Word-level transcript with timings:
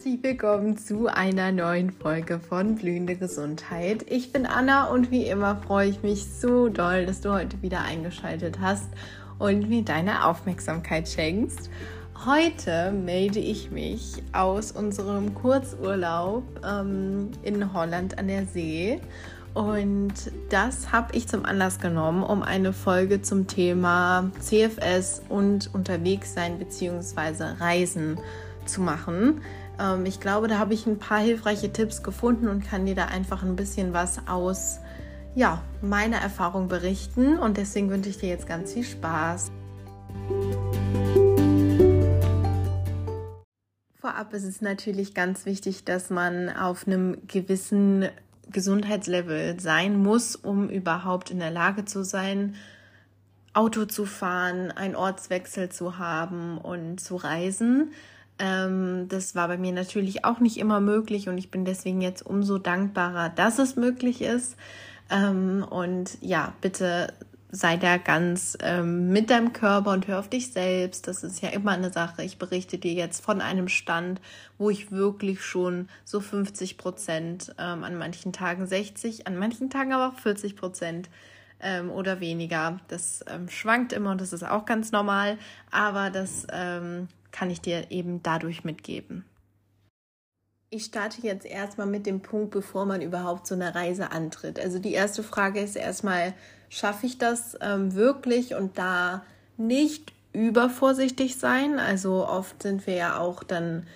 herzlich 0.00 0.22
willkommen 0.22 0.78
zu 0.78 1.08
einer 1.08 1.52
neuen 1.52 1.90
Folge 1.90 2.40
von 2.40 2.76
Blühende 2.76 3.16
Gesundheit. 3.16 4.06
Ich 4.08 4.32
bin 4.32 4.46
Anna 4.46 4.86
und 4.86 5.10
wie 5.10 5.26
immer 5.26 5.56
freue 5.56 5.90
ich 5.90 6.02
mich 6.02 6.24
so 6.24 6.70
doll, 6.70 7.04
dass 7.04 7.20
du 7.20 7.30
heute 7.30 7.60
wieder 7.60 7.82
eingeschaltet 7.82 8.60
hast 8.62 8.88
und 9.38 9.68
mir 9.68 9.82
deine 9.82 10.24
Aufmerksamkeit 10.24 11.06
schenkst. 11.06 11.68
Heute 12.24 12.92
melde 12.92 13.40
ich 13.40 13.70
mich 13.72 14.22
aus 14.32 14.72
unserem 14.72 15.34
Kurzurlaub 15.34 16.44
ähm, 16.66 17.32
in 17.42 17.74
Holland 17.74 18.18
an 18.18 18.28
der 18.28 18.46
See. 18.46 19.02
Und 19.52 20.14
das 20.48 20.92
habe 20.92 21.14
ich 21.14 21.28
zum 21.28 21.44
Anlass 21.44 21.78
genommen, 21.78 22.22
um 22.22 22.42
eine 22.42 22.72
Folge 22.72 23.20
zum 23.20 23.48
Thema 23.48 24.30
CFS 24.40 25.20
und 25.28 25.74
unterwegs 25.74 26.32
sein 26.32 26.58
bzw. 26.58 27.60
Reisen 27.60 28.18
zu 28.64 28.80
machen. 28.80 29.42
Ähm, 29.80 30.04
ich 30.06 30.20
glaube, 30.20 30.48
da 30.48 30.58
habe 30.58 30.74
ich 30.74 30.86
ein 30.86 30.98
paar 30.98 31.20
hilfreiche 31.20 31.72
Tipps 31.72 32.02
gefunden 32.02 32.48
und 32.48 32.64
kann 32.64 32.86
dir 32.86 32.94
da 32.94 33.06
einfach 33.06 33.42
ein 33.42 33.56
bisschen 33.56 33.92
was 33.92 34.28
aus 34.28 34.80
ja, 35.34 35.62
meiner 35.80 36.18
Erfahrung 36.18 36.68
berichten. 36.68 37.38
Und 37.38 37.56
deswegen 37.56 37.90
wünsche 37.90 38.10
ich 38.10 38.18
dir 38.18 38.28
jetzt 38.28 38.46
ganz 38.46 38.72
viel 38.72 38.84
Spaß. 38.84 39.50
Vorab 44.00 44.32
ist 44.34 44.44
es 44.44 44.60
natürlich 44.60 45.14
ganz 45.14 45.46
wichtig, 45.46 45.84
dass 45.84 46.10
man 46.10 46.50
auf 46.50 46.86
einem 46.86 47.26
gewissen 47.26 48.08
Gesundheitslevel 48.50 49.60
sein 49.60 50.02
muss, 50.02 50.34
um 50.34 50.68
überhaupt 50.68 51.30
in 51.30 51.38
der 51.38 51.50
Lage 51.50 51.84
zu 51.84 52.02
sein, 52.02 52.56
Auto 53.52 53.84
zu 53.84 54.06
fahren, 54.06 54.70
einen 54.72 54.96
Ortswechsel 54.96 55.68
zu 55.68 55.98
haben 55.98 56.58
und 56.58 57.00
zu 57.00 57.16
reisen. 57.16 57.92
Ähm, 58.40 59.06
das 59.08 59.34
war 59.34 59.48
bei 59.48 59.58
mir 59.58 59.72
natürlich 59.72 60.24
auch 60.24 60.40
nicht 60.40 60.56
immer 60.56 60.80
möglich 60.80 61.28
und 61.28 61.36
ich 61.36 61.50
bin 61.50 61.64
deswegen 61.66 62.00
jetzt 62.00 62.24
umso 62.24 62.58
dankbarer, 62.58 63.28
dass 63.28 63.58
es 63.58 63.76
möglich 63.76 64.22
ist. 64.22 64.56
Ähm, 65.10 65.64
und 65.68 66.16
ja, 66.22 66.54
bitte 66.62 67.12
sei 67.52 67.76
da 67.76 67.98
ganz 67.98 68.56
ähm, 68.62 69.08
mit 69.08 69.28
deinem 69.28 69.52
Körper 69.52 69.90
und 69.90 70.06
hör 70.06 70.20
auf 70.20 70.30
dich 70.30 70.52
selbst. 70.52 71.06
Das 71.06 71.22
ist 71.22 71.42
ja 71.42 71.50
immer 71.50 71.72
eine 71.72 71.92
Sache. 71.92 72.22
Ich 72.22 72.38
berichte 72.38 72.78
dir 72.78 72.92
jetzt 72.92 73.22
von 73.22 73.42
einem 73.42 73.68
Stand, 73.68 74.20
wo 74.56 74.70
ich 74.70 74.90
wirklich 74.90 75.44
schon 75.44 75.88
so 76.04 76.20
50 76.20 76.78
Prozent, 76.78 77.54
ähm, 77.58 77.84
an 77.84 77.98
manchen 77.98 78.32
Tagen 78.32 78.66
60, 78.66 79.26
an 79.26 79.36
manchen 79.36 79.68
Tagen 79.68 79.92
aber 79.92 80.14
auch 80.14 80.18
40 80.18 80.56
Prozent 80.56 81.10
ähm, 81.60 81.90
oder 81.90 82.20
weniger. 82.20 82.78
Das 82.88 83.22
ähm, 83.28 83.50
schwankt 83.50 83.92
immer 83.92 84.12
und 84.12 84.20
das 84.20 84.32
ist 84.32 84.44
auch 84.44 84.64
ganz 84.64 84.92
normal, 84.92 85.36
aber 85.70 86.10
das 86.10 86.46
ähm, 86.52 87.08
kann 87.32 87.50
ich 87.50 87.60
dir 87.60 87.90
eben 87.90 88.22
dadurch 88.22 88.64
mitgeben. 88.64 89.24
Ich 90.72 90.84
starte 90.84 91.22
jetzt 91.22 91.46
erstmal 91.46 91.88
mit 91.88 92.06
dem 92.06 92.20
Punkt, 92.20 92.52
bevor 92.52 92.86
man 92.86 93.02
überhaupt 93.02 93.46
so 93.46 93.56
eine 93.56 93.74
Reise 93.74 94.12
antritt. 94.12 94.60
Also 94.60 94.78
die 94.78 94.92
erste 94.92 95.24
Frage 95.24 95.60
ist 95.60 95.74
erstmal, 95.74 96.32
schaffe 96.68 97.06
ich 97.06 97.18
das 97.18 97.58
ähm, 97.60 97.94
wirklich 97.94 98.54
und 98.54 98.78
da 98.78 99.24
nicht 99.56 100.12
übervorsichtig 100.32 101.38
sein? 101.38 101.80
Also 101.80 102.26
oft 102.26 102.62
sind 102.62 102.86
wir 102.86 102.94
ja 102.94 103.18
auch 103.18 103.42
dann, 103.42 103.86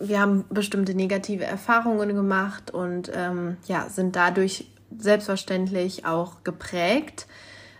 wir 0.00 0.20
haben 0.20 0.44
bestimmte 0.50 0.94
negative 0.94 1.44
Erfahrungen 1.44 2.14
gemacht 2.14 2.72
und 2.72 3.10
ähm, 3.14 3.56
ja, 3.68 3.88
sind 3.88 4.16
dadurch 4.16 4.66
selbstverständlich 4.98 6.06
auch 6.06 6.42
geprägt. 6.44 7.26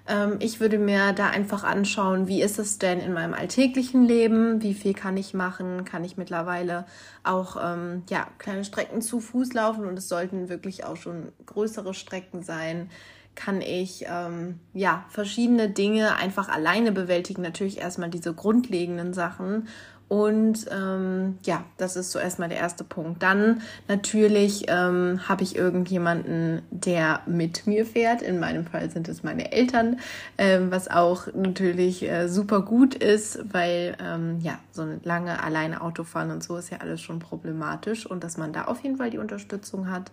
Ähm, 0.08 0.36
ich 0.40 0.60
würde 0.60 0.78
mir 0.78 1.12
da 1.12 1.28
einfach 1.28 1.64
anschauen, 1.64 2.28
wie 2.28 2.42
ist 2.42 2.58
es 2.58 2.78
denn 2.78 3.00
in 3.00 3.12
meinem 3.12 3.34
alltäglichen 3.34 4.04
Leben? 4.04 4.62
Wie 4.62 4.74
viel 4.74 4.94
kann 4.94 5.16
ich 5.16 5.34
machen? 5.34 5.84
Kann 5.84 6.04
ich 6.04 6.16
mittlerweile 6.16 6.86
auch 7.24 7.56
ähm, 7.62 8.04
ja, 8.08 8.28
kleine 8.38 8.64
Strecken 8.64 9.02
zu 9.02 9.20
Fuß 9.20 9.52
laufen 9.52 9.84
und 9.86 9.98
es 9.98 10.08
sollten 10.08 10.48
wirklich 10.48 10.84
auch 10.84 10.96
schon 10.96 11.32
größere 11.44 11.94
Strecken 11.94 12.42
sein? 12.42 12.90
Kann 13.34 13.60
ich 13.60 14.06
ähm, 14.08 14.60
ja 14.72 15.04
verschiedene 15.10 15.68
Dinge 15.68 16.16
einfach 16.16 16.48
alleine 16.48 16.92
bewältigen? 16.92 17.42
Natürlich 17.42 17.78
erstmal 17.78 18.08
diese 18.08 18.32
grundlegenden 18.32 19.12
Sachen 19.12 19.68
und 20.08 20.66
ähm, 20.70 21.38
ja, 21.44 21.64
das 21.78 21.96
ist 21.96 22.12
so 22.12 22.20
erstmal 22.20 22.48
der 22.48 22.58
erste 22.58 22.84
Punkt. 22.84 23.24
Dann 23.24 23.62
natürlich 23.88 24.66
ähm, 24.68 25.20
habe 25.28 25.42
ich 25.42 25.56
irgendjemanden, 25.56 26.62
der 26.70 27.22
mit 27.26 27.66
mir 27.66 27.84
fährt. 27.84 28.22
In 28.22 28.38
meinem 28.38 28.66
Fall 28.66 28.88
sind 28.90 29.08
es 29.08 29.24
meine 29.24 29.50
Eltern, 29.50 29.98
ähm, 30.38 30.70
was 30.70 30.88
auch 30.88 31.26
natürlich 31.34 32.08
äh, 32.08 32.28
super 32.28 32.62
gut 32.62 32.94
ist, 32.94 33.52
weil 33.52 33.96
ähm, 34.00 34.38
ja, 34.40 34.60
so 34.70 34.86
lange 35.02 35.42
alleine 35.42 35.80
Autofahren 35.80 36.30
und 36.30 36.44
so 36.44 36.56
ist 36.56 36.70
ja 36.70 36.78
alles 36.78 37.00
schon 37.00 37.18
problematisch 37.18 38.06
und 38.06 38.22
dass 38.22 38.36
man 38.36 38.52
da 38.52 38.66
auf 38.66 38.84
jeden 38.84 38.98
Fall 38.98 39.10
die 39.10 39.18
Unterstützung 39.18 39.90
hat. 39.90 40.12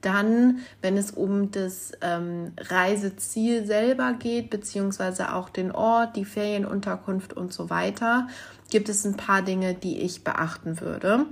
Dann, 0.00 0.58
wenn 0.82 0.98
es 0.98 1.12
um 1.12 1.50
das 1.50 1.92
ähm, 2.02 2.52
Reiseziel 2.60 3.64
selber 3.64 4.12
geht, 4.12 4.50
beziehungsweise 4.50 5.34
auch 5.34 5.48
den 5.48 5.72
Ort, 5.72 6.14
die 6.16 6.26
Ferienunterkunft 6.26 7.32
und 7.32 7.54
so 7.54 7.70
weiter, 7.70 8.28
gibt 8.74 8.88
es 8.88 9.04
ein 9.04 9.16
paar 9.16 9.42
Dinge, 9.42 9.72
die 9.72 10.00
ich 10.00 10.24
beachten 10.24 10.80
würde. 10.80 11.26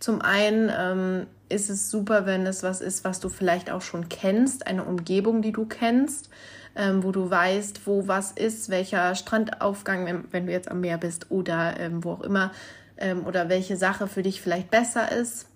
Zum 0.00 0.20
einen 0.20 0.68
ähm, 0.76 1.26
ist 1.48 1.70
es 1.70 1.92
super, 1.92 2.26
wenn 2.26 2.44
es 2.44 2.64
was 2.64 2.80
ist, 2.80 3.04
was 3.04 3.20
du 3.20 3.28
vielleicht 3.28 3.70
auch 3.70 3.82
schon 3.82 4.08
kennst, 4.08 4.66
eine 4.66 4.82
Umgebung, 4.82 5.40
die 5.40 5.52
du 5.52 5.64
kennst, 5.64 6.28
ähm, 6.74 7.04
wo 7.04 7.12
du 7.12 7.30
weißt, 7.30 7.86
wo 7.86 8.08
was 8.08 8.32
ist, 8.32 8.68
welcher 8.68 9.14
Strandaufgang, 9.14 10.24
wenn, 10.32 10.46
du 10.46 10.52
jetzt 10.52 10.68
am 10.68 10.80
Meer 10.80 10.98
bist 10.98 11.30
oder 11.30 11.78
ähm, 11.78 12.02
wo 12.02 12.14
auch 12.14 12.22
immer, 12.22 12.50
ähm, 12.96 13.24
oder 13.24 13.48
welche 13.48 13.76
Sache 13.76 14.08
für 14.08 14.24
dich 14.24 14.40
vielleicht 14.40 14.72
besser 14.72 15.12
ist 15.12 15.46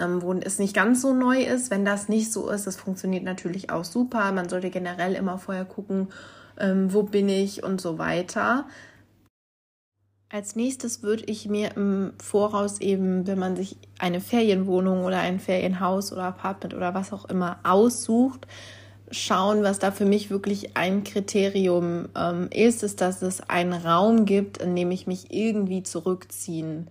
ähm, 0.00 0.22
wo 0.22 0.32
es 0.32 0.58
nicht 0.58 0.74
ganz 0.74 1.02
so 1.02 1.12
neu 1.12 1.42
ist. 1.42 1.70
Wenn 1.70 1.84
das 1.84 2.08
nicht 2.08 2.32
so 2.32 2.48
ist, 2.48 2.66
das 2.66 2.76
funktioniert 2.76 3.24
natürlich 3.24 3.70
auch 3.70 3.84
super. 3.84 4.32
Man 4.32 4.48
sollte 4.48 4.70
generell 4.70 5.14
immer 5.14 5.36
vorher 5.38 5.66
gucken, 5.66 6.08
ähm, 6.58 6.92
wo 6.92 7.02
bin 7.02 7.28
ich 7.28 7.62
und 7.62 7.80
so 7.80 7.98
weiter. 7.98 8.66
Als 10.30 10.56
nächstes 10.56 11.02
würde 11.02 11.24
ich 11.24 11.48
mir 11.48 11.74
im 11.76 12.12
Voraus 12.22 12.82
eben, 12.82 13.26
wenn 13.26 13.38
man 13.38 13.56
sich 13.56 13.76
eine 13.98 14.20
Ferienwohnung 14.20 15.04
oder 15.04 15.20
ein 15.20 15.40
Ferienhaus 15.40 16.12
oder 16.12 16.24
Apartment 16.24 16.74
oder 16.74 16.92
was 16.92 17.14
auch 17.14 17.24
immer 17.24 17.58
aussucht, 17.62 18.46
schauen, 19.10 19.62
was 19.62 19.78
da 19.78 19.90
für 19.90 20.04
mich 20.04 20.28
wirklich 20.28 20.76
ein 20.76 21.02
Kriterium 21.02 22.10
ähm, 22.14 22.50
ist, 22.52 22.82
ist, 22.82 23.00
dass 23.00 23.22
es 23.22 23.40
einen 23.40 23.72
Raum 23.72 24.26
gibt, 24.26 24.58
in 24.58 24.76
dem 24.76 24.90
ich 24.90 25.06
mich 25.06 25.32
irgendwie 25.32 25.82
zurückziehen 25.82 26.88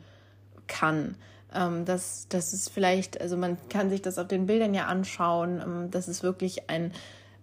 kann. 0.65 1.13
Ähm, 1.53 1.85
das, 1.85 2.25
das 2.29 2.53
ist 2.53 2.69
vielleicht, 2.69 3.21
also 3.21 3.37
man 3.37 3.57
kann 3.69 3.91
sich 3.91 4.01
das 4.01 4.17
auf 4.17 4.27
den 4.27 4.47
Bildern 4.47 4.73
ja 4.73 4.85
anschauen, 4.85 5.61
ähm, 5.63 5.91
dass 5.91 6.07
es 6.07 6.23
wirklich 6.23 6.71
ein 6.71 6.91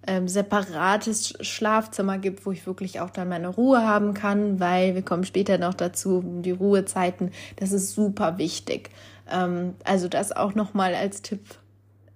ähm, 0.06 0.28
separates 0.28 1.34
Schlafzimmer 1.40 2.18
gibt, 2.18 2.44
wo 2.46 2.52
ich 2.52 2.66
wirklich 2.66 3.00
auch 3.00 3.10
dann 3.10 3.28
meine 3.28 3.48
Ruhe 3.48 3.82
haben 3.82 4.14
kann, 4.14 4.60
weil 4.60 4.94
wir 4.94 5.02
kommen 5.02 5.24
später 5.24 5.58
noch 5.58 5.74
dazu, 5.74 6.22
die 6.42 6.50
Ruhezeiten, 6.50 7.30
das 7.56 7.72
ist 7.72 7.94
super 7.94 8.38
wichtig. 8.38 8.90
Ähm, 9.30 9.74
also 9.84 10.08
das 10.08 10.32
auch 10.32 10.54
nochmal 10.54 10.94
als 10.94 11.22
Tipp. 11.22 11.40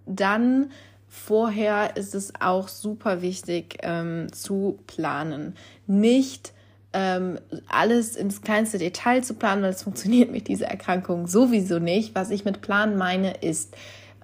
Dann 0.06 0.71
vorher 1.09 1.97
ist 1.97 2.15
es 2.15 2.32
auch 2.41 2.69
super 2.69 3.22
wichtig 3.22 3.78
ähm, 3.82 4.32
zu 4.32 4.78
planen. 4.87 5.56
Nicht 5.87 6.53
ähm, 6.93 7.38
alles 7.69 8.16
ins 8.16 8.43
kleinste 8.43 8.78
Detail 8.78 9.22
zu 9.22 9.34
planen, 9.34 9.62
weil 9.62 9.70
es 9.70 9.82
funktioniert 9.82 10.31
mit 10.31 10.49
dieser 10.49 10.66
Erkrankung 10.66 11.26
sowieso 11.26 11.78
nicht. 11.78 12.15
Was 12.15 12.31
ich 12.31 12.44
mit 12.44 12.60
Planen 12.60 12.97
meine, 12.97 13.34
ist, 13.38 13.76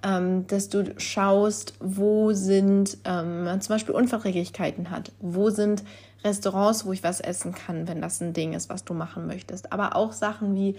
ähm, 0.05 0.45
dass 0.47 0.69
du 0.69 0.93
schaust, 0.97 1.73
wo 1.79 2.31
sind 2.31 2.97
ähm, 3.05 3.47
zum 3.59 3.73
Beispiel 3.73 3.95
Unverträglichkeiten 3.95 4.91
hat, 4.91 5.11
wo 5.19 5.49
sind 5.49 5.83
Restaurants, 6.23 6.85
wo 6.85 6.93
ich 6.93 7.03
was 7.03 7.19
essen 7.19 7.53
kann, 7.53 7.87
wenn 7.87 8.01
das 8.01 8.21
ein 8.21 8.33
Ding 8.33 8.53
ist, 8.53 8.69
was 8.69 8.85
du 8.85 8.93
machen 8.93 9.25
möchtest. 9.25 9.73
Aber 9.73 9.95
auch 9.95 10.11
Sachen 10.11 10.55
wie, 10.55 10.75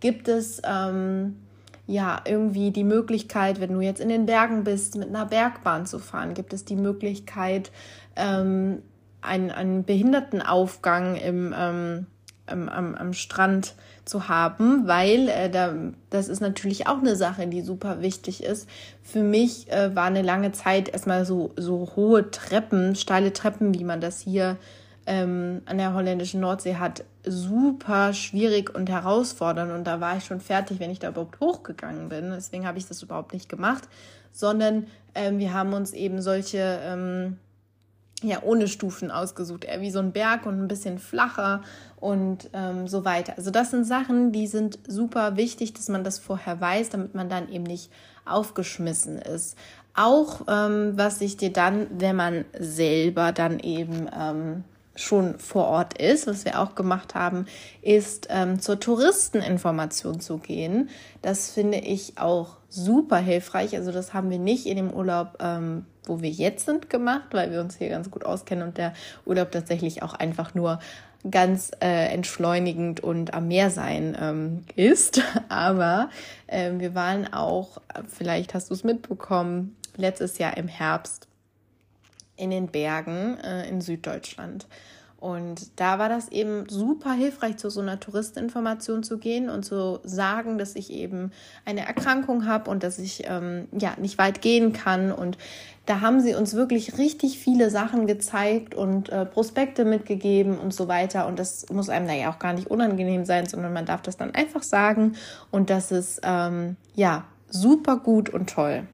gibt 0.00 0.28
es 0.28 0.62
ähm, 0.64 1.36
ja 1.86 2.22
irgendwie 2.24 2.70
die 2.70 2.84
Möglichkeit, 2.84 3.60
wenn 3.60 3.74
du 3.74 3.80
jetzt 3.80 4.00
in 4.00 4.08
den 4.08 4.24
Bergen 4.24 4.64
bist, 4.64 4.96
mit 4.96 5.08
einer 5.08 5.26
Bergbahn 5.26 5.84
zu 5.84 5.98
fahren, 5.98 6.32
gibt 6.32 6.54
es 6.54 6.64
die 6.64 6.76
Möglichkeit, 6.76 7.70
ähm, 8.16 8.82
einen, 9.20 9.50
einen 9.50 9.84
Behindertenaufgang 9.84 11.16
im, 11.16 11.54
ähm, 11.54 12.06
am, 12.50 12.68
am, 12.68 12.94
am 12.94 13.12
Strand 13.12 13.74
zu 14.04 14.28
haben, 14.28 14.86
weil 14.86 15.28
äh, 15.28 15.50
da, 15.50 15.74
das 16.10 16.28
ist 16.28 16.40
natürlich 16.40 16.86
auch 16.86 16.98
eine 16.98 17.16
Sache, 17.16 17.46
die 17.46 17.62
super 17.62 18.02
wichtig 18.02 18.42
ist. 18.42 18.68
Für 19.02 19.22
mich 19.22 19.70
äh, 19.70 19.94
war 19.94 20.04
eine 20.04 20.22
lange 20.22 20.52
Zeit 20.52 20.88
erstmal 20.88 21.24
so, 21.24 21.52
so 21.56 21.92
hohe 21.96 22.30
Treppen, 22.30 22.96
steile 22.96 23.32
Treppen, 23.32 23.74
wie 23.74 23.84
man 23.84 24.00
das 24.00 24.20
hier 24.20 24.56
ähm, 25.06 25.62
an 25.66 25.78
der 25.78 25.94
holländischen 25.94 26.40
Nordsee 26.40 26.76
hat, 26.76 27.04
super 27.24 28.12
schwierig 28.12 28.74
und 28.74 28.88
herausfordernd. 28.88 29.72
Und 29.72 29.84
da 29.84 30.00
war 30.00 30.16
ich 30.16 30.24
schon 30.24 30.40
fertig, 30.40 30.80
wenn 30.80 30.90
ich 30.90 30.98
da 30.98 31.08
überhaupt 31.08 31.40
hochgegangen 31.40 32.08
bin. 32.08 32.30
Deswegen 32.30 32.66
habe 32.66 32.78
ich 32.78 32.86
das 32.86 33.02
überhaupt 33.02 33.32
nicht 33.32 33.48
gemacht, 33.48 33.88
sondern 34.32 34.86
ähm, 35.14 35.38
wir 35.38 35.52
haben 35.52 35.72
uns 35.72 35.92
eben 35.92 36.22
solche 36.22 36.80
ähm, 36.84 37.38
ja 38.22 38.42
ohne 38.42 38.68
Stufen 38.68 39.10
ausgesucht, 39.10 39.64
eher 39.64 39.80
wie 39.80 39.90
so 39.90 39.98
ein 39.98 40.12
Berg 40.12 40.46
und 40.46 40.60
ein 40.60 40.68
bisschen 40.68 40.98
flacher 40.98 41.62
und 41.96 42.50
ähm, 42.52 42.88
so 42.88 43.04
weiter. 43.04 43.34
Also 43.36 43.50
das 43.50 43.70
sind 43.70 43.84
Sachen, 43.84 44.32
die 44.32 44.46
sind 44.46 44.78
super 44.86 45.36
wichtig, 45.36 45.72
dass 45.74 45.88
man 45.88 46.04
das 46.04 46.18
vorher 46.18 46.60
weiß, 46.60 46.90
damit 46.90 47.14
man 47.14 47.28
dann 47.28 47.48
eben 47.50 47.64
nicht 47.64 47.90
aufgeschmissen 48.24 49.18
ist. 49.18 49.56
Auch 49.94 50.42
ähm, 50.48 50.92
was 50.96 51.20
ich 51.20 51.36
dir 51.36 51.52
dann, 51.52 51.86
wenn 51.98 52.16
man 52.16 52.44
selber 52.58 53.32
dann 53.32 53.58
eben 53.58 54.08
ähm, 54.16 54.64
schon 55.02 55.38
vor 55.38 55.66
Ort 55.66 55.98
ist, 55.98 56.26
was 56.26 56.44
wir 56.44 56.60
auch 56.60 56.74
gemacht 56.74 57.14
haben, 57.14 57.46
ist 57.82 58.28
ähm, 58.30 58.60
zur 58.60 58.78
Touristeninformation 58.78 60.20
zu 60.20 60.38
gehen. 60.38 60.90
Das 61.22 61.50
finde 61.50 61.78
ich 61.78 62.18
auch 62.18 62.56
super 62.68 63.18
hilfreich. 63.18 63.74
Also 63.76 63.92
das 63.92 64.14
haben 64.14 64.30
wir 64.30 64.38
nicht 64.38 64.66
in 64.66 64.76
dem 64.76 64.90
Urlaub, 64.90 65.38
ähm, 65.40 65.86
wo 66.04 66.20
wir 66.20 66.30
jetzt 66.30 66.66
sind, 66.66 66.90
gemacht, 66.90 67.28
weil 67.32 67.50
wir 67.50 67.60
uns 67.60 67.76
hier 67.76 67.88
ganz 67.88 68.10
gut 68.10 68.24
auskennen 68.24 68.66
und 68.66 68.78
der 68.78 68.94
Urlaub 69.26 69.50
tatsächlich 69.50 70.02
auch 70.02 70.14
einfach 70.14 70.54
nur 70.54 70.78
ganz 71.28 71.70
äh, 71.82 72.12
entschleunigend 72.12 73.00
und 73.00 73.34
am 73.34 73.48
Meer 73.48 73.70
sein 73.70 74.16
ähm, 74.20 74.64
ist. 74.76 75.22
Aber 75.48 76.08
äh, 76.46 76.70
wir 76.78 76.94
waren 76.94 77.32
auch, 77.32 77.80
vielleicht 78.08 78.54
hast 78.54 78.70
du 78.70 78.74
es 78.74 78.84
mitbekommen, 78.84 79.76
letztes 79.96 80.38
Jahr 80.38 80.56
im 80.56 80.68
Herbst 80.68 81.29
in 82.40 82.50
den 82.50 82.68
Bergen 82.68 83.38
äh, 83.38 83.68
in 83.68 83.80
Süddeutschland. 83.80 84.66
Und 85.20 85.78
da 85.78 85.98
war 85.98 86.08
das 86.08 86.28
eben 86.30 86.66
super 86.70 87.12
hilfreich, 87.12 87.58
zu 87.58 87.68
so 87.68 87.82
einer 87.82 88.00
Touristinformation 88.00 89.02
zu 89.02 89.18
gehen 89.18 89.50
und 89.50 89.64
zu 89.64 90.00
sagen, 90.02 90.56
dass 90.56 90.74
ich 90.76 90.90
eben 90.90 91.30
eine 91.66 91.86
Erkrankung 91.86 92.46
habe 92.46 92.70
und 92.70 92.82
dass 92.82 92.98
ich 92.98 93.24
ähm, 93.26 93.68
ja 93.78 93.92
nicht 93.98 94.16
weit 94.16 94.40
gehen 94.40 94.72
kann. 94.72 95.12
Und 95.12 95.36
da 95.84 96.00
haben 96.00 96.22
sie 96.22 96.34
uns 96.34 96.54
wirklich 96.54 96.96
richtig 96.96 97.38
viele 97.38 97.68
Sachen 97.68 98.06
gezeigt 98.06 98.74
und 98.74 99.10
äh, 99.10 99.26
Prospekte 99.26 99.84
mitgegeben 99.84 100.58
und 100.58 100.72
so 100.72 100.88
weiter. 100.88 101.26
Und 101.26 101.38
das 101.38 101.66
muss 101.70 101.90
einem 101.90 102.06
da 102.06 102.14
ja 102.14 102.32
auch 102.32 102.38
gar 102.38 102.54
nicht 102.54 102.68
unangenehm 102.68 103.26
sein, 103.26 103.46
sondern 103.46 103.74
man 103.74 103.84
darf 103.84 104.00
das 104.00 104.16
dann 104.16 104.34
einfach 104.34 104.62
sagen. 104.62 105.16
Und 105.50 105.68
das 105.68 105.92
ist 105.92 106.22
ähm, 106.24 106.76
ja 106.94 107.24
super 107.50 107.98
gut 107.98 108.30
und 108.30 108.48
toll. 108.48 108.86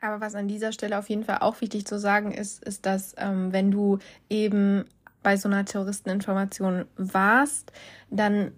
Aber 0.00 0.20
was 0.20 0.34
an 0.34 0.48
dieser 0.48 0.72
Stelle 0.72 0.98
auf 0.98 1.08
jeden 1.08 1.24
Fall 1.24 1.38
auch 1.40 1.60
wichtig 1.60 1.86
zu 1.86 1.98
sagen 1.98 2.32
ist, 2.32 2.62
ist, 2.62 2.86
dass 2.86 3.14
ähm, 3.18 3.52
wenn 3.52 3.70
du 3.70 3.98
eben 4.30 4.84
bei 5.22 5.36
so 5.36 5.48
einer 5.48 5.64
Terroristeninformation 5.64 6.84
warst, 6.96 7.72
dann 8.10 8.52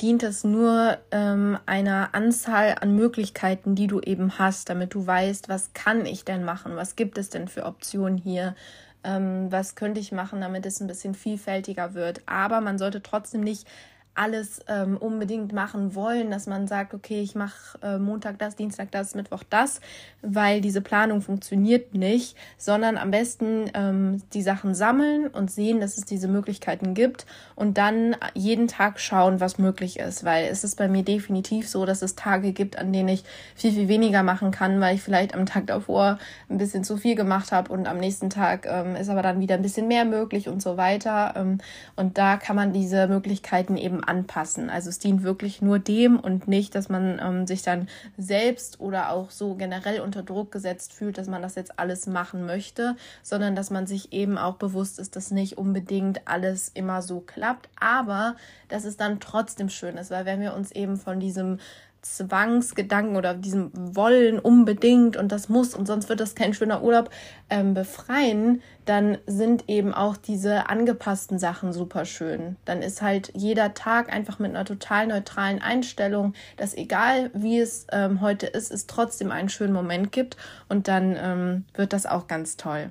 dient 0.00 0.22
es 0.22 0.44
nur 0.44 0.98
ähm, 1.10 1.58
einer 1.66 2.14
Anzahl 2.14 2.76
an 2.80 2.94
Möglichkeiten, 2.96 3.74
die 3.74 3.86
du 3.86 4.00
eben 4.00 4.38
hast, 4.38 4.68
damit 4.68 4.94
du 4.94 5.06
weißt, 5.06 5.48
was 5.48 5.72
kann 5.74 6.06
ich 6.06 6.24
denn 6.24 6.44
machen, 6.44 6.76
was 6.76 6.96
gibt 6.96 7.18
es 7.18 7.30
denn 7.30 7.48
für 7.48 7.64
Optionen 7.64 8.18
hier, 8.18 8.54
ähm, 9.04 9.50
was 9.50 9.74
könnte 9.74 10.00
ich 10.00 10.12
machen, 10.12 10.40
damit 10.40 10.66
es 10.66 10.80
ein 10.80 10.86
bisschen 10.86 11.14
vielfältiger 11.14 11.94
wird. 11.94 12.22
Aber 12.26 12.60
man 12.60 12.78
sollte 12.78 13.02
trotzdem 13.02 13.42
nicht 13.42 13.66
alles 14.16 14.60
ähm, 14.68 14.96
unbedingt 14.96 15.52
machen 15.52 15.94
wollen, 15.94 16.30
dass 16.30 16.46
man 16.46 16.66
sagt, 16.66 16.94
okay, 16.94 17.20
ich 17.20 17.34
mache 17.34 17.78
äh, 17.82 17.98
Montag 17.98 18.38
das, 18.38 18.56
Dienstag 18.56 18.90
das, 18.90 19.14
Mittwoch 19.14 19.42
das, 19.48 19.80
weil 20.22 20.60
diese 20.60 20.80
Planung 20.80 21.20
funktioniert 21.20 21.94
nicht, 21.94 22.36
sondern 22.56 22.96
am 22.96 23.10
besten 23.10 23.70
ähm, 23.74 24.22
die 24.32 24.42
Sachen 24.42 24.74
sammeln 24.74 25.28
und 25.28 25.50
sehen, 25.50 25.80
dass 25.80 25.98
es 25.98 26.04
diese 26.04 26.28
Möglichkeiten 26.28 26.94
gibt 26.94 27.26
und 27.54 27.78
dann 27.78 28.16
jeden 28.34 28.68
Tag 28.68 29.00
schauen, 29.00 29.40
was 29.40 29.58
möglich 29.58 29.98
ist, 29.98 30.24
weil 30.24 30.46
es 30.46 30.64
ist 30.64 30.76
bei 30.76 30.88
mir 30.88 31.02
definitiv 31.02 31.68
so, 31.68 31.84
dass 31.84 32.02
es 32.02 32.16
Tage 32.16 32.52
gibt, 32.52 32.78
an 32.78 32.92
denen 32.92 33.08
ich 33.08 33.24
viel, 33.54 33.72
viel 33.72 33.88
weniger 33.88 34.22
machen 34.22 34.50
kann, 34.50 34.80
weil 34.80 34.94
ich 34.94 35.02
vielleicht 35.02 35.34
am 35.34 35.46
Tag 35.46 35.66
davor 35.66 36.18
ein 36.48 36.58
bisschen 36.58 36.84
zu 36.84 36.96
viel 36.96 37.14
gemacht 37.14 37.52
habe 37.52 37.72
und 37.72 37.86
am 37.86 37.98
nächsten 37.98 38.30
Tag 38.30 38.66
ähm, 38.66 38.96
ist 38.96 39.08
aber 39.08 39.22
dann 39.22 39.40
wieder 39.40 39.56
ein 39.56 39.62
bisschen 39.62 39.88
mehr 39.88 40.04
möglich 40.04 40.48
und 40.48 40.62
so 40.62 40.76
weiter. 40.76 41.34
Ähm, 41.36 41.58
und 41.96 42.18
da 42.18 42.36
kann 42.36 42.56
man 42.56 42.72
diese 42.72 43.08
Möglichkeiten 43.08 43.76
eben 43.76 44.05
anpassen. 44.08 44.70
Also 44.70 44.88
es 44.88 44.98
dient 44.98 45.22
wirklich 45.22 45.62
nur 45.62 45.78
dem 45.78 46.18
und 46.18 46.48
nicht, 46.48 46.74
dass 46.74 46.88
man 46.88 47.20
ähm, 47.22 47.46
sich 47.46 47.62
dann 47.62 47.88
selbst 48.16 48.80
oder 48.80 49.10
auch 49.10 49.30
so 49.30 49.54
generell 49.54 50.00
unter 50.00 50.22
Druck 50.22 50.52
gesetzt 50.52 50.92
fühlt, 50.92 51.18
dass 51.18 51.28
man 51.28 51.42
das 51.42 51.54
jetzt 51.54 51.78
alles 51.78 52.06
machen 52.06 52.46
möchte, 52.46 52.96
sondern 53.22 53.54
dass 53.54 53.70
man 53.70 53.86
sich 53.86 54.12
eben 54.12 54.38
auch 54.38 54.56
bewusst 54.56 54.98
ist, 54.98 55.16
dass 55.16 55.30
nicht 55.30 55.58
unbedingt 55.58 56.26
alles 56.26 56.70
immer 56.74 57.02
so 57.02 57.20
klappt, 57.20 57.68
aber 57.78 58.36
dass 58.68 58.84
es 58.84 58.96
dann 58.96 59.20
trotzdem 59.20 59.68
schön 59.68 59.96
ist, 59.96 60.10
weil 60.10 60.24
wenn 60.24 60.40
wir 60.40 60.54
uns 60.54 60.72
eben 60.72 60.96
von 60.96 61.20
diesem 61.20 61.58
Zwangsgedanken 62.02 63.16
oder 63.16 63.34
diesem 63.34 63.70
Wollen 63.74 64.38
unbedingt 64.38 65.16
und 65.16 65.32
das 65.32 65.48
muss 65.48 65.74
und 65.74 65.86
sonst 65.86 66.08
wird 66.08 66.20
das 66.20 66.34
kein 66.34 66.54
schöner 66.54 66.82
Urlaub 66.82 67.10
ähm, 67.50 67.74
befreien, 67.74 68.62
dann 68.84 69.18
sind 69.26 69.68
eben 69.68 69.92
auch 69.92 70.16
diese 70.16 70.68
angepassten 70.68 71.38
Sachen 71.38 71.72
super 71.72 72.04
schön. 72.04 72.56
Dann 72.64 72.82
ist 72.82 73.02
halt 73.02 73.32
jeder 73.34 73.74
Tag 73.74 74.12
einfach 74.12 74.38
mit 74.38 74.50
einer 74.50 74.64
total 74.64 75.08
neutralen 75.08 75.60
Einstellung, 75.60 76.34
dass 76.56 76.74
egal 76.74 77.30
wie 77.34 77.58
es 77.58 77.86
ähm, 77.90 78.20
heute 78.20 78.46
ist, 78.46 78.70
es 78.70 78.86
trotzdem 78.86 79.30
einen 79.30 79.48
schönen 79.48 79.72
Moment 79.72 80.12
gibt 80.12 80.36
und 80.68 80.88
dann 80.88 81.16
ähm, 81.18 81.64
wird 81.74 81.92
das 81.92 82.06
auch 82.06 82.28
ganz 82.28 82.56
toll. 82.56 82.90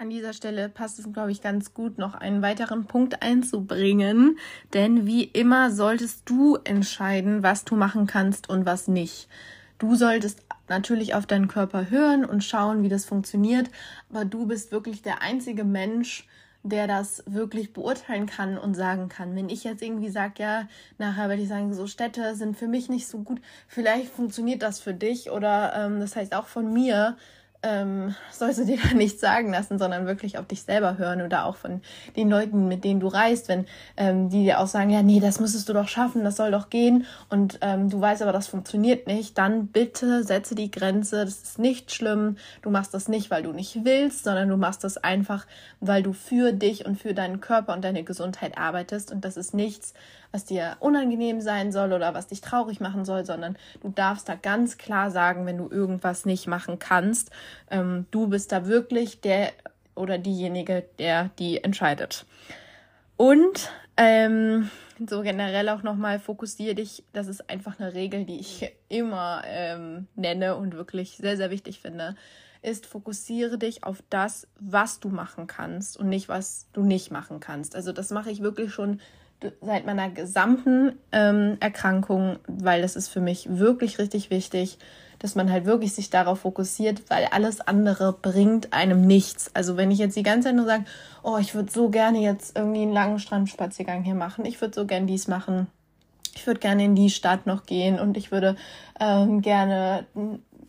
An 0.00 0.10
dieser 0.10 0.32
Stelle 0.32 0.68
passt 0.68 1.00
es, 1.00 1.12
glaube 1.12 1.32
ich, 1.32 1.42
ganz 1.42 1.74
gut, 1.74 1.98
noch 1.98 2.14
einen 2.14 2.40
weiteren 2.40 2.86
Punkt 2.86 3.20
einzubringen. 3.20 4.38
Denn 4.72 5.06
wie 5.06 5.24
immer 5.24 5.72
solltest 5.72 6.22
du 6.30 6.54
entscheiden, 6.62 7.42
was 7.42 7.64
du 7.64 7.74
machen 7.74 8.06
kannst 8.06 8.48
und 8.48 8.64
was 8.64 8.86
nicht. 8.86 9.28
Du 9.78 9.96
solltest 9.96 10.44
natürlich 10.68 11.14
auf 11.14 11.26
deinen 11.26 11.48
Körper 11.48 11.90
hören 11.90 12.24
und 12.24 12.44
schauen, 12.44 12.84
wie 12.84 12.88
das 12.88 13.06
funktioniert. 13.06 13.70
Aber 14.08 14.24
du 14.24 14.46
bist 14.46 14.70
wirklich 14.70 15.02
der 15.02 15.20
einzige 15.20 15.64
Mensch, 15.64 16.28
der 16.62 16.86
das 16.86 17.24
wirklich 17.26 17.72
beurteilen 17.72 18.26
kann 18.26 18.56
und 18.56 18.74
sagen 18.74 19.08
kann. 19.08 19.34
Wenn 19.34 19.48
ich 19.48 19.64
jetzt 19.64 19.82
irgendwie 19.82 20.10
sage, 20.10 20.34
ja, 20.38 20.68
nachher 20.98 21.28
werde 21.28 21.42
ich 21.42 21.48
sagen, 21.48 21.74
so 21.74 21.88
Städte 21.88 22.36
sind 22.36 22.56
für 22.56 22.68
mich 22.68 22.88
nicht 22.88 23.08
so 23.08 23.18
gut, 23.18 23.40
vielleicht 23.66 24.12
funktioniert 24.12 24.62
das 24.62 24.78
für 24.78 24.94
dich 24.94 25.32
oder 25.32 25.72
ähm, 25.74 25.98
das 25.98 26.14
heißt 26.14 26.36
auch 26.36 26.46
von 26.46 26.72
mir, 26.72 27.16
ähm, 27.62 28.14
sollst 28.30 28.60
du 28.60 28.64
dir 28.64 28.78
da 28.82 28.94
nicht 28.94 29.18
sagen 29.18 29.50
lassen, 29.50 29.78
sondern 29.78 30.06
wirklich 30.06 30.38
auf 30.38 30.46
dich 30.46 30.62
selber 30.62 30.98
hören 30.98 31.22
oder 31.22 31.44
auch 31.44 31.56
von 31.56 31.80
den 32.16 32.30
Leuten, 32.30 32.68
mit 32.68 32.84
denen 32.84 33.00
du 33.00 33.08
reist, 33.08 33.48
wenn 33.48 33.66
ähm, 33.96 34.28
die 34.28 34.44
dir 34.44 34.60
auch 34.60 34.66
sagen, 34.66 34.90
ja, 34.90 35.02
nee, 35.02 35.20
das 35.20 35.40
müsstest 35.40 35.68
du 35.68 35.72
doch 35.72 35.88
schaffen, 35.88 36.24
das 36.24 36.36
soll 36.36 36.50
doch 36.50 36.70
gehen. 36.70 37.06
Und 37.28 37.58
ähm, 37.62 37.90
du 37.90 38.00
weißt 38.00 38.22
aber, 38.22 38.32
das 38.32 38.46
funktioniert 38.46 39.06
nicht, 39.06 39.36
dann 39.38 39.68
bitte 39.68 40.22
setze 40.22 40.54
die 40.54 40.70
Grenze, 40.70 41.24
das 41.24 41.42
ist 41.42 41.58
nicht 41.58 41.92
schlimm, 41.92 42.36
du 42.62 42.70
machst 42.70 42.94
das 42.94 43.08
nicht, 43.08 43.30
weil 43.30 43.42
du 43.42 43.52
nicht 43.52 43.84
willst, 43.84 44.24
sondern 44.24 44.48
du 44.48 44.56
machst 44.56 44.84
das 44.84 44.96
einfach, 44.96 45.46
weil 45.80 46.02
du 46.02 46.12
für 46.12 46.52
dich 46.52 46.86
und 46.86 47.00
für 47.00 47.14
deinen 47.14 47.40
Körper 47.40 47.72
und 47.72 47.82
deine 47.82 48.04
Gesundheit 48.04 48.56
arbeitest. 48.56 49.10
Und 49.10 49.24
das 49.24 49.36
ist 49.36 49.54
nichts, 49.54 49.94
was 50.32 50.44
dir 50.44 50.76
unangenehm 50.80 51.40
sein 51.40 51.72
soll 51.72 51.92
oder 51.92 52.14
was 52.14 52.26
dich 52.26 52.40
traurig 52.40 52.80
machen 52.80 53.04
soll, 53.04 53.24
sondern 53.24 53.56
du 53.80 53.88
darfst 53.88 54.28
da 54.28 54.34
ganz 54.34 54.78
klar 54.78 55.10
sagen, 55.10 55.46
wenn 55.46 55.58
du 55.58 55.68
irgendwas 55.70 56.26
nicht 56.26 56.46
machen 56.46 56.78
kannst. 56.78 57.30
Ähm, 57.70 58.06
du 58.10 58.28
bist 58.28 58.52
da 58.52 58.66
wirklich 58.66 59.20
der 59.20 59.52
oder 59.94 60.18
diejenige, 60.18 60.84
der 60.98 61.30
die 61.38 61.62
entscheidet. 61.64 62.24
Und 63.16 63.70
ähm, 63.96 64.70
so 65.06 65.22
generell 65.22 65.68
auch 65.68 65.82
nochmal 65.82 66.20
fokussiere 66.20 66.74
dich. 66.74 67.02
Das 67.12 67.26
ist 67.26 67.50
einfach 67.50 67.80
eine 67.80 67.94
Regel, 67.94 68.24
die 68.24 68.38
ich 68.38 68.72
immer 68.88 69.42
ähm, 69.46 70.06
nenne 70.14 70.56
und 70.56 70.74
wirklich 70.74 71.16
sehr, 71.16 71.36
sehr 71.36 71.50
wichtig 71.50 71.80
finde. 71.80 72.14
Ist 72.62 72.86
fokussiere 72.86 73.58
dich 73.58 73.84
auf 73.84 74.02
das, 74.10 74.46
was 74.58 75.00
du 75.00 75.08
machen 75.08 75.46
kannst 75.46 75.96
und 75.96 76.08
nicht, 76.08 76.28
was 76.28 76.66
du 76.72 76.82
nicht 76.82 77.10
machen 77.10 77.40
kannst. 77.40 77.74
Also 77.74 77.92
das 77.92 78.10
mache 78.10 78.30
ich 78.30 78.40
wirklich 78.40 78.72
schon 78.72 79.00
seit 79.60 79.86
meiner 79.86 80.10
gesamten 80.10 80.98
ähm, 81.12 81.56
Erkrankung, 81.60 82.38
weil 82.46 82.82
das 82.82 82.96
ist 82.96 83.08
für 83.08 83.20
mich 83.20 83.48
wirklich 83.50 83.98
richtig 83.98 84.30
wichtig, 84.30 84.78
dass 85.18 85.34
man 85.34 85.50
halt 85.50 85.64
wirklich 85.64 85.92
sich 85.94 86.10
darauf 86.10 86.40
fokussiert, 86.40 87.02
weil 87.08 87.26
alles 87.26 87.60
andere 87.60 88.12
bringt 88.12 88.72
einem 88.72 89.06
nichts. 89.06 89.50
Also 89.54 89.76
wenn 89.76 89.90
ich 89.90 89.98
jetzt 89.98 90.16
die 90.16 90.22
ganze 90.22 90.48
Zeit 90.48 90.56
nur 90.56 90.66
sage, 90.66 90.84
oh, 91.22 91.38
ich 91.38 91.54
würde 91.54 91.70
so 91.70 91.88
gerne 91.88 92.20
jetzt 92.20 92.56
irgendwie 92.56 92.82
einen 92.82 92.92
langen 92.92 93.18
Strandspaziergang 93.18 94.02
hier 94.02 94.14
machen, 94.14 94.44
ich 94.44 94.60
würde 94.60 94.74
so 94.74 94.86
gerne 94.86 95.06
dies 95.06 95.28
machen, 95.28 95.66
ich 96.34 96.46
würde 96.46 96.60
gerne 96.60 96.84
in 96.84 96.94
die 96.94 97.10
Stadt 97.10 97.46
noch 97.46 97.66
gehen 97.66 97.98
und 97.98 98.16
ich 98.16 98.30
würde 98.30 98.56
ähm, 99.00 99.42
gerne 99.42 100.06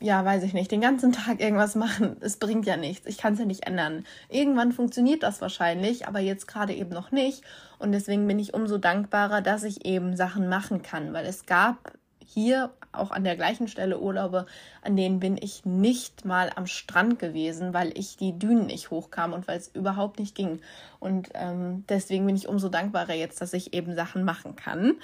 ja, 0.02 0.24
weiß 0.24 0.44
ich 0.44 0.54
nicht, 0.54 0.72
den 0.72 0.82
ganzen 0.82 1.12
Tag 1.12 1.42
irgendwas 1.42 1.76
machen, 1.76 2.16
es 2.22 2.38
bringt 2.38 2.66
ja 2.66 2.78
nichts. 2.78 3.06
Ich 3.08 3.18
kann 3.18 3.34
es 3.34 3.40
ja 3.40 3.46
nicht 3.46 3.68
ändern. 3.68 4.06
Irgendwann 4.30 4.72
funktioniert 4.72 5.24
das 5.24 5.42
wahrscheinlich, 5.42 6.08
aber 6.08 6.20
jetzt 6.20 6.48
gerade 6.48 6.74
eben 6.74 6.92
noch 6.92 7.12
nicht. 7.12 7.44
Und 7.80 7.94
deswegen 7.94 8.28
bin 8.28 8.40
ich 8.40 8.54
umso 8.54 8.78
dankbarer, 8.78 9.42
dass 9.42 9.64
ich 9.64 9.86
eben 9.86 10.16
Sachen 10.16 10.50
machen 10.50 10.82
kann, 10.82 11.14
weil 11.14 11.26
es 11.26 11.46
gab 11.46 11.94
hier 12.26 12.72
auch 12.92 13.12
an 13.12 13.24
der 13.24 13.36
gleichen 13.36 13.68
Stelle 13.68 14.00
Urlaube, 14.00 14.46
an 14.82 14.96
denen 14.96 15.20
bin 15.20 15.38
ich 15.42 15.66
nicht 15.66 16.26
mal 16.26 16.52
am 16.56 16.68
Strand 16.68 17.18
gewesen, 17.20 17.74
weil 17.74 17.98
ich 17.98 18.18
die 18.18 18.38
Dünen 18.38 18.68
nicht 18.68 18.92
hochkam 18.92 19.34
und 19.34 19.48
weil 19.48 19.58
es 19.58 19.70
überhaupt 19.70 20.20
nicht 20.20 20.36
ging. 20.36 20.60
Und 21.00 21.30
ähm, 21.34 21.86
deswegen 21.90 22.26
bin 22.26 22.36
ich 22.36 22.48
umso 22.48 22.70
dankbarer 22.70 23.14
jetzt, 23.14 23.42
dass 23.42 23.54
ich 23.54 23.74
eben 23.74 23.96
Sachen 23.96 24.24
machen 24.24 24.56
kann. 24.56 24.96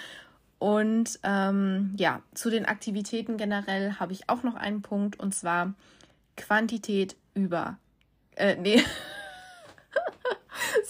Und 0.59 1.19
ähm, 1.23 1.93
ja, 1.97 2.21
zu 2.33 2.49
den 2.49 2.65
Aktivitäten 2.65 3.37
generell 3.37 3.93
habe 3.93 4.13
ich 4.13 4.29
auch 4.29 4.43
noch 4.43 4.55
einen 4.55 4.81
Punkt 4.81 5.19
und 5.19 5.33
zwar 5.33 5.73
Quantität 6.37 7.15
über. 7.33 7.77
Äh, 8.35 8.55
nee. 8.55 8.83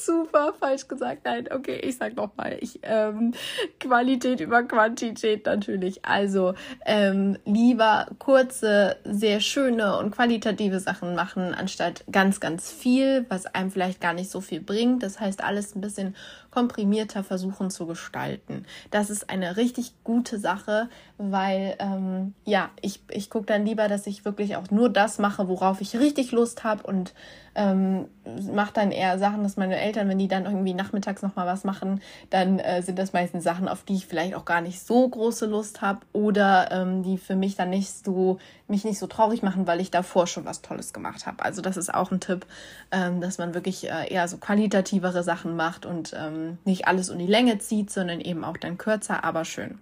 Super, 0.05 0.53
falsch 0.59 0.87
gesagt. 0.87 1.21
Nein, 1.25 1.49
okay, 1.51 1.79
ich 1.83 1.97
sag 1.97 2.15
nochmal. 2.15 2.59
Ähm, 2.83 3.33
Qualität 3.79 4.39
über 4.39 4.61
Quantität 4.61 5.47
natürlich. 5.47 6.05
Also 6.05 6.53
ähm, 6.85 7.39
lieber 7.45 8.07
kurze, 8.19 8.97
sehr 9.03 9.39
schöne 9.39 9.97
und 9.97 10.11
qualitative 10.11 10.79
Sachen 10.79 11.15
machen, 11.15 11.55
anstatt 11.55 12.03
ganz, 12.11 12.39
ganz 12.39 12.71
viel, 12.71 13.25
was 13.29 13.47
einem 13.47 13.71
vielleicht 13.71 13.99
gar 13.99 14.13
nicht 14.13 14.29
so 14.29 14.41
viel 14.41 14.61
bringt. 14.61 15.01
Das 15.01 15.19
heißt, 15.19 15.43
alles 15.43 15.75
ein 15.75 15.81
bisschen 15.81 16.15
komprimierter 16.55 17.21
versuchen 17.25 17.69
zu 17.69 17.85
gestalten. 17.85 18.65
Das 18.89 19.09
ist 19.09 19.29
eine 19.29 19.57
richtig 19.57 19.91
gute 20.05 20.39
Sache, 20.39 20.87
weil 21.17 21.75
ähm, 21.79 22.33
ja, 22.45 22.69
ich, 22.81 23.01
ich 23.11 23.29
gucke 23.29 23.45
dann 23.45 23.65
lieber, 23.65 23.89
dass 23.89 24.07
ich 24.07 24.23
wirklich 24.23 24.55
auch 24.55 24.71
nur 24.71 24.87
das 24.89 25.19
mache, 25.19 25.49
worauf 25.49 25.81
ich 25.81 25.99
richtig 25.99 26.31
Lust 26.31 26.63
habe 26.63 26.83
und 26.83 27.13
ähm, 27.55 28.07
mache 28.53 28.73
dann 28.73 28.91
eher 28.91 29.17
Sachen, 29.17 29.43
dass 29.43 29.55
meine 29.55 29.77
Eltern, 29.79 30.09
wenn 30.09 30.19
die 30.19 30.27
dann 30.27 30.45
irgendwie 30.45 30.73
nachmittags 30.73 31.21
nochmal 31.21 31.47
was 31.47 31.63
machen, 31.63 32.01
dann 32.29 32.59
äh, 32.59 32.81
sind 32.81 32.99
das 32.99 33.13
meistens 33.13 33.43
Sachen, 33.43 33.69
auf 33.69 33.83
die 33.83 33.95
ich 33.95 34.07
vielleicht 34.07 34.35
auch 34.35 34.45
gar 34.45 34.61
nicht 34.61 34.85
so 34.85 35.07
große 35.07 35.45
Lust 35.45 35.81
habe 35.81 35.99
oder 36.11 36.69
ähm, 36.71 37.03
die 37.03 37.17
für 37.17 37.35
mich 37.35 37.55
dann 37.55 37.69
nicht 37.69 38.05
so, 38.05 38.39
mich 38.67 38.83
nicht 38.83 38.99
so 38.99 39.07
traurig 39.07 39.41
machen, 39.41 39.67
weil 39.67 39.79
ich 39.79 39.89
davor 39.89 40.27
schon 40.27 40.45
was 40.45 40.61
Tolles 40.61 40.91
gemacht 40.91 41.25
habe. 41.25 41.43
Also 41.43 41.61
das 41.61 41.77
ist 41.77 41.93
auch 41.93 42.11
ein 42.11 42.19
Tipp, 42.19 42.45
ähm, 42.91 43.21
dass 43.21 43.37
man 43.37 43.53
wirklich 43.53 43.89
äh, 43.89 44.13
eher 44.13 44.27
so 44.27 44.37
qualitativere 44.37 45.23
Sachen 45.23 45.55
macht 45.55 45.85
und 45.85 46.13
ähm, 46.17 46.44
nicht 46.65 46.87
alles 46.87 47.09
um 47.09 47.19
die 47.19 47.27
Länge 47.27 47.57
zieht, 47.59 47.89
sondern 47.89 48.21
eben 48.21 48.43
auch 48.43 48.57
dann 48.57 48.77
kürzer, 48.77 49.23
aber 49.23 49.45
schön. 49.45 49.79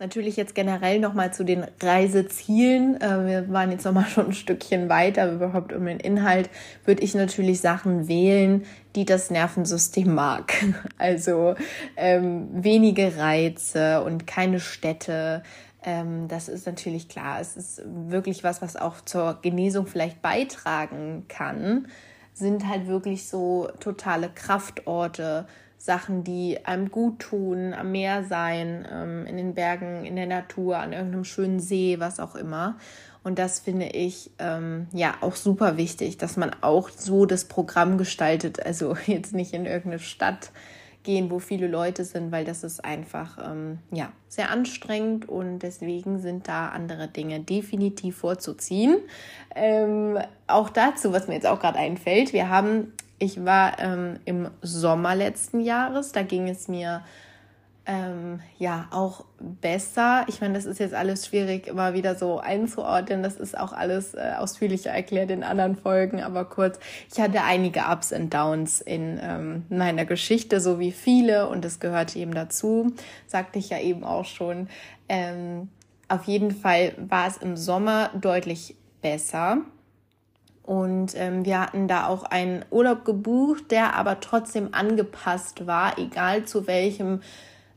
Natürlich 0.00 0.36
jetzt 0.36 0.56
generell 0.56 0.98
nochmal 0.98 1.32
zu 1.32 1.44
den 1.44 1.64
Reisezielen. 1.80 3.00
Äh, 3.00 3.26
wir 3.26 3.52
waren 3.52 3.70
jetzt 3.70 3.84
nochmal 3.84 4.06
schon 4.08 4.26
ein 4.26 4.32
Stückchen 4.32 4.88
weiter, 4.88 5.32
überhaupt 5.32 5.72
um 5.72 5.86
den 5.86 6.00
Inhalt 6.00 6.50
würde 6.84 7.02
ich 7.02 7.14
natürlich 7.14 7.60
Sachen 7.60 8.08
wählen, 8.08 8.64
die 8.96 9.04
das 9.04 9.30
Nervensystem 9.30 10.12
mag. 10.14 10.52
Also 10.98 11.54
ähm, 11.96 12.48
wenige 12.52 13.16
Reize 13.18 14.02
und 14.02 14.26
keine 14.26 14.58
Städte. 14.58 15.42
Ähm, 15.84 16.28
das 16.28 16.48
ist 16.48 16.66
natürlich 16.66 17.08
klar. 17.08 17.40
Es 17.40 17.56
ist 17.56 17.82
wirklich 17.84 18.42
was, 18.42 18.62
was 18.62 18.76
auch 18.76 19.00
zur 19.02 19.38
Genesung 19.42 19.86
vielleicht 19.86 20.22
beitragen 20.22 21.26
kann. 21.28 21.88
Sind 22.34 22.68
halt 22.68 22.86
wirklich 22.86 23.26
so 23.26 23.68
totale 23.80 24.28
Kraftorte 24.28 25.46
Sachen, 25.84 26.24
die 26.24 26.64
einem 26.64 26.90
gut 26.90 27.18
tun, 27.18 27.74
am 27.74 27.92
Meer 27.92 28.24
sein, 28.24 28.88
ähm, 28.90 29.26
in 29.26 29.36
den 29.36 29.52
Bergen, 29.52 30.06
in 30.06 30.16
der 30.16 30.26
Natur, 30.26 30.78
an 30.78 30.94
irgendeinem 30.94 31.24
schönen 31.24 31.60
See, 31.60 32.00
was 32.00 32.20
auch 32.20 32.34
immer. 32.34 32.76
Und 33.22 33.38
das 33.38 33.60
finde 33.60 33.86
ich 33.88 34.30
ähm, 34.38 34.86
ja 34.92 35.14
auch 35.20 35.36
super 35.36 35.76
wichtig, 35.76 36.16
dass 36.16 36.38
man 36.38 36.56
auch 36.62 36.88
so 36.88 37.26
das 37.26 37.44
Programm 37.44 37.98
gestaltet. 37.98 38.64
Also 38.64 38.96
jetzt 39.06 39.34
nicht 39.34 39.52
in 39.52 39.66
irgendeine 39.66 39.98
Stadt 39.98 40.52
gehen, 41.04 41.30
wo 41.30 41.38
viele 41.38 41.68
Leute 41.68 42.04
sind, 42.04 42.32
weil 42.32 42.44
das 42.44 42.64
ist 42.64 42.84
einfach 42.84 43.38
ähm, 43.38 43.78
ja 43.92 44.10
sehr 44.28 44.50
anstrengend 44.50 45.28
und 45.28 45.60
deswegen 45.60 46.18
sind 46.18 46.48
da 46.48 46.70
andere 46.70 47.06
Dinge 47.06 47.40
definitiv 47.40 48.16
vorzuziehen. 48.16 48.96
Ähm, 49.54 50.18
auch 50.48 50.70
dazu, 50.70 51.12
was 51.12 51.28
mir 51.28 51.34
jetzt 51.34 51.46
auch 51.46 51.60
gerade 51.60 51.78
einfällt, 51.78 52.32
wir 52.32 52.48
haben 52.48 52.92
ich 53.18 53.44
war 53.44 53.78
ähm, 53.78 54.18
im 54.24 54.50
Sommer 54.60 55.14
letzten 55.14 55.60
Jahres, 55.60 56.12
da 56.12 56.22
ging 56.22 56.48
es 56.48 56.68
mir 56.68 57.02
ähm, 57.86 58.40
ja 58.58 58.88
auch 58.90 59.24
besser. 59.38 60.24
Ich 60.28 60.40
meine, 60.40 60.54
das 60.54 60.64
ist 60.64 60.80
jetzt 60.80 60.94
alles 60.94 61.26
schwierig 61.26 61.66
immer 61.66 61.92
wieder 61.92 62.14
so 62.14 62.38
einzuordnen. 62.38 63.22
Das 63.22 63.36
ist 63.36 63.58
auch 63.58 63.72
alles 63.72 64.14
äh, 64.14 64.32
ausführlicher 64.38 64.90
erklärt 64.90 65.30
in 65.30 65.42
anderen 65.42 65.76
Folgen, 65.76 66.22
aber 66.22 66.46
kurz. 66.46 66.78
Ich 67.12 67.20
hatte 67.20 67.42
einige 67.42 67.80
Ups 67.90 68.12
und 68.12 68.32
Downs 68.32 68.80
in 68.80 69.20
ähm, 69.22 69.66
meiner 69.68 70.06
Geschichte, 70.06 70.60
so 70.60 70.78
wie 70.78 70.92
viele, 70.92 71.48
und 71.48 71.64
das 71.64 71.78
gehörte 71.78 72.18
eben 72.18 72.34
dazu, 72.34 72.92
sagte 73.26 73.58
ich 73.58 73.70
ja 73.70 73.78
eben 73.78 74.02
auch 74.02 74.24
schon. 74.24 74.68
Ähm, 75.08 75.68
auf 76.08 76.24
jeden 76.24 76.52
Fall 76.52 76.94
war 76.96 77.26
es 77.26 77.36
im 77.36 77.56
Sommer 77.56 78.10
deutlich 78.14 78.76
besser. 79.02 79.58
Und 80.62 81.12
ähm, 81.16 81.44
wir 81.44 81.60
hatten 81.60 81.88
da 81.88 82.06
auch 82.06 82.22
einen 82.22 82.64
Urlaub 82.70 83.04
gebucht, 83.04 83.70
der 83.70 83.94
aber 83.96 84.20
trotzdem 84.20 84.70
angepasst 84.72 85.66
war, 85.66 85.98
egal 85.98 86.44
zu 86.44 86.66
welchem 86.66 87.20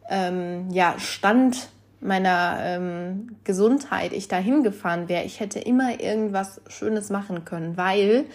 ähm, 0.09 0.69
ja, 0.71 0.95
Stand 0.99 1.69
meiner 1.99 2.59
ähm, 2.61 3.37
Gesundheit 3.43 4.13
ich 4.13 4.27
da 4.27 4.37
hingefahren 4.37 5.09
wäre. 5.09 5.23
Ich 5.23 5.39
hätte 5.39 5.59
immer 5.59 5.99
irgendwas 5.99 6.61
Schönes 6.67 7.09
machen 7.09 7.43
können, 7.43 7.75
weil 7.75 8.25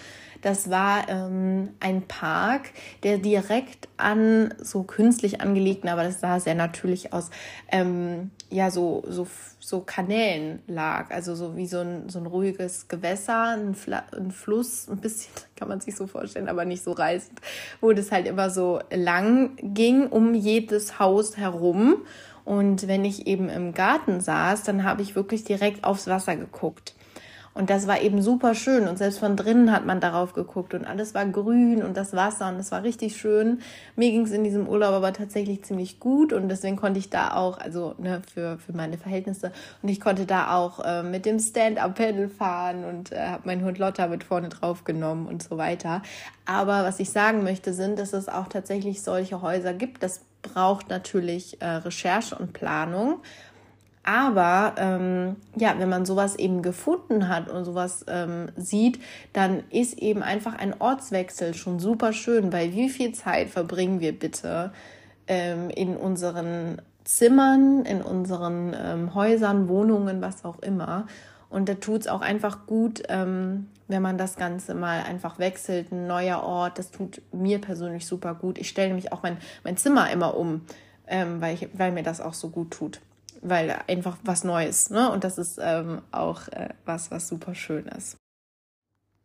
das 0.43 0.71
war 0.71 1.09
ähm, 1.09 1.71
ein 1.79 2.03
Park, 2.03 2.71
der 3.05 3.19
direkt 3.19 3.89
an 3.97 4.53
so 4.59 4.83
künstlich 4.83 5.41
angelegten, 5.41 5.89
aber 5.89 6.03
das 6.03 6.21
sah 6.21 6.41
sehr 6.41 6.57
natürlich 6.57 7.13
aus, 7.13 7.31
ähm, 7.71 8.33
ja, 8.53 8.71
so, 8.71 9.03
so, 9.09 9.27
so 9.59 9.81
Kanälen 9.81 10.61
lag. 10.67 11.11
Also 11.11 11.35
so 11.35 11.57
wie 11.57 11.67
so 11.67 11.81
ein, 11.81 12.09
so 12.09 12.19
ein 12.19 12.27
ruhiges 12.27 12.89
Gewässer, 12.89 13.57
ein, 13.57 13.75
ein 14.13 14.31
Fluss, 14.31 14.89
ein 14.89 14.99
bisschen 14.99 15.33
kann 15.57 15.69
man 15.69 15.81
sich 15.81 15.97
so 15.97 16.07
vorstellen, 16.07 16.49
aber 16.49 16.65
nicht 16.65 16.85
so 16.85 16.93
reißend, 16.93 17.41
wo 17.81 17.93
das 17.93 18.13
halt 18.13 18.27
immer 18.27 18.51
so 18.51 18.81
lang 18.93 19.57
ging 19.63 20.07
um 20.07 20.35
jedes 20.35 20.99
Haus 20.99 21.37
herum. 21.37 22.03
Und 22.45 22.89
wenn 22.89 23.05
ich 23.05 23.27
eben 23.27 23.49
im 23.49 23.73
Garten 23.73 24.21
saß, 24.21 24.65
dann 24.65 24.85
habe 24.85 25.03
ich 25.03 25.15
wirklich 25.15 25.45
direkt 25.45 25.85
aufs 25.85 26.09
Wasser 26.09 26.37
geguckt. 26.37 26.95
Und 27.55 27.69
das 27.69 27.87
war 27.87 28.01
eben 28.01 28.23
super 28.23 28.55
schön. 28.55 28.89
Und 28.89 28.97
selbst 28.97 29.19
von 29.19 29.37
drinnen 29.37 29.73
hat 29.73 29.85
man 29.85 30.01
darauf 30.01 30.33
geguckt 30.33 30.73
und 30.73 30.87
alles 30.87 31.15
war 31.15 31.27
grün 31.27 31.83
und 31.83 31.97
das 31.97 32.15
Wasser 32.15 32.49
und 32.49 32.57
es 32.57 32.73
war 32.73 32.83
richtig 32.83 33.17
schön. 33.17 33.61
Mir 33.95 34.11
ging 34.11 34.25
es 34.25 34.31
in 34.31 34.43
diesem 34.43 34.67
Urlaub 34.69 34.95
aber 34.95 35.13
tatsächlich 35.13 35.63
ziemlich 35.63 36.01
gut 36.01 36.33
und 36.33 36.49
deswegen 36.49 36.77
konnte 36.77 36.99
ich 36.99 37.11
da 37.11 37.35
auch, 37.35 37.59
also 37.59 37.95
ne, 37.99 38.23
für, 38.33 38.59
für 38.59 38.73
meine 38.73 38.97
Verhältnisse, 38.97 39.53
und 39.83 39.91
ich 39.91 40.01
konnte 40.01 40.25
da 40.25 40.57
auch 40.57 40.81
äh, 40.81 41.03
mit 41.03 41.27
dem 41.27 41.39
Stand-Up-Pedal 41.39 42.29
fahren 42.29 42.85
und 42.85 43.13
äh, 43.13 43.19
habe 43.19 43.43
meinen 43.45 43.65
Hund 43.65 43.79
Lotta 43.79 44.07
mit 44.07 44.25
vorne 44.25 44.49
drauf 44.49 44.85
genommen 44.85 45.27
und 45.27 45.43
so 45.43 45.59
weiter. 45.59 46.03
Aber 46.47 46.85
was 46.85 47.01
ich 47.01 47.11
sagen 47.11 47.43
möchte, 47.43 47.75
sind, 47.75 47.99
dass 47.99 48.15
es 48.15 48.29
auch 48.29 48.49
tatsächlich 48.49 49.03
solche 49.03 49.43
Häuser 49.43 49.75
gibt. 49.75 50.03
Das 50.03 50.23
braucht 50.43 50.89
natürlich 50.89 51.61
äh, 51.61 51.67
Recherche 51.67 52.35
und 52.35 52.53
Planung. 52.53 53.21
Aber 54.05 54.75
ähm, 54.79 55.37
ja, 55.55 55.75
wenn 55.79 55.89
man 55.89 56.05
sowas 56.05 56.35
eben 56.37 56.63
gefunden 56.63 57.29
hat 57.29 57.49
und 57.49 57.65
sowas 57.65 58.05
ähm, 58.09 58.49
sieht, 58.57 59.01
dann 59.33 59.63
ist 59.71 59.99
eben 59.99 60.23
einfach 60.23 60.55
ein 60.59 60.75
Ortswechsel 60.81 61.55
schon 61.55 61.79
super 61.79 62.13
schön, 62.13 62.53
weil 62.53 62.73
wie 62.73 62.89
viel 62.89 63.13
Zeit 63.13 63.49
verbringen 63.49 64.01
wir 64.01 64.19
bitte 64.19 64.73
ähm, 65.29 65.71
in 65.71 65.97
unseren 65.97 66.83
Zimmern, 67.05 67.85
in 67.85 68.03
unseren 68.03 68.75
ähm, 68.77 69.15
Häusern, 69.15 69.69
Wohnungen, 69.69 70.21
was 70.21 70.45
auch 70.45 70.59
immer. 70.59 71.07
Und 71.49 71.69
da 71.69 71.75
tut 71.75 72.03
es 72.03 72.07
auch 72.09 72.23
einfach 72.23 72.67
gut, 72.67 73.05
ähm, 73.09 73.69
wenn 73.87 74.03
man 74.03 74.19
das 74.19 74.35
Ganze 74.35 74.75
mal 74.75 75.03
einfach 75.03 75.39
wechselt, 75.39 75.93
ein 75.93 76.09
neuer 76.09 76.43
Ort. 76.43 76.79
Das 76.79 76.91
tut 76.91 77.23
mir 77.31 77.61
persönlich 77.61 78.07
super 78.07 78.35
gut. 78.35 78.59
Ich 78.59 78.69
stelle 78.69 78.89
nämlich 78.89 79.13
auch 79.13 79.23
mein, 79.23 79.37
mein 79.63 79.77
Zimmer 79.77 80.11
immer 80.11 80.37
um, 80.37 80.63
ähm, 81.07 81.41
weil, 81.41 81.55
ich, 81.55 81.69
weil 81.75 81.93
mir 81.93 82.03
das 82.03 82.21
auch 82.21 82.35
so 82.35 82.49
gut 82.49 82.73
tut 82.73 83.01
weil 83.43 83.77
einfach 83.89 84.17
was 84.23 84.45
Neues, 84.45 84.89
ne? 84.91 85.11
Und 85.11 85.25
das 85.25 85.37
ist 85.37 85.59
ähm, 85.61 86.01
auch 86.13 86.49
äh, 86.49 86.71
was, 86.85 87.11
was 87.11 87.29
super 87.29 87.55
schön 87.55 87.87
ist. 87.87 88.17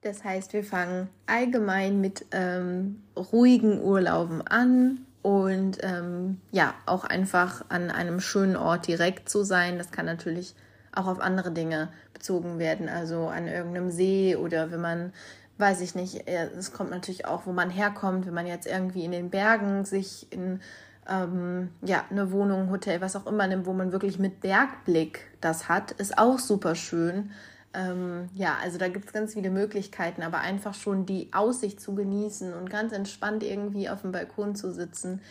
Das 0.02 0.24
heißt, 0.24 0.54
wir 0.54 0.64
fangen 0.64 1.10
allgemein 1.26 2.02
mit 2.02 2.26
ähm, 2.32 3.04
ruhigen 3.16 3.82
Urlauben 3.82 4.46
an 4.46 5.06
und 5.22 5.80
ähm, 5.82 6.40
ja, 6.52 6.74
auch 6.86 7.04
einfach 7.04 7.66
an 7.70 7.92
einem 7.92 8.20
schönen 8.20 8.56
Ort 8.56 8.88
direkt 8.88 9.30
zu 9.30 9.44
sein. 9.44 9.78
Das 9.78 9.92
kann 9.92 10.06
natürlich 10.06 10.56
auch 10.94 11.08
auf 11.08 11.20
andere 11.20 11.52
Dinge 11.52 11.90
bezogen 12.14 12.60
werden, 12.60 12.90
also 12.90 13.28
an 13.28 13.48
irgendeinem 13.48 13.92
See 13.92 14.36
oder 14.36 14.72
wenn 14.72 14.82
man, 14.82 15.14
weiß 15.58 15.82
ich 15.82 15.96
nicht, 15.96 16.28
es 16.28 16.72
kommt 16.72 16.90
natürlich 16.90 17.26
auch, 17.26 17.46
wo 17.46 17.52
man 17.52 17.70
herkommt, 17.70 18.26
wenn 18.26 18.34
man 18.34 18.48
jetzt 18.48 18.68
irgendwie 18.68 19.06
in 19.06 19.12
den 19.12 19.30
Bergen 19.30 19.86
sich 19.86 20.32
in 20.32 20.60
ähm, 21.08 21.70
ja, 21.82 22.06
eine 22.10 22.32
Wohnung, 22.32 22.70
Hotel, 22.70 23.02
was 23.02 23.16
auch 23.16 23.26
immer 23.26 23.48
nimmt, 23.48 23.66
wo 23.66 23.74
man 23.74 23.92
wirklich 23.92 24.20
mit 24.20 24.42
Bergblick 24.42 25.22
das 25.42 25.70
hat, 25.70 25.92
ist 25.92 26.18
auch 26.18 26.40
super 26.40 26.76
schön. 26.76 27.32
Ähm, 27.74 28.30
ja, 28.34 28.58
also 28.62 28.78
da 28.78 28.88
gibt 28.88 29.06
es 29.06 29.14
ganz 29.14 29.34
viele 29.34 29.50
Möglichkeiten, 29.50 30.24
aber 30.24 30.40
einfach 30.40 30.74
schon 30.74 31.06
die 31.06 31.30
Aussicht 31.34 31.80
zu 31.80 31.96
genießen 31.96 32.54
und 32.54 32.70
ganz 32.70 32.94
entspannt 32.94 33.44
irgendwie 33.44 33.90
auf 33.90 34.02
dem 34.02 34.12
Balkon 34.12 34.56
zu 34.56 34.72
sitzen, 34.74 35.22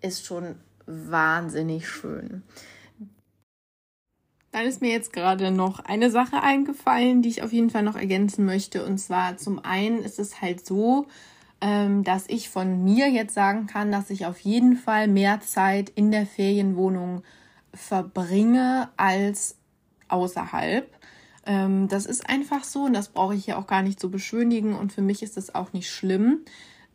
ist 0.00 0.26
schon 0.26 0.56
wahnsinnig 0.86 1.88
schön. 1.88 2.42
Dann 4.52 4.66
ist 4.66 4.80
mir 4.80 4.90
jetzt 4.90 5.12
gerade 5.12 5.50
noch 5.50 5.80
eine 5.80 6.10
Sache 6.10 6.42
eingefallen, 6.42 7.20
die 7.20 7.28
ich 7.28 7.42
auf 7.42 7.52
jeden 7.52 7.70
Fall 7.70 7.82
noch 7.82 7.96
ergänzen 7.96 8.46
möchte. 8.46 8.84
Und 8.84 8.98
zwar 8.98 9.36
zum 9.36 9.58
einen 9.58 9.98
ist 9.98 10.18
es 10.18 10.40
halt 10.40 10.64
so, 10.64 11.06
dass 11.60 12.24
ich 12.28 12.50
von 12.50 12.84
mir 12.84 13.08
jetzt 13.08 13.34
sagen 13.34 13.66
kann, 13.66 13.90
dass 13.90 14.10
ich 14.10 14.26
auf 14.26 14.38
jeden 14.40 14.76
Fall 14.76 15.08
mehr 15.08 15.40
Zeit 15.40 15.88
in 15.88 16.10
der 16.10 16.26
Ferienwohnung 16.26 17.22
verbringe 17.72 18.90
als 18.96 19.56
außerhalb. 20.08 20.88
Ähm, 21.46 21.88
das 21.88 22.06
ist 22.06 22.28
einfach 22.28 22.64
so 22.64 22.84
und 22.84 22.92
das 22.92 23.08
brauche 23.08 23.34
ich 23.34 23.46
ja 23.46 23.56
auch 23.56 23.66
gar 23.66 23.82
nicht 23.82 24.00
zu 24.00 24.10
beschönigen 24.10 24.74
und 24.74 24.92
für 24.92 25.02
mich 25.02 25.22
ist 25.22 25.36
das 25.36 25.54
auch 25.54 25.72
nicht 25.72 25.90
schlimm. 25.90 26.40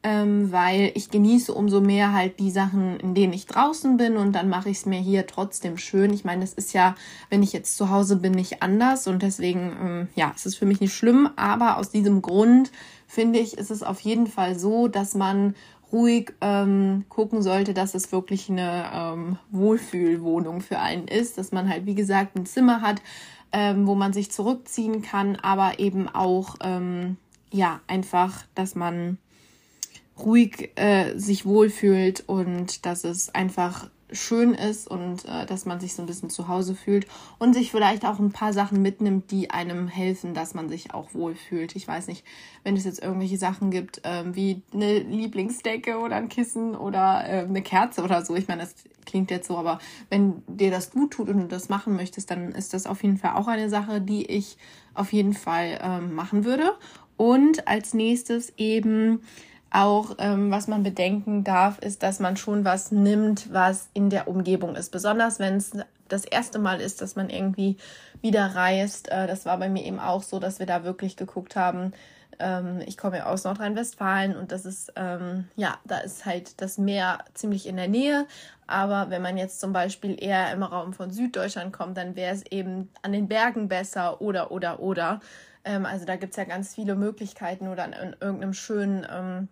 Ähm, 0.04 0.52
weil 0.52 0.92
ich 0.96 1.10
genieße 1.10 1.54
umso 1.54 1.80
mehr 1.80 2.14
halt 2.14 2.40
die 2.40 2.50
Sachen, 2.50 3.00
in 3.00 3.14
denen 3.14 3.34
ich 3.34 3.46
draußen 3.46 3.98
bin 3.98 4.18
und 4.18 4.34
dann 4.34 4.50
mache 4.50 4.70
ich 4.70 4.78
es 4.78 4.86
mir 4.86 5.00
hier 5.00 5.28
trotzdem 5.28 5.78
schön. 5.78 6.12
Ich 6.14 6.26
meine, 6.26 6.42
das 6.42 6.54
ist 6.54 6.74
ja, 6.74 6.96
wenn 7.30 7.44
ich 7.44 7.54
jetzt 7.54 7.78
zu 7.78 7.90
Hause 7.90 8.16
bin, 8.16 8.32
nicht 8.32 8.64
anders 8.64 9.08
und 9.08 9.22
deswegen, 9.22 9.78
ähm, 9.82 10.08
ja, 10.16 10.32
es 10.36 10.46
ist 10.46 10.56
für 10.56 10.66
mich 10.66 10.80
nicht 10.80 10.94
schlimm, 10.94 11.30
aber 11.36 11.78
aus 11.78 11.90
diesem 11.92 12.22
Grund 12.22 12.72
finde 13.08 13.40
ich, 13.40 13.58
ist 13.58 13.70
es 13.70 13.84
auf 13.84 14.00
jeden 14.00 14.28
Fall 14.28 14.58
so, 14.58 14.88
dass 14.88 15.14
man 15.14 15.56
ruhig 15.92 16.34
ähm, 16.42 17.06
gucken 17.10 17.42
sollte, 17.42 17.74
dass 17.74 17.94
es 17.94 18.12
wirklich 18.12 18.50
eine 18.50 18.86
ähm, 18.94 19.38
Wohlfühlwohnung 19.52 20.62
für 20.62 20.80
einen 20.80 21.08
ist, 21.08 21.38
dass 21.38 21.52
man 21.52 21.70
halt, 21.70 21.86
wie 21.86 21.96
gesagt, 21.96 22.36
ein 22.36 22.46
Zimmer 22.46 22.82
hat, 22.82 23.02
ähm, 23.52 23.86
wo 23.86 23.96
man 23.96 24.14
sich 24.14 24.32
zurückziehen 24.32 25.02
kann, 25.02 25.36
aber 25.36 25.80
eben 25.80 26.08
auch, 26.08 26.56
ähm, 26.64 27.18
ja, 27.52 27.82
einfach, 27.88 28.46
dass 28.56 28.76
man 28.76 29.18
ruhig 30.18 30.72
äh, 30.76 31.18
sich 31.18 31.46
wohlfühlt 31.46 32.24
und 32.28 32.86
dass 32.86 33.04
es 33.04 33.34
einfach 33.34 33.90
schön 34.12 34.54
ist 34.54 34.88
und 34.88 35.26
äh, 35.26 35.46
dass 35.46 35.66
man 35.66 35.80
sich 35.80 35.94
so 35.94 36.04
ein 36.04 36.06
bisschen 36.06 36.30
zu 36.30 36.48
Hause 36.48 36.76
fühlt 36.76 37.08
und 37.40 37.54
sich 37.54 37.72
vielleicht 37.72 38.06
auch 38.06 38.20
ein 38.20 38.32
paar 38.32 38.54
Sachen 38.54 38.82
mitnimmt, 38.82 39.32
die 39.32 39.52
einem 39.52 39.88
helfen, 39.88 40.34
dass 40.34 40.54
man 40.54 40.70
sich 40.70 40.94
auch 40.94 41.14
wohlfühlt. 41.14 41.76
Ich 41.76 41.88
weiß 41.88 42.08
nicht, 42.08 42.26
wenn 42.64 42.76
es 42.76 42.84
jetzt 42.84 43.02
irgendwelche 43.02 43.38
Sachen 43.38 43.72
gibt, 43.72 44.02
ähm, 44.04 44.36
wie 44.36 44.62
eine 44.74 45.00
Lieblingsdecke 45.00 45.98
oder 45.98 46.18
ein 46.18 46.30
Kissen 46.30 46.76
oder 46.76 47.24
äh, 47.26 47.46
eine 47.46 47.62
Kerze 47.62 48.04
oder 48.04 48.24
so. 48.24 48.36
Ich 48.36 48.48
meine, 48.48 48.64
das 48.64 48.76
klingt 49.06 49.32
jetzt 49.32 49.48
so, 49.48 49.58
aber 49.58 49.80
wenn 50.10 50.44
dir 50.48 50.72
das 50.72 50.92
gut 50.92 51.12
tut 51.12 51.30
und 51.30 51.40
du 51.40 51.48
das 51.48 51.70
machen 51.70 51.96
möchtest, 51.96 52.32
dann 52.32 52.52
ist 52.52 52.74
das 52.74 52.86
auf 52.86 53.04
jeden 53.04 53.18
Fall 53.18 53.34
auch 53.36 53.48
eine 53.48 53.70
Sache, 53.70 54.02
die 54.02 54.26
ich 54.26 54.58
auf 54.94 55.14
jeden 55.14 55.34
Fall 55.34 55.80
ähm, 55.82 56.14
machen 56.14 56.44
würde. 56.44 56.74
Und 57.18 57.68
als 57.68 57.94
nächstes 57.94 58.54
eben 58.58 59.22
auch, 59.72 60.16
ähm, 60.20 60.52
was 60.52 60.68
man 60.68 60.84
bedenken 60.84 61.44
darf, 61.44 61.80
ist, 61.80 62.04
dass 62.04 62.20
man 62.20 62.38
schon 62.38 62.66
was 62.66 62.92
nimmt, 62.92 63.54
was 63.54 63.90
in 63.94 64.10
der 64.10 64.28
Umgebung 64.28 64.76
ist. 64.76 64.92
Besonders 64.92 65.40
wenn 65.40 65.56
es 65.56 65.72
das 66.10 66.26
erste 66.26 66.60
Mal 66.60 66.82
ist, 66.82 67.02
dass 67.02 67.16
man 67.16 67.30
irgendwie 67.30 67.78
wieder 68.22 68.56
reist. 68.56 69.10
Äh, 69.10 69.28
das 69.28 69.46
war 69.46 69.58
bei 69.58 69.70
mir 69.70 69.86
eben 69.86 70.00
auch 70.00 70.24
so, 70.24 70.40
dass 70.40 70.60
wir 70.60 70.66
da 70.66 70.84
wirklich 70.84 71.16
geguckt 71.16 71.56
haben. 71.56 71.94
Ähm, 72.40 72.82
ich 72.86 72.98
komme 72.98 73.20
ja 73.20 73.26
aus 73.28 73.46
Nordrhein-Westfalen 73.46 74.36
und 74.36 74.52
das 74.52 74.66
ist, 74.66 74.92
ähm, 74.98 75.48
ja, 75.56 75.78
da 75.86 76.00
ist 76.00 76.26
halt 76.26 76.62
das 76.62 76.78
Meer 76.78 77.20
ziemlich 77.34 77.66
in 77.66 77.78
der 77.78 77.88
Nähe. 77.88 78.28
Aber 78.68 79.10
wenn 79.10 79.22
man 79.22 79.38
jetzt 79.38 79.62
zum 79.62 79.72
Beispiel 79.72 80.22
eher 80.22 80.52
im 80.52 80.64
Raum 80.64 80.94
von 80.94 81.12
Süddeutschland 81.12 81.72
kommt, 81.72 81.98
dann 81.98 82.16
wäre 82.16 82.34
es 82.34 82.46
eben 82.46 82.90
an 83.04 83.14
den 83.14 83.28
Bergen 83.28 83.70
besser 83.70 84.22
oder, 84.22 84.52
oder, 84.52 84.82
oder. 84.82 85.22
Ähm, 85.64 85.86
also 85.86 86.06
da 86.06 86.18
gibt 86.18 86.32
es 86.32 86.38
ja 86.38 86.44
ganz 86.44 86.76
viele 86.76 86.96
Möglichkeiten 86.96 87.68
oder 87.70 87.84
an 87.84 88.16
irgendeinem 88.20 88.54
schönen 88.54 89.08
ähm, 89.10 89.48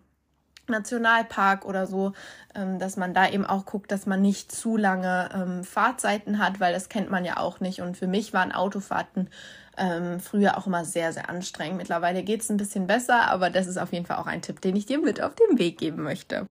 Nationalpark 0.69 1.65
oder 1.65 1.87
so, 1.87 2.13
ähm, 2.55 2.79
dass 2.79 2.97
man 2.97 3.13
da 3.13 3.29
eben 3.29 3.45
auch 3.45 3.65
guckt, 3.65 3.91
dass 3.91 4.05
man 4.05 4.21
nicht 4.21 4.51
zu 4.51 4.77
lange 4.77 5.29
ähm, 5.33 5.63
Fahrzeiten 5.63 6.39
hat, 6.39 6.59
weil 6.59 6.73
das 6.73 6.89
kennt 6.89 7.09
man 7.09 7.25
ja 7.25 7.37
auch 7.37 7.59
nicht. 7.59 7.81
Und 7.81 7.97
für 7.97 8.07
mich 8.07 8.33
waren 8.33 8.51
Autofahrten 8.51 9.29
ähm, 9.77 10.19
früher 10.19 10.57
auch 10.57 10.67
immer 10.67 10.85
sehr, 10.85 11.13
sehr 11.13 11.29
anstrengend. 11.29 11.77
Mittlerweile 11.77 12.23
geht 12.23 12.41
es 12.41 12.49
ein 12.49 12.57
bisschen 12.57 12.87
besser, 12.87 13.29
aber 13.31 13.49
das 13.49 13.67
ist 13.67 13.77
auf 13.77 13.93
jeden 13.93 14.05
Fall 14.05 14.17
auch 14.17 14.27
ein 14.27 14.41
Tipp, 14.41 14.61
den 14.61 14.75
ich 14.75 14.85
dir 14.85 14.99
mit 14.99 15.21
auf 15.21 15.35
den 15.35 15.57
Weg 15.57 15.77
geben 15.77 16.03
möchte. 16.03 16.47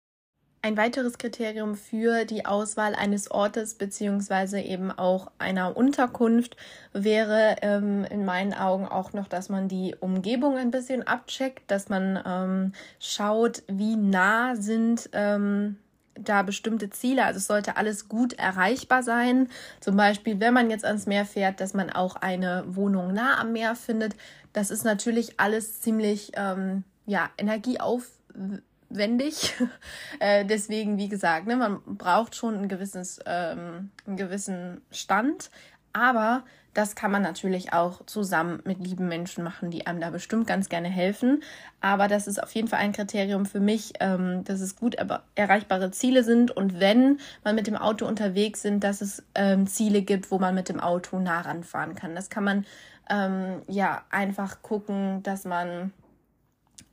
Ein 0.65 0.77
weiteres 0.77 1.17
Kriterium 1.17 1.75
für 1.75 2.23
die 2.23 2.45
Auswahl 2.45 2.95
eines 2.95 3.29
Ortes 3.29 3.73
beziehungsweise 3.73 4.61
eben 4.61 4.91
auch 4.91 5.29
einer 5.37 5.75
Unterkunft 5.75 6.55
wäre 6.93 7.57
ähm, 7.61 8.05
in 8.09 8.23
meinen 8.23 8.53
Augen 8.53 8.87
auch 8.87 9.11
noch, 9.11 9.27
dass 9.27 9.49
man 9.49 9.67
die 9.67 9.93
Umgebung 9.99 10.55
ein 10.55 10.71
bisschen 10.71 11.05
abcheckt, 11.05 11.69
dass 11.69 11.89
man 11.89 12.17
ähm, 12.25 12.71
schaut, 12.97 13.63
wie 13.67 13.97
nah 13.97 14.55
sind 14.55 15.09
ähm, 15.11 15.79
da 16.15 16.43
bestimmte 16.43 16.89
Ziele. 16.89 17.25
Also 17.25 17.39
es 17.39 17.47
sollte 17.47 17.75
alles 17.75 18.07
gut 18.07 18.31
erreichbar 18.31 19.03
sein. 19.03 19.49
Zum 19.81 19.97
Beispiel, 19.97 20.39
wenn 20.39 20.53
man 20.53 20.69
jetzt 20.69 20.85
ans 20.85 21.07
Meer 21.07 21.25
fährt, 21.25 21.59
dass 21.59 21.73
man 21.73 21.89
auch 21.89 22.15
eine 22.15 22.63
Wohnung 22.67 23.11
nah 23.11 23.37
am 23.37 23.51
Meer 23.51 23.75
findet. 23.75 24.15
Das 24.53 24.71
ist 24.71 24.85
natürlich 24.85 25.41
alles 25.41 25.81
ziemlich 25.81 26.31
ähm, 26.37 26.85
ja, 27.05 27.29
energieaufwendig 27.37 28.63
wendig. 28.97 29.53
äh, 30.19 30.45
deswegen, 30.45 30.97
wie 30.97 31.09
gesagt, 31.09 31.47
ne, 31.47 31.55
man 31.55 31.81
braucht 31.85 32.35
schon 32.35 32.55
ein 32.55 32.67
gewisses, 32.67 33.19
ähm, 33.25 33.91
einen 34.05 34.17
gewissen 34.17 34.81
Stand. 34.91 35.49
Aber 35.93 36.43
das 36.73 36.95
kann 36.95 37.11
man 37.11 37.21
natürlich 37.21 37.71
auch 37.71 38.03
zusammen 38.05 38.61
mit 38.65 38.79
lieben 38.79 39.07
Menschen 39.07 39.43
machen, 39.43 39.69
die 39.69 39.85
einem 39.85 40.01
da 40.01 40.09
bestimmt 40.09 40.47
ganz 40.47 40.69
gerne 40.69 40.89
helfen. 40.89 41.43
Aber 41.81 42.07
das 42.07 42.27
ist 42.27 42.41
auf 42.41 42.51
jeden 42.55 42.67
Fall 42.67 42.79
ein 42.79 42.93
Kriterium 42.93 43.45
für 43.45 43.59
mich, 43.59 43.93
ähm, 43.99 44.43
dass 44.43 44.59
es 44.59 44.75
gut 44.75 44.97
erreichbare 45.35 45.91
Ziele 45.91 46.23
sind 46.23 46.49
und 46.49 46.79
wenn 46.79 47.19
man 47.43 47.55
mit 47.55 47.67
dem 47.67 47.77
Auto 47.77 48.07
unterwegs 48.07 48.63
sind, 48.63 48.83
dass 48.83 49.01
es 49.01 49.23
ähm, 49.35 49.67
Ziele 49.67 50.01
gibt, 50.01 50.31
wo 50.31 50.39
man 50.39 50.55
mit 50.55 50.67
dem 50.69 50.79
Auto 50.79 51.19
nah 51.19 51.41
ranfahren 51.41 51.93
kann. 51.93 52.15
Das 52.15 52.31
kann 52.31 52.43
man 52.43 52.65
ähm, 53.09 53.61
ja 53.67 54.03
einfach 54.09 54.63
gucken, 54.63 55.21
dass 55.21 55.45
man 55.45 55.93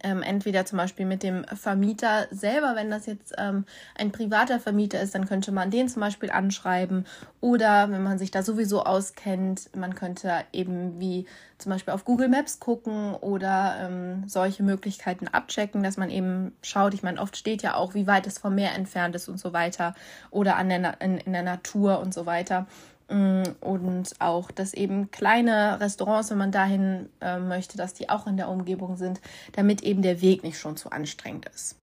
ähm, 0.02 0.22
entweder 0.22 0.64
zum 0.64 0.78
Beispiel 0.78 1.06
mit 1.06 1.22
dem 1.22 1.44
Vermieter 1.44 2.26
selber, 2.30 2.74
wenn 2.76 2.90
das 2.90 3.06
jetzt 3.06 3.34
ähm, 3.38 3.64
ein 3.94 4.12
privater 4.12 4.60
Vermieter 4.60 5.00
ist, 5.00 5.14
dann 5.14 5.26
könnte 5.26 5.52
man 5.52 5.70
den 5.70 5.88
zum 5.88 6.00
Beispiel 6.00 6.30
anschreiben. 6.30 7.06
Oder 7.40 7.90
wenn 7.90 8.02
man 8.02 8.18
sich 8.18 8.30
da 8.30 8.42
sowieso 8.42 8.84
auskennt, 8.84 9.74
man 9.76 9.94
könnte 9.94 10.32
eben 10.52 11.00
wie 11.00 11.26
zum 11.58 11.70
Beispiel 11.70 11.94
auf 11.94 12.04
Google 12.04 12.28
Maps 12.28 12.58
gucken 12.58 13.14
oder 13.14 13.76
ähm, 13.82 14.24
solche 14.26 14.62
Möglichkeiten 14.62 15.28
abchecken, 15.28 15.82
dass 15.82 15.96
man 15.96 16.10
eben 16.10 16.52
schaut. 16.62 16.94
Ich 16.94 17.02
meine, 17.02 17.20
oft 17.20 17.36
steht 17.36 17.62
ja 17.62 17.74
auch, 17.74 17.94
wie 17.94 18.06
weit 18.06 18.26
es 18.26 18.38
vom 18.38 18.54
Meer 18.54 18.74
entfernt 18.74 19.14
ist 19.14 19.28
und 19.28 19.38
so 19.38 19.52
weiter 19.52 19.94
oder 20.30 20.56
an 20.56 20.68
der, 20.68 21.00
in, 21.00 21.18
in 21.18 21.32
der 21.32 21.42
Natur 21.42 22.00
und 22.00 22.14
so 22.14 22.26
weiter. 22.26 22.66
Mm, 23.10 23.42
und 23.60 24.14
auch, 24.20 24.50
dass 24.50 24.72
eben 24.72 25.10
kleine 25.10 25.80
Restaurants, 25.80 26.30
wenn 26.30 26.38
man 26.38 26.52
dahin 26.52 27.08
äh, 27.20 27.38
möchte, 27.38 27.76
dass 27.76 27.92
die 27.92 28.08
auch 28.08 28.26
in 28.26 28.36
der 28.36 28.48
Umgebung 28.48 28.96
sind, 28.96 29.20
damit 29.52 29.82
eben 29.82 30.02
der 30.02 30.22
Weg 30.22 30.44
nicht 30.44 30.58
schon 30.58 30.76
zu 30.76 30.90
anstrengend 30.90 31.46
ist. 31.52 31.76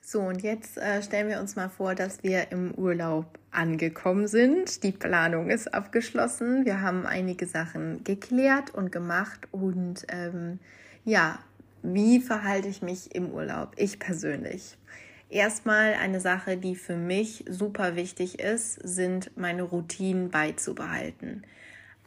So, 0.00 0.20
und 0.20 0.42
jetzt 0.42 0.78
äh, 0.78 1.02
stellen 1.02 1.28
wir 1.28 1.40
uns 1.40 1.56
mal 1.56 1.68
vor, 1.68 1.94
dass 1.94 2.22
wir 2.22 2.52
im 2.52 2.72
Urlaub 2.74 3.38
angekommen 3.50 4.28
sind. 4.28 4.84
Die 4.84 4.92
Planung 4.92 5.50
ist 5.50 5.74
abgeschlossen. 5.74 6.64
Wir 6.64 6.80
haben 6.80 7.06
einige 7.06 7.46
Sachen 7.46 8.04
geklärt 8.04 8.72
und 8.72 8.92
gemacht. 8.92 9.48
Und 9.50 10.06
ähm, 10.08 10.60
ja, 11.04 11.40
wie 11.82 12.20
verhalte 12.20 12.68
ich 12.68 12.82
mich 12.82 13.14
im 13.14 13.30
Urlaub? 13.30 13.72
Ich 13.76 13.98
persönlich. 13.98 14.76
Erstmal 15.28 15.94
eine 15.94 16.20
Sache, 16.20 16.56
die 16.56 16.76
für 16.76 16.96
mich 16.96 17.44
super 17.48 17.96
wichtig 17.96 18.38
ist, 18.38 18.74
sind 18.74 19.36
meine 19.36 19.64
Routinen 19.64 20.30
beizubehalten. 20.30 21.42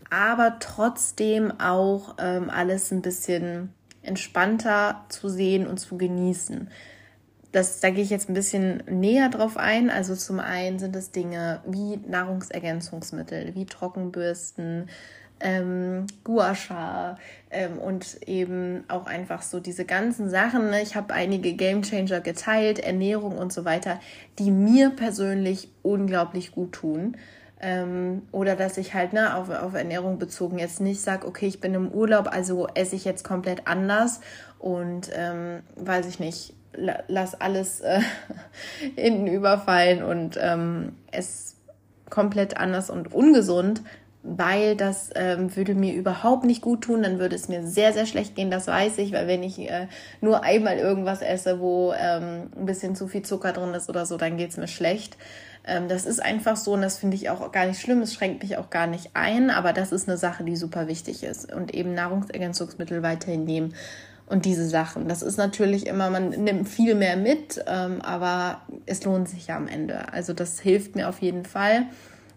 Aber 0.10 0.58
trotzdem 0.60 1.52
auch 1.60 2.16
ähm, 2.18 2.50
alles 2.50 2.92
ein 2.92 3.02
bisschen 3.02 3.74
entspannter 4.02 5.06
zu 5.10 5.28
sehen 5.28 5.68
und 5.68 5.80
zu 5.80 5.98
genießen. 5.98 6.70
Das, 7.52 7.82
da 7.82 7.90
gehe 7.90 8.04
ich 8.04 8.10
jetzt 8.10 8.30
ein 8.30 8.36
bisschen 8.36 8.84
näher 8.90 9.30
drauf 9.30 9.58
ein. 9.58 9.90
Also 9.90 10.16
zum 10.16 10.40
einen 10.40 10.80
sind 10.80 10.96
es 10.96 11.12
Dinge 11.12 11.62
wie 11.66 11.98
Nahrungsergänzungsmittel, 11.98 13.54
wie 13.56 13.66
Trockenbürsten, 13.66 14.88
ähm, 15.40 16.06
Gua 16.24 16.56
Sha 16.56 17.18
ähm, 17.50 17.78
und 17.78 18.22
eben 18.28 18.84
auch 18.88 19.06
einfach 19.06 19.42
so 19.42 19.60
diese 19.60 19.86
ganzen 19.86 20.30
Sachen. 20.30 20.70
Ne? 20.70 20.82
Ich 20.82 20.96
habe 20.96 21.14
einige 21.14 21.54
Game 21.54 21.82
Changer 21.82 22.22
geteilt, 22.22 22.80
Ernährung 22.80 23.38
und 23.38 23.54
so 23.54 23.66
weiter, 23.66 24.00
die 24.38 24.52
mir 24.52 24.90
persönlich 24.92 25.70
unglaublich 25.82 26.52
gut 26.52 26.74
tun. 26.74 27.18
Ähm, 27.62 28.22
oder 28.32 28.56
dass 28.56 28.78
ich 28.78 28.94
halt 28.94 29.12
ne, 29.12 29.36
auf, 29.36 29.50
auf 29.50 29.74
Ernährung 29.74 30.18
bezogen 30.18 30.60
jetzt 30.60 30.80
nicht 30.80 31.02
sage, 31.02 31.28
okay, 31.28 31.48
ich 31.48 31.60
bin 31.60 31.74
im 31.74 31.92
Urlaub, 31.92 32.30
also 32.32 32.68
esse 32.74 32.96
ich 32.96 33.04
jetzt 33.04 33.26
komplett 33.26 33.68
anders 33.68 34.22
und 34.60 35.10
ähm, 35.14 35.60
weiß 35.76 36.08
ich 36.08 36.20
nicht, 36.20 36.54
lass 36.74 37.40
alles 37.40 37.82
äh, 37.82 38.00
hinten 38.96 39.28
überfallen 39.28 40.04
und 40.04 40.38
ähm, 40.42 40.94
es 41.12 41.58
komplett 42.10 42.58
anders 42.58 42.90
und 42.90 43.14
ungesund, 43.14 43.82
weil 44.38 44.76
das 44.76 45.10
ähm, 45.16 45.56
würde 45.56 45.74
mir 45.74 45.94
überhaupt 45.94 46.46
nicht 46.46 46.62
gut 46.62 46.82
tun, 46.82 47.02
dann 47.02 47.20
würde 47.20 47.36
es 47.36 47.50
mir 47.50 47.66
sehr, 47.66 47.94
sehr 47.94 48.06
schlecht 48.06 48.36
gehen, 48.36 48.52
das 48.52 48.68
weiß 48.68 49.00
ich, 49.00 49.12
weil 49.12 49.28
wenn 49.28 49.42
ich 49.42 49.60
äh, 49.60 49.88
nur 50.22 50.44
einmal 50.44 50.78
irgendwas 50.78 51.22
esse, 51.22 51.60
wo 51.60 51.94
ähm, 51.94 52.50
ein 52.56 52.66
bisschen 52.66 52.96
zu 52.96 53.08
viel 53.08 53.24
Zucker 53.24 53.54
drin 53.54 53.74
ist 53.74 53.90
oder 53.90 54.06
so, 54.06 54.18
dann 54.18 54.38
geht's 54.38 54.58
mir 54.58 54.68
schlecht. 54.68 55.18
Ähm, 55.66 55.88
das 55.88 56.06
ist 56.06 56.22
einfach 56.22 56.56
so 56.56 56.74
und 56.74 56.82
das 56.82 57.00
finde 57.00 57.16
ich 57.16 57.30
auch 57.30 57.52
gar 57.52 57.66
nicht 57.66 57.82
schlimm, 57.82 58.02
es 58.02 58.14
schränkt 58.14 58.44
mich 58.44 58.58
auch 58.58 58.70
gar 58.70 58.88
nicht 58.88 59.12
ein, 59.16 59.50
aber 59.50 59.74
das 59.74 59.92
ist 59.92 60.08
eine 60.08 60.18
Sache, 60.18 60.44
die 60.44 60.56
super 60.56 60.88
wichtig 60.88 61.24
ist 61.24 61.52
und 61.52 61.74
eben 61.74 61.94
Nahrungsergänzungsmittel 61.96 63.02
weiterhin 63.02 63.46
nehmen 63.46 63.74
und 64.28 64.46
diese 64.46 64.68
Sachen. 64.68 65.08
Das 65.08 65.24
ist 65.24 65.38
natürlich 65.38 65.88
immer, 65.88 66.10
man 66.12 66.30
nimmt 66.30 66.70
viel 66.70 66.94
mehr 66.94 67.18
mit, 67.18 67.64
ähm, 67.68 68.02
aber 68.02 68.62
es 68.86 69.04
lohnt 69.04 69.28
sich 69.28 69.48
ja 69.48 69.58
am 69.58 69.68
Ende. 69.68 70.14
Also 70.14 70.34
das 70.34 70.60
hilft 70.60 70.96
mir 70.96 71.10
auf 71.10 71.20
jeden 71.20 71.46
Fall 71.46 71.88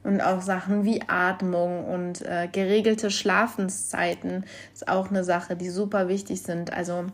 und 0.04 0.20
auch 0.20 0.40
Sachen 0.42 0.84
wie 0.84 1.02
Atmung 1.06 1.84
und 1.86 2.22
äh, 2.22 2.48
geregelte 2.50 3.10
Schlafenszeiten 3.10 4.44
ist 4.74 4.88
auch 4.88 5.10
eine 5.10 5.24
Sache, 5.24 5.56
die 5.56 5.70
super 5.70 6.08
wichtig 6.08 6.42
sind. 6.42 6.72
Also 6.72 7.06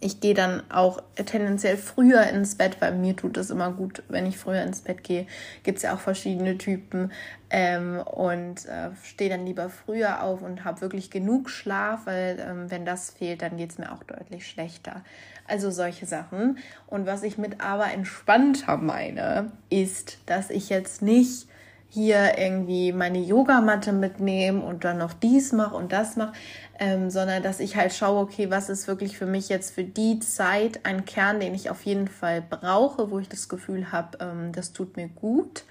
Ich 0.00 0.20
gehe 0.20 0.34
dann 0.34 0.62
auch 0.70 1.02
tendenziell 1.14 1.76
früher 1.76 2.22
ins 2.22 2.56
Bett, 2.56 2.76
weil 2.80 2.94
mir 2.94 3.14
tut 3.14 3.36
es 3.36 3.50
immer 3.50 3.72
gut, 3.72 4.02
wenn 4.08 4.26
ich 4.26 4.38
früher 4.38 4.62
ins 4.62 4.80
Bett 4.80 5.04
gehe. 5.04 5.26
Gibt 5.62 5.78
es 5.78 5.82
ja 5.82 5.94
auch 5.94 6.00
verschiedene 6.00 6.56
Typen. 6.58 7.12
Ähm, 7.50 8.00
und 8.00 8.66
äh, 8.66 8.90
stehe 9.02 9.28
dann 9.30 9.44
lieber 9.44 9.68
früher 9.68 10.22
auf 10.22 10.40
und 10.42 10.64
habe 10.64 10.80
wirklich 10.80 11.10
genug 11.10 11.50
Schlaf, 11.50 12.06
weil 12.06 12.38
ähm, 12.40 12.70
wenn 12.70 12.86
das 12.86 13.10
fehlt, 13.10 13.42
dann 13.42 13.58
geht 13.58 13.72
es 13.72 13.78
mir 13.78 13.92
auch 13.92 14.02
deutlich 14.04 14.46
schlechter. 14.48 15.04
Also 15.46 15.70
solche 15.70 16.06
Sachen. 16.06 16.58
Und 16.86 17.06
was 17.06 17.22
ich 17.22 17.36
mit 17.36 17.60
aber 17.60 17.92
entspannter 17.92 18.78
meine, 18.78 19.52
ist, 19.68 20.18
dass 20.26 20.48
ich 20.48 20.70
jetzt 20.70 21.02
nicht 21.02 21.46
hier 21.92 22.38
irgendwie 22.38 22.90
meine 22.90 23.18
Yogamatte 23.18 23.92
mitnehme 23.92 24.62
und 24.62 24.82
dann 24.82 24.96
noch 24.96 25.12
dies 25.12 25.52
mache 25.52 25.74
und 25.74 25.92
das 25.92 26.16
mache, 26.16 26.32
ähm, 26.78 27.10
sondern 27.10 27.42
dass 27.42 27.60
ich 27.60 27.76
halt 27.76 27.92
schaue, 27.92 28.20
okay, 28.20 28.50
was 28.50 28.70
ist 28.70 28.88
wirklich 28.88 29.18
für 29.18 29.26
mich 29.26 29.50
jetzt 29.50 29.74
für 29.74 29.84
die 29.84 30.18
Zeit 30.20 30.86
ein 30.86 31.04
Kern, 31.04 31.38
den 31.38 31.54
ich 31.54 31.68
auf 31.68 31.84
jeden 31.84 32.08
Fall 32.08 32.40
brauche, 32.48 33.10
wo 33.10 33.18
ich 33.18 33.28
das 33.28 33.50
Gefühl 33.50 33.92
habe, 33.92 34.16
ähm, 34.20 34.52
das 34.52 34.72
tut 34.72 34.96
mir 34.96 35.08
gut. 35.08 35.64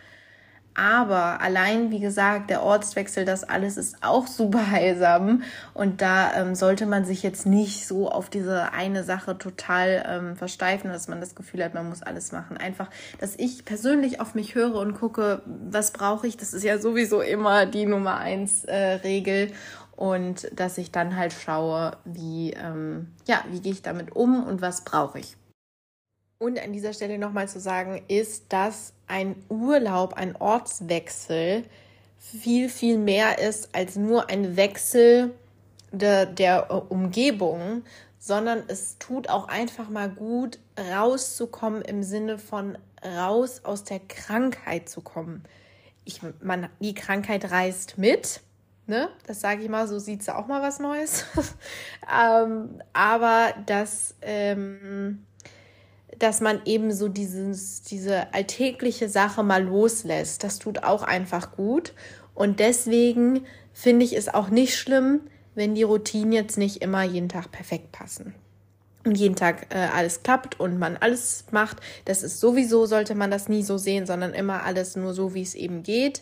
Aber 0.74 1.42
allein, 1.42 1.92
wie 1.92 2.00
gesagt, 2.00 2.50
der 2.50 2.64
Ortswechsel, 2.64 3.26
das 3.26 3.44
alles 3.44 3.76
ist 3.76 3.98
auch 4.02 4.26
super 4.28 4.72
heilsam. 4.72 5.44
Und 5.74 6.02
da 6.02 6.34
ähm, 6.34 6.56
sollte 6.56 6.86
man 6.86 7.04
sich 7.04 7.24
jetzt 7.24 7.46
nicht 7.46 7.86
so 7.88 8.10
auf 8.10 8.30
diese 8.30 8.72
eine 8.72 9.04
Sache 9.04 9.38
total 9.38 10.04
ähm, 10.08 10.36
versteifen, 10.36 10.90
dass 10.90 11.08
man 11.08 11.20
das 11.20 11.36
Gefühl 11.36 11.64
hat, 11.64 11.74
man 11.74 11.90
muss 11.90 12.02
alles 12.02 12.32
machen. 12.32 12.58
Einfach, 12.58 12.90
dass 13.20 13.36
ich 13.38 13.66
persönlich 13.66 14.22
auf 14.22 14.34
mich 14.34 14.56
höre 14.56 14.76
und 14.76 14.94
gucke, 14.94 15.42
was 15.46 15.92
brauche 15.92 16.28
ich. 16.28 16.38
Das 16.38 16.54
ist 16.54 16.64
ja 16.64 16.78
sowieso 16.78 17.22
immer 17.22 17.66
die 17.66 17.86
Nummer 17.86 18.18
eins 18.18 18.64
äh, 18.64 18.76
Regel 18.76 19.52
und 20.02 20.50
dass 20.58 20.78
ich 20.78 20.92
dann 20.92 21.16
halt 21.16 21.34
schaue, 21.34 21.98
wie, 22.06 22.54
ähm, 22.54 23.10
ja, 23.28 23.44
wie 23.50 23.60
gehe 23.60 23.74
ich 23.74 23.82
damit 23.82 24.16
um 24.16 24.44
und 24.44 24.62
was 24.62 24.84
brauche 24.84 25.20
ich. 25.20 25.38
Und 26.42 26.58
an 26.60 26.74
dieser 26.74 26.92
Stelle 26.92 27.20
nochmal 27.20 27.48
zu 27.48 27.60
sagen, 27.60 28.02
ist, 28.08 28.46
dass 28.50 28.94
ein 29.06 29.36
Urlaub, 29.48 30.16
ein 30.16 30.36
Ortswechsel 30.36 31.64
viel, 32.18 32.68
viel 32.68 32.98
mehr 32.98 33.38
ist 33.38 33.76
als 33.76 33.96
nur 33.96 34.28
ein 34.32 34.58
Wechsel 34.58 35.36
der, 35.92 36.26
der 36.26 36.92
Umgebung, 36.92 37.84
sondern 38.18 38.64
es 38.70 38.98
tut 38.98 39.30
auch 39.30 39.50
einfach 39.50 39.88
mal 39.90 40.10
gut, 40.10 40.58
rauszukommen 40.92 41.84
im 41.84 42.02
Sinne 42.02 42.40
von 42.40 42.76
raus 43.06 43.62
aus 43.64 43.84
der 43.84 44.00
Krankheit 44.00 44.90
zu 44.90 45.02
kommen. 45.02 45.44
Ich, 46.06 46.22
man, 46.42 46.70
die 46.80 46.96
Krankheit 46.96 47.52
reist 47.52 48.00
mit, 48.00 48.42
Ne? 48.88 49.10
Das 49.26 49.40
sage 49.40 49.62
ich 49.62 49.70
mal, 49.70 49.88
so 49.88 50.00
sieht 50.00 50.24
sie 50.24 50.36
auch 50.36 50.48
mal 50.48 50.62
was 50.62 50.80
Neues. 50.80 51.26
ähm, 52.14 52.82
aber 52.92 53.54
dass, 53.66 54.16
ähm, 54.22 55.26
dass 56.22 56.42
man 56.42 56.62
eben 56.66 56.92
so 56.94 57.08
dieses, 57.08 57.82
diese 57.82 58.34
alltägliche 58.34 59.10
Sache 59.10 59.44
mal 59.44 59.64
loslässt, 59.64 60.44
das 60.44 60.60
tut 60.60 60.84
auch 60.84 61.04
einfach 61.04 61.56
gut. 61.56 61.94
Und 62.36 62.60
deswegen 62.60 63.46
finde 63.74 64.06
ich 64.06 64.16
es 64.16 64.30
auch 64.30 64.50
nicht 64.50 64.78
schlimm, 64.78 65.22
wenn 65.56 65.76
die 65.76 65.84
Routinen 65.84 66.32
jetzt 66.32 66.58
nicht 66.58 66.82
immer 66.82 67.04
jeden 67.04 67.30
Tag 67.30 67.52
perfekt 67.52 67.92
passen. 67.92 68.36
Und 69.04 69.18
jeden 69.18 69.36
Tag 69.36 69.74
äh, 69.74 69.78
alles 69.78 70.22
klappt 70.22 70.60
und 70.60 70.78
man 70.78 70.96
alles 70.98 71.46
macht. 71.50 71.78
Das 72.06 72.22
ist 72.22 72.40
sowieso, 72.40 72.86
sollte 72.86 73.16
man 73.16 73.32
das 73.32 73.50
nie 73.50 73.64
so 73.64 73.78
sehen, 73.78 74.06
sondern 74.06 74.34
immer 74.34 74.64
alles 74.64 74.96
nur 74.96 75.14
so, 75.16 75.34
wie 75.34 75.42
es 75.42 75.56
eben 75.56 75.82
geht. 75.82 76.22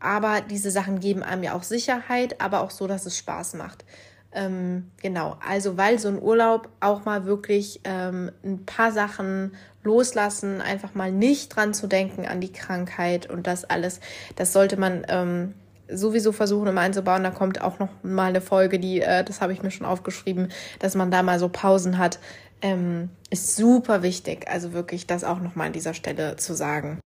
Aber 0.00 0.40
diese 0.40 0.72
Sachen 0.72 0.98
geben 0.98 1.22
einem 1.22 1.44
ja 1.44 1.54
auch 1.54 1.62
Sicherheit, 1.62 2.40
aber 2.40 2.60
auch 2.62 2.70
so, 2.70 2.88
dass 2.88 3.06
es 3.06 3.16
Spaß 3.16 3.54
macht. 3.54 3.84
Ähm, 4.32 4.90
genau, 5.00 5.36
also 5.46 5.76
weil 5.78 5.98
so 5.98 6.08
ein 6.08 6.20
Urlaub 6.20 6.68
auch 6.80 7.04
mal 7.04 7.24
wirklich 7.24 7.80
ähm, 7.84 8.30
ein 8.44 8.66
paar 8.66 8.92
Sachen 8.92 9.52
loslassen, 9.82 10.60
einfach 10.60 10.94
mal 10.94 11.10
nicht 11.10 11.56
dran 11.56 11.72
zu 11.72 11.86
denken 11.86 12.26
an 12.26 12.40
die 12.40 12.52
Krankheit 12.52 13.30
und 13.30 13.46
das 13.46 13.64
alles, 13.64 14.00
das 14.36 14.52
sollte 14.52 14.76
man 14.76 15.06
ähm, 15.08 15.54
sowieso 15.90 16.32
versuchen 16.32 16.68
immer 16.68 16.82
einzubauen. 16.82 17.24
Da 17.24 17.30
kommt 17.30 17.60
auch 17.60 17.78
noch 17.78 17.88
mal 18.02 18.28
eine 18.28 18.40
Folge, 18.40 18.78
die, 18.78 19.00
äh, 19.00 19.24
das 19.24 19.40
habe 19.40 19.52
ich 19.52 19.62
mir 19.62 19.70
schon 19.70 19.86
aufgeschrieben, 19.86 20.48
dass 20.78 20.94
man 20.94 21.10
da 21.10 21.22
mal 21.22 21.38
so 21.38 21.48
Pausen 21.48 21.98
hat, 21.98 22.18
ähm, 22.60 23.10
ist 23.30 23.56
super 23.56 24.02
wichtig. 24.02 24.48
Also 24.48 24.72
wirklich 24.72 25.06
das 25.06 25.24
auch 25.24 25.40
noch 25.40 25.54
mal 25.54 25.66
an 25.66 25.72
dieser 25.72 25.94
Stelle 25.94 26.36
zu 26.36 26.54
sagen. 26.54 27.00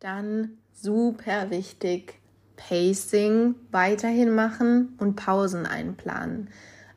Dann 0.00 0.58
super 0.72 1.50
wichtig, 1.50 2.18
Pacing 2.56 3.54
weiterhin 3.70 4.34
machen 4.34 4.94
und 4.98 5.16
Pausen 5.16 5.66
einplanen. 5.66 6.48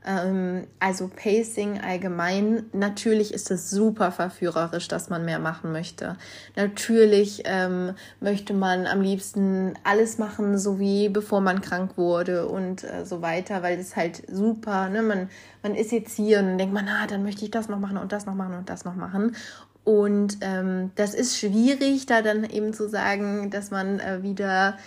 Ähm, 0.06 0.66
also 0.80 1.10
Pacing 1.10 1.82
allgemein, 1.82 2.66
natürlich 2.72 3.34
ist 3.34 3.52
es 3.52 3.70
super 3.70 4.12
verführerisch, 4.12 4.88
dass 4.88 5.10
man 5.10 5.26
mehr 5.26 5.40
machen 5.40 5.74
möchte. 5.74 6.16
Natürlich 6.56 7.44
ähm, 7.46 7.94
möchte 8.22 8.54
man 8.54 8.88
am 8.88 9.02
liebsten 9.02 9.74
alles 9.84 10.18
machen, 10.18 10.58
so 10.58 10.80
wie 10.80 11.10
bevor 11.10 11.42
man 11.42 11.62
krank 11.62 11.98
wurde 11.98 12.48
und 12.48 12.86
äh, 12.86 13.06
so 13.06 13.22
weiter, 13.22 13.62
weil 13.62 13.78
es 13.78 13.98
halt 13.98 14.24
super, 14.32 14.90
ne? 14.90 15.02
man, 15.02 15.30
man 15.64 15.76
ist 15.76 15.92
jetzt 15.92 16.16
hier 16.16 16.40
und 16.40 16.58
denkt 16.58 16.74
man, 16.74 16.88
ah, 16.88 17.06
dann 17.06 17.24
möchte 17.24 17.44
ich 17.44 17.52
das 17.52 17.68
noch 17.68 17.80
machen 17.80 17.98
und 17.98 18.14
das 18.14 18.26
noch 18.26 18.36
machen 18.36 18.54
und 18.54 18.70
das 18.70 18.86
noch 18.86 18.96
machen. 18.96 19.36
Und 19.84 20.38
ähm, 20.42 20.92
das 20.96 21.14
ist 21.14 21.38
schwierig, 21.38 22.06
da 22.06 22.22
dann 22.22 22.44
eben 22.44 22.74
zu 22.74 22.88
sagen, 22.88 23.50
dass 23.50 23.72
man 23.72 24.00
äh, 24.00 24.24
wieder 24.24 24.78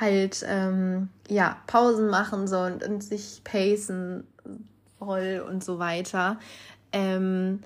halt 0.00 0.44
ähm, 0.48 1.08
ja 1.28 1.58
Pausen 1.66 2.08
machen 2.08 2.48
soll 2.48 2.72
und, 2.72 2.84
und 2.84 3.04
sich 3.04 3.42
pacen 3.44 4.26
soll 4.98 5.44
und 5.46 5.62
so 5.62 5.78
weiter. 5.78 6.38
Ähm, 6.92 7.60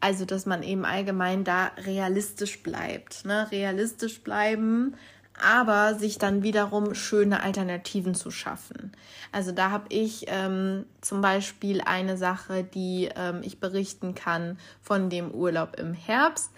also 0.00 0.24
dass 0.24 0.46
man 0.46 0.62
eben 0.62 0.84
allgemein 0.84 1.44
da 1.44 1.72
realistisch 1.78 2.62
bleibt, 2.62 3.24
ne? 3.24 3.50
realistisch 3.50 4.22
bleiben 4.22 4.94
aber 5.42 5.94
sich 5.94 6.18
dann 6.18 6.42
wiederum 6.42 6.94
schöne 6.94 7.42
Alternativen 7.42 8.14
zu 8.14 8.30
schaffen. 8.30 8.92
Also 9.32 9.52
da 9.52 9.70
habe 9.70 9.86
ich 9.88 10.26
ähm, 10.28 10.86
zum 11.00 11.20
Beispiel 11.20 11.80
eine 11.80 12.16
Sache, 12.16 12.64
die 12.64 13.08
ähm, 13.16 13.40
ich 13.42 13.60
berichten 13.60 14.14
kann 14.14 14.58
von 14.82 15.10
dem 15.10 15.30
Urlaub 15.30 15.78
im 15.78 15.94
Herbst, 15.94 16.50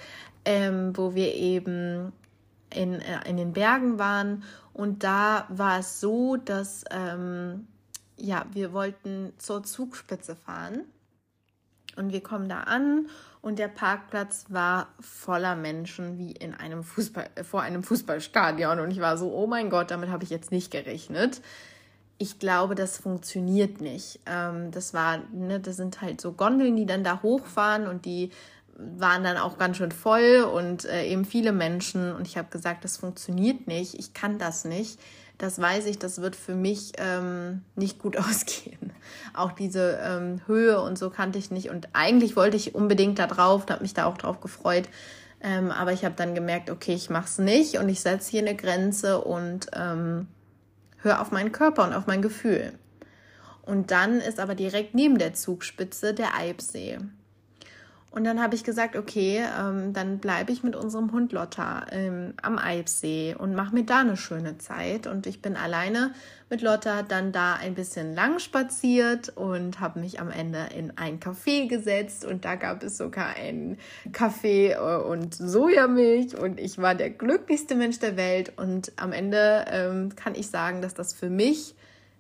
ähm, 0.45 0.97
wo 0.97 1.15
wir 1.15 1.35
eben 1.35 2.13
in, 2.75 3.01
äh, 3.01 3.29
in 3.29 3.37
den 3.37 3.53
Bergen 3.53 3.99
waren 3.99 4.45
und 4.73 5.05
da 5.05 5.47
war 5.49 5.81
es 5.81 6.01
so, 6.01 6.37
dass 6.37 6.85
ähm, 6.91 7.67
ja, 8.17 8.47
wir 8.53 8.73
wollten 8.73 9.33
zur 9.39 9.63
Zugspitze 9.65 10.37
fahren 10.37 10.83
und 11.97 12.13
wir 12.13 12.23
kommen 12.23 12.49
da 12.49 12.61
an 12.61 13.09
und 13.43 13.59
der 13.59 13.69
Parkplatz 13.69 14.47
war 14.49 14.89
voller 15.01 15.57
Menschen 15.57 16.17
wie 16.17 16.31
in 16.31 16.55
einem 16.55 16.85
Fußball, 16.85 17.29
äh, 17.35 17.45
vor 17.45 17.63
einem 17.63 17.83
Fußballstadion. 17.83 18.79
Und 18.79 18.93
ich 18.93 19.01
war 19.01 19.19
so, 19.19 19.33
oh 19.35 19.49
mein 19.49 19.69
Gott, 19.69 19.91
damit 19.91 20.11
habe 20.11 20.23
ich 20.23 20.31
jetzt 20.31 20.53
nicht 20.53 20.71
gerechnet. 20.71 21.43
Ich 22.19 22.39
glaube, 22.39 22.77
das 22.77 22.99
funktioniert 22.99 23.81
nicht. 23.81 24.21
Ähm, 24.27 24.71
das 24.71 24.95
war, 24.95 25.19
ne, 25.33 25.59
das 25.59 25.77
sind 25.77 26.01
halt 26.01 26.21
so 26.21 26.33
Gondeln, 26.33 26.77
die 26.77 26.87
dann 26.87 27.03
da 27.03 27.21
hochfahren 27.21 27.89
und 27.89 28.05
die 28.05 28.31
waren 28.77 29.25
dann 29.25 29.37
auch 29.37 29.59
ganz 29.59 29.77
schön 29.77 29.93
voll 29.93 30.49
und 30.53 30.85
äh, 30.85 31.07
eben 31.07 31.25
viele 31.25 31.53
Menschen. 31.53 32.13
Und 32.15 32.27
ich 32.27 32.37
habe 32.37 32.49
gesagt, 32.51 32.85
das 32.85 32.97
funktioniert 32.97 33.67
nicht. 33.67 33.95
Ich 33.99 34.15
kann 34.15 34.39
das 34.39 34.65
nicht 34.65 34.99
das 35.43 35.61
weiß 35.61 35.87
ich, 35.87 35.99
das 35.99 36.21
wird 36.21 36.37
für 36.37 36.55
mich 36.55 36.93
ähm, 36.99 37.63
nicht 37.75 37.99
gut 37.99 38.17
ausgehen. 38.19 38.93
Auch 39.35 39.51
diese 39.51 39.99
ähm, 40.03 40.41
Höhe 40.47 40.81
und 40.81 40.97
so 40.97 41.11
kannte 41.11 41.39
ich 41.39 41.51
nicht. 41.51 41.69
Und 41.69 41.89
eigentlich 41.95 42.37
wollte 42.37 42.57
ich 42.57 42.77
unbedingt 42.77 43.19
da 43.19 43.27
drauf, 43.27 43.67
habe 43.69 43.83
mich 43.83 43.93
da 43.93 44.07
auch 44.07 44.17
drauf 44.17 44.41
gefreut. 44.41 44.89
Ähm, 45.41 45.73
aber 45.73 45.93
ich 45.93 46.05
habe 46.05 46.15
dann 46.17 46.37
gemerkt, 46.37 46.71
okay, 46.71 46.95
ich 46.95 47.11
mache 47.11 47.25
es 47.25 47.39
nicht 47.39 47.79
und 47.79 47.89
ich 47.89 48.01
setze 48.01 48.31
hier 48.31 48.43
eine 48.43 48.55
Grenze 48.55 49.21
und 49.21 49.67
ähm, 49.75 50.29
höre 50.99 51.21
auf 51.21 51.33
meinen 51.33 51.51
Körper 51.51 51.83
und 51.83 51.93
auf 51.93 52.07
mein 52.07 52.23
Gefühl. 52.23 52.75
Und 53.63 53.91
dann 53.91 54.21
ist 54.21 54.39
aber 54.39 54.55
direkt 54.55 54.95
neben 54.95 55.19
der 55.19 55.35
Zugspitze 55.35 56.15
der 56.15 56.37
Eibsee. 56.37 56.99
Und 58.13 58.25
dann 58.25 58.43
habe 58.43 58.55
ich 58.55 58.63
gesagt, 58.63 58.95
okay, 58.95 59.43
ähm, 59.59 59.95
dann 59.95 60.19
bleibe 60.19 60.53
ich 60.53 60.63
mit 60.63 60.77
unserem 60.77 61.13
Hund 61.13 61.33
Lotta 61.33 61.87
ähm, 61.91 62.35
am 62.43 62.59
Eibsee 62.59 63.35
und 63.35 63.55
mache 63.55 63.75
mir 63.75 63.85
da 63.85 64.01
eine 64.01 64.19
schöne 64.19 64.59
Zeit. 64.59 65.07
Und 65.07 65.27
ich 65.27 65.41
bin 65.41 65.57
alleine 65.57 66.13
mit 66.51 66.61
Lotta 66.61 67.03
dann 67.03 67.33
da 67.33 67.55
ein 67.55 67.75
bisschen 67.75 68.15
lang 68.15 68.39
spaziert 68.39 69.31
und 69.31 69.81
habe 69.81 69.99
mich 69.99 70.21
am 70.21 70.31
Ende 70.31 70.69
in 70.77 70.99
ein 70.99 71.21
Café 71.21 71.69
gesetzt. 71.69 72.27
Und 72.27 72.45
da 72.45 72.57
gab 72.57 72.83
es 72.83 72.99
sogar 72.99 73.29
einen 73.35 73.79
Kaffee 74.13 74.73
äh, 74.73 74.97
und 74.99 75.35
Sojamilch. 75.35 76.37
Und 76.37 76.61
ich 76.61 76.77
war 76.77 76.95
der 76.95 77.09
glücklichste 77.09 77.75
Mensch 77.75 77.99
der 77.99 78.19
Welt. 78.19 78.53
Und 78.59 78.93
am 78.97 79.13
Ende 79.13 79.65
ähm, 79.71 80.15
kann 80.17 80.35
ich 80.35 80.49
sagen, 80.49 80.83
dass 80.83 80.93
das 80.93 81.15
für 81.15 81.31
mich 81.31 81.75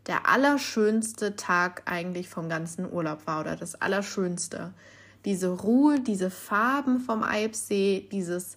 der 0.07 0.26
allerschönste 0.26 1.37
Tag 1.37 1.83
eigentlich 1.85 2.31
vom 2.31 2.48
ganzen 2.48 2.90
Urlaub 2.90 3.26
war 3.26 3.42
oder 3.42 3.57
das 3.57 3.81
Allerschönste 3.83 4.72
diese 5.24 5.48
Ruhe, 5.48 6.00
diese 6.00 6.30
Farben 6.30 7.00
vom 7.00 7.22
Eibsee, 7.22 8.08
dieses 8.11 8.56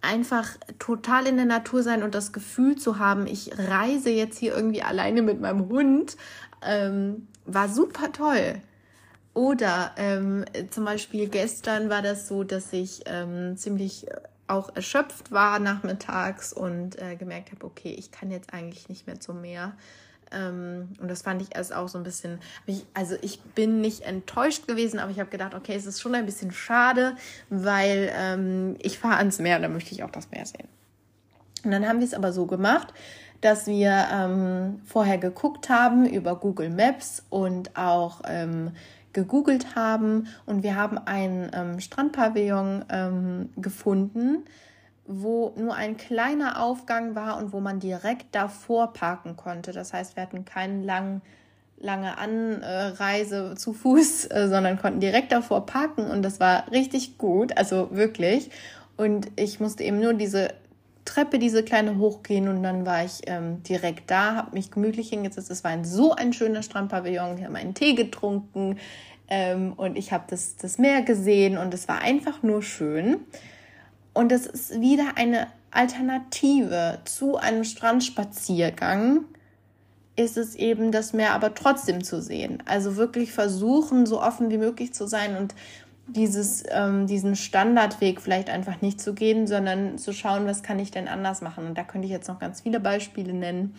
einfach 0.00 0.48
total 0.78 1.26
in 1.26 1.36
der 1.36 1.46
Natur 1.46 1.82
sein 1.82 2.02
und 2.02 2.14
das 2.14 2.32
Gefühl 2.32 2.76
zu 2.76 2.98
haben, 2.98 3.26
ich 3.26 3.52
reise 3.58 4.10
jetzt 4.10 4.38
hier 4.38 4.54
irgendwie 4.54 4.82
alleine 4.82 5.22
mit 5.22 5.40
meinem 5.40 5.68
Hund, 5.68 6.16
ähm, 6.62 7.28
war 7.46 7.68
super 7.68 8.12
toll. 8.12 8.60
Oder 9.32 9.92
ähm, 9.96 10.44
zum 10.70 10.84
Beispiel 10.84 11.28
gestern 11.28 11.90
war 11.90 12.02
das 12.02 12.28
so, 12.28 12.44
dass 12.44 12.72
ich 12.72 13.02
ähm, 13.06 13.56
ziemlich 13.56 14.06
auch 14.46 14.74
erschöpft 14.76 15.32
war 15.32 15.58
nachmittags 15.58 16.52
und 16.52 17.00
äh, 17.00 17.16
gemerkt 17.16 17.50
habe, 17.50 17.64
okay, 17.64 17.94
ich 17.98 18.12
kann 18.12 18.30
jetzt 18.30 18.52
eigentlich 18.52 18.88
nicht 18.88 19.06
mehr 19.06 19.18
zum 19.18 19.40
Meer. 19.40 19.72
Ähm, 20.34 20.88
und 21.00 21.10
das 21.10 21.22
fand 21.22 21.42
ich 21.42 21.54
erst 21.54 21.74
auch 21.74 21.88
so 21.88 21.98
ein 21.98 22.04
bisschen, 22.04 22.38
also 22.92 23.16
ich 23.22 23.40
bin 23.40 23.80
nicht 23.80 24.02
enttäuscht 24.02 24.66
gewesen, 24.66 24.98
aber 24.98 25.10
ich 25.10 25.20
habe 25.20 25.30
gedacht, 25.30 25.54
okay, 25.54 25.74
es 25.74 25.86
ist 25.86 26.00
schon 26.00 26.14
ein 26.14 26.26
bisschen 26.26 26.52
schade, 26.52 27.16
weil 27.50 28.12
ähm, 28.14 28.76
ich 28.80 28.98
fahre 28.98 29.16
ans 29.16 29.38
Meer 29.38 29.56
und 29.56 29.62
da 29.62 29.68
möchte 29.68 29.92
ich 29.92 30.02
auch 30.02 30.10
das 30.10 30.30
Meer 30.30 30.46
sehen. 30.46 30.68
Und 31.64 31.70
dann 31.70 31.88
haben 31.88 31.98
wir 31.98 32.06
es 32.06 32.14
aber 32.14 32.32
so 32.32 32.46
gemacht, 32.46 32.92
dass 33.40 33.66
wir 33.66 34.08
ähm, 34.12 34.80
vorher 34.84 35.18
geguckt 35.18 35.68
haben 35.68 36.06
über 36.06 36.36
Google 36.36 36.70
Maps 36.70 37.22
und 37.30 37.76
auch 37.76 38.22
ähm, 38.26 38.72
gegoogelt 39.12 39.76
haben 39.76 40.26
und 40.44 40.62
wir 40.62 40.76
haben 40.76 40.98
einen 40.98 41.50
ähm, 41.54 41.80
Strandpavillon 41.80 42.84
ähm, 42.90 43.50
gefunden, 43.56 44.44
wo 45.06 45.52
nur 45.56 45.74
ein 45.74 45.96
kleiner 45.96 46.62
Aufgang 46.62 47.14
war 47.14 47.36
und 47.36 47.52
wo 47.52 47.60
man 47.60 47.80
direkt 47.80 48.34
davor 48.34 48.92
parken 48.92 49.36
konnte. 49.36 49.72
Das 49.72 49.92
heißt, 49.92 50.16
wir 50.16 50.22
hatten 50.22 50.44
keinen 50.44 50.82
langen 50.82 51.22
lange 51.76 52.16
Anreise 52.18 53.54
zu 53.56 53.72
Fuß, 53.72 54.24
äh, 54.30 54.48
sondern 54.48 54.78
konnten 54.78 55.00
direkt 55.00 55.32
davor 55.32 55.66
parken 55.66 56.06
und 56.06 56.22
das 56.22 56.40
war 56.40 56.70
richtig 56.72 57.18
gut, 57.18 57.56
also 57.56 57.88
wirklich. 57.92 58.50
Und 58.96 59.28
ich 59.36 59.60
musste 59.60 59.84
eben 59.84 60.00
nur 60.00 60.14
diese 60.14 60.54
Treppe, 61.04 61.38
diese 61.38 61.62
kleine 61.62 61.98
hochgehen 61.98 62.48
und 62.48 62.62
dann 62.62 62.86
war 62.86 63.04
ich 63.04 63.20
ähm, 63.26 63.62
direkt 63.64 64.10
da, 64.10 64.36
habe 64.36 64.54
mich 64.54 64.70
gemütlich 64.70 65.10
hingesetzt. 65.10 65.50
Es 65.50 65.62
war 65.62 65.70
ein, 65.70 65.84
so 65.84 66.12
ein 66.12 66.32
schöner 66.32 66.62
Strandpavillon. 66.62 67.36
Wir 67.36 67.46
haben 67.46 67.56
einen 67.56 67.74
Tee 67.74 67.94
getrunken 67.94 68.78
ähm, 69.28 69.74
und 69.74 69.98
ich 69.98 70.12
habe 70.12 70.24
das, 70.28 70.56
das 70.56 70.78
Meer 70.78 71.02
gesehen 71.02 71.58
und 71.58 71.74
es 71.74 71.88
war 71.88 72.00
einfach 72.00 72.42
nur 72.42 72.62
schön. 72.62 73.18
Und 74.14 74.32
es 74.32 74.46
ist 74.46 74.80
wieder 74.80 75.16
eine 75.16 75.48
Alternative 75.70 77.00
zu 77.04 77.36
einem 77.36 77.64
Strandspaziergang, 77.64 79.24
ist 80.16 80.36
es 80.36 80.54
eben 80.54 80.92
das 80.92 81.12
Meer 81.12 81.32
aber 81.32 81.54
trotzdem 81.54 82.04
zu 82.04 82.22
sehen. 82.22 82.62
Also 82.66 82.96
wirklich 82.96 83.32
versuchen, 83.32 84.06
so 84.06 84.22
offen 84.22 84.50
wie 84.50 84.58
möglich 84.58 84.94
zu 84.94 85.08
sein 85.08 85.36
und 85.36 85.54
dieses, 86.06 86.62
ähm, 86.70 87.06
diesen 87.06 87.34
Standardweg 87.34 88.20
vielleicht 88.20 88.50
einfach 88.50 88.80
nicht 88.80 89.00
zu 89.00 89.14
gehen, 89.14 89.46
sondern 89.46 89.98
zu 89.98 90.12
schauen, 90.12 90.46
was 90.46 90.62
kann 90.62 90.78
ich 90.78 90.90
denn 90.90 91.08
anders 91.08 91.40
machen. 91.40 91.66
Und 91.66 91.76
da 91.76 91.82
könnte 91.82 92.06
ich 92.06 92.12
jetzt 92.12 92.28
noch 92.28 92.38
ganz 92.38 92.60
viele 92.60 92.78
Beispiele 92.78 93.32
nennen. 93.32 93.74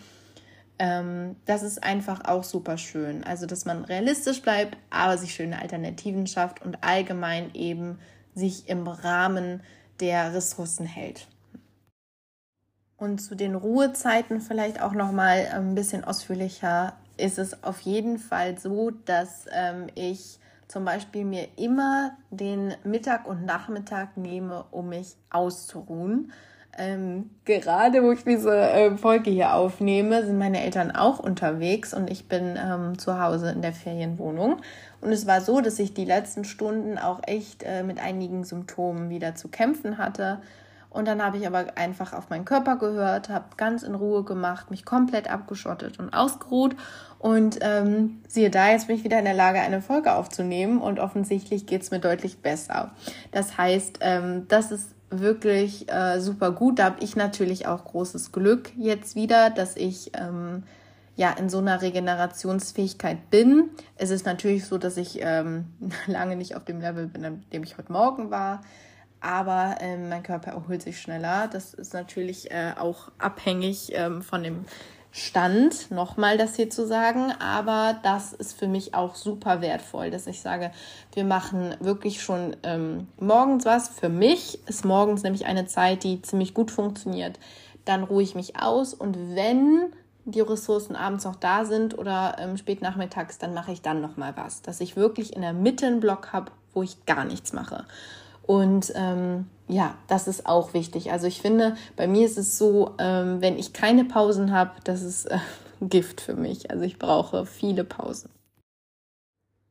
Ähm, 0.78 1.36
das 1.46 1.62
ist 1.62 1.82
einfach 1.82 2.24
auch 2.24 2.44
super 2.44 2.76
schön. 2.76 3.24
Also, 3.24 3.46
dass 3.46 3.64
man 3.64 3.84
realistisch 3.84 4.42
bleibt, 4.42 4.76
aber 4.90 5.16
sich 5.16 5.34
schöne 5.34 5.62
Alternativen 5.62 6.26
schafft 6.26 6.62
und 6.62 6.82
allgemein 6.82 7.54
eben 7.54 7.98
sich 8.34 8.68
im 8.68 8.86
Rahmen 8.86 9.62
der 10.00 10.34
Ressourcen 10.34 10.86
hält. 10.86 11.28
Und 12.96 13.18
zu 13.18 13.34
den 13.34 13.54
Ruhezeiten 13.54 14.40
vielleicht 14.40 14.80
auch 14.80 14.92
noch 14.92 15.12
mal 15.12 15.48
ein 15.52 15.74
bisschen 15.74 16.04
ausführlicher 16.04 16.94
ist 17.18 17.38
es 17.38 17.62
auf 17.62 17.80
jeden 17.80 18.18
Fall 18.18 18.58
so, 18.58 18.90
dass 18.90 19.46
ähm, 19.52 19.86
ich 19.94 20.38
zum 20.68 20.84
Beispiel 20.84 21.24
mir 21.24 21.48
immer 21.56 22.16
den 22.30 22.74
Mittag 22.84 23.26
und 23.26 23.44
Nachmittag 23.44 24.16
nehme, 24.16 24.64
um 24.70 24.88
mich 24.88 25.16
auszuruhen. 25.30 26.32
Ähm, 26.78 27.30
gerade 27.46 28.02
wo 28.02 28.12
ich 28.12 28.24
diese 28.24 28.54
äh, 28.54 28.96
Folge 28.96 29.30
hier 29.30 29.54
aufnehme, 29.54 30.24
sind 30.24 30.38
meine 30.38 30.62
Eltern 30.62 30.90
auch 30.90 31.18
unterwegs 31.18 31.94
und 31.94 32.10
ich 32.10 32.28
bin 32.28 32.58
ähm, 32.62 32.98
zu 32.98 33.18
Hause 33.18 33.50
in 33.50 33.62
der 33.62 33.72
Ferienwohnung. 33.72 34.60
Und 35.00 35.12
es 35.12 35.26
war 35.26 35.40
so, 35.40 35.60
dass 35.60 35.78
ich 35.78 35.94
die 35.94 36.04
letzten 36.04 36.44
Stunden 36.44 36.98
auch 36.98 37.20
echt 37.26 37.62
äh, 37.62 37.82
mit 37.82 37.98
einigen 37.98 38.44
Symptomen 38.44 39.08
wieder 39.08 39.34
zu 39.34 39.48
kämpfen 39.48 39.96
hatte. 39.96 40.40
Und 40.90 41.06
dann 41.06 41.22
habe 41.22 41.36
ich 41.36 41.46
aber 41.46 41.66
einfach 41.76 42.14
auf 42.14 42.30
meinen 42.30 42.46
Körper 42.46 42.76
gehört, 42.76 43.28
habe 43.28 43.44
ganz 43.56 43.82
in 43.82 43.94
Ruhe 43.94 44.24
gemacht, 44.24 44.70
mich 44.70 44.84
komplett 44.84 45.30
abgeschottet 45.30 45.98
und 45.98 46.14
ausgeruht. 46.14 46.74
Und 47.18 47.58
ähm, 47.60 48.22
siehe 48.28 48.50
da, 48.50 48.70
jetzt 48.70 48.86
bin 48.86 48.96
ich 48.96 49.04
wieder 49.04 49.18
in 49.18 49.26
der 49.26 49.34
Lage, 49.34 49.60
eine 49.60 49.82
Folge 49.82 50.14
aufzunehmen 50.14 50.80
und 50.80 50.98
offensichtlich 50.98 51.66
geht 51.66 51.82
es 51.82 51.90
mir 51.90 51.98
deutlich 51.98 52.38
besser. 52.38 52.92
Das 53.30 53.58
heißt, 53.58 53.98
ähm, 54.00 54.46
das 54.48 54.72
ist 54.72 54.95
wirklich 55.10 55.90
äh, 55.92 56.20
super 56.20 56.52
gut. 56.52 56.78
Da 56.78 56.84
habe 56.84 57.04
ich 57.04 57.16
natürlich 57.16 57.66
auch 57.66 57.84
großes 57.84 58.32
Glück 58.32 58.70
jetzt 58.76 59.14
wieder, 59.14 59.50
dass 59.50 59.76
ich 59.76 60.10
ähm, 60.14 60.64
ja 61.16 61.30
in 61.32 61.48
so 61.48 61.58
einer 61.58 61.82
Regenerationsfähigkeit 61.82 63.30
bin. 63.30 63.70
Es 63.96 64.10
ist 64.10 64.26
natürlich 64.26 64.64
so, 64.64 64.78
dass 64.78 64.96
ich 64.96 65.18
ähm, 65.20 65.66
lange 66.06 66.36
nicht 66.36 66.56
auf 66.56 66.64
dem 66.64 66.80
Level 66.80 67.06
bin, 67.06 67.24
an 67.24 67.44
dem 67.52 67.62
ich 67.62 67.78
heute 67.78 67.92
Morgen 67.92 68.30
war 68.30 68.60
aber 69.20 69.76
ähm, 69.80 70.08
mein 70.08 70.22
Körper 70.22 70.52
erholt 70.52 70.82
sich 70.82 71.00
schneller. 71.00 71.48
Das 71.48 71.74
ist 71.74 71.94
natürlich 71.94 72.50
äh, 72.50 72.74
auch 72.78 73.10
abhängig 73.18 73.90
ähm, 73.92 74.22
von 74.22 74.42
dem 74.42 74.64
Stand, 75.18 75.90
nochmal 75.90 76.36
das 76.36 76.56
hier 76.56 76.68
zu 76.68 76.86
sagen, 76.86 77.32
aber 77.38 77.98
das 78.02 78.34
ist 78.34 78.52
für 78.52 78.68
mich 78.68 78.94
auch 78.94 79.14
super 79.14 79.62
wertvoll, 79.62 80.10
dass 80.10 80.26
ich 80.26 80.42
sage, 80.42 80.72
wir 81.14 81.24
machen 81.24 81.74
wirklich 81.80 82.22
schon 82.22 82.54
ähm, 82.64 83.08
morgens 83.18 83.64
was. 83.64 83.88
Für 83.88 84.10
mich 84.10 84.58
ist 84.68 84.84
morgens 84.84 85.22
nämlich 85.22 85.46
eine 85.46 85.64
Zeit, 85.64 86.04
die 86.04 86.20
ziemlich 86.20 86.52
gut 86.52 86.70
funktioniert. 86.70 87.38
Dann 87.86 88.04
ruhe 88.04 88.22
ich 88.22 88.34
mich 88.34 88.60
aus 88.60 88.92
und 88.92 89.16
wenn 89.34 89.86
die 90.26 90.42
Ressourcen 90.42 90.94
abends 90.96 91.24
noch 91.24 91.36
da 91.36 91.64
sind 91.64 91.96
oder 91.96 92.36
ähm, 92.38 92.58
spät 92.58 92.82
nachmittags, 92.82 93.38
dann 93.38 93.54
mache 93.54 93.72
ich 93.72 93.80
dann 93.80 94.02
nochmal 94.02 94.34
was, 94.36 94.60
dass 94.60 94.82
ich 94.82 94.96
wirklich 94.96 95.34
in 95.34 95.40
der 95.40 95.54
Mitte 95.54 95.86
einen 95.86 96.00
Block 96.00 96.34
habe, 96.34 96.52
wo 96.74 96.82
ich 96.82 97.06
gar 97.06 97.24
nichts 97.24 97.54
mache. 97.54 97.86
Und 98.46 98.92
ähm, 98.94 99.46
ja, 99.68 99.96
das 100.06 100.28
ist 100.28 100.46
auch 100.46 100.74
wichtig. 100.74 101.10
Also 101.10 101.26
ich 101.26 101.40
finde, 101.40 101.76
bei 101.96 102.06
mir 102.06 102.26
ist 102.26 102.38
es 102.38 102.56
so, 102.58 102.94
ähm, 102.98 103.40
wenn 103.40 103.58
ich 103.58 103.72
keine 103.72 104.04
Pausen 104.04 104.52
habe, 104.52 104.72
das 104.84 105.02
ist 105.02 105.26
äh, 105.26 105.38
Gift 105.80 106.20
für 106.20 106.34
mich. 106.34 106.70
Also 106.70 106.84
ich 106.84 106.98
brauche 106.98 107.46
viele 107.46 107.84
Pausen. 107.84 108.30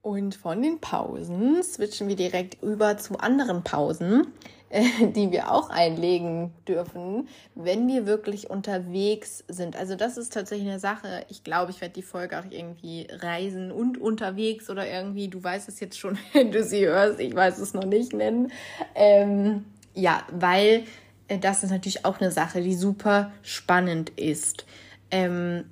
Und 0.01 0.35
von 0.35 0.61
den 0.61 0.79
Pausen 0.79 1.63
switchen 1.63 2.07
wir 2.07 2.15
direkt 2.15 2.61
über 2.61 2.97
zu 2.97 3.17
anderen 3.17 3.63
Pausen. 3.63 4.27
die 5.15 5.31
wir 5.31 5.51
auch 5.51 5.69
einlegen 5.69 6.51
dürfen, 6.67 7.27
wenn 7.55 7.87
wir 7.87 8.05
wirklich 8.05 8.49
unterwegs 8.49 9.43
sind. 9.47 9.75
Also 9.75 9.95
das 9.95 10.17
ist 10.17 10.33
tatsächlich 10.33 10.67
eine 10.67 10.79
Sache. 10.79 11.25
Ich 11.29 11.43
glaube, 11.43 11.71
ich 11.71 11.81
werde 11.81 11.93
die 11.93 12.01
Folge 12.01 12.37
auch 12.39 12.45
irgendwie 12.49 13.07
reisen 13.09 13.71
und 13.71 13.97
unterwegs 13.97 14.69
oder 14.69 14.87
irgendwie, 14.87 15.29
du 15.29 15.41
weißt 15.41 15.69
es 15.69 15.79
jetzt 15.79 15.97
schon, 15.97 16.17
wenn 16.33 16.51
du 16.51 16.63
sie 16.63 16.85
hörst, 16.85 17.19
ich 17.19 17.33
weiß 17.33 17.59
es 17.59 17.73
noch 17.73 17.85
nicht 17.85 18.13
nennen. 18.13 18.51
Ähm, 18.95 19.65
ja, 19.93 20.23
weil 20.31 20.83
äh, 21.27 21.37
das 21.37 21.63
ist 21.63 21.71
natürlich 21.71 22.03
auch 22.03 22.19
eine 22.19 22.31
Sache, 22.31 22.61
die 22.61 22.75
super 22.75 23.31
spannend 23.43 24.09
ist. 24.11 24.65
Ähm, 25.09 25.65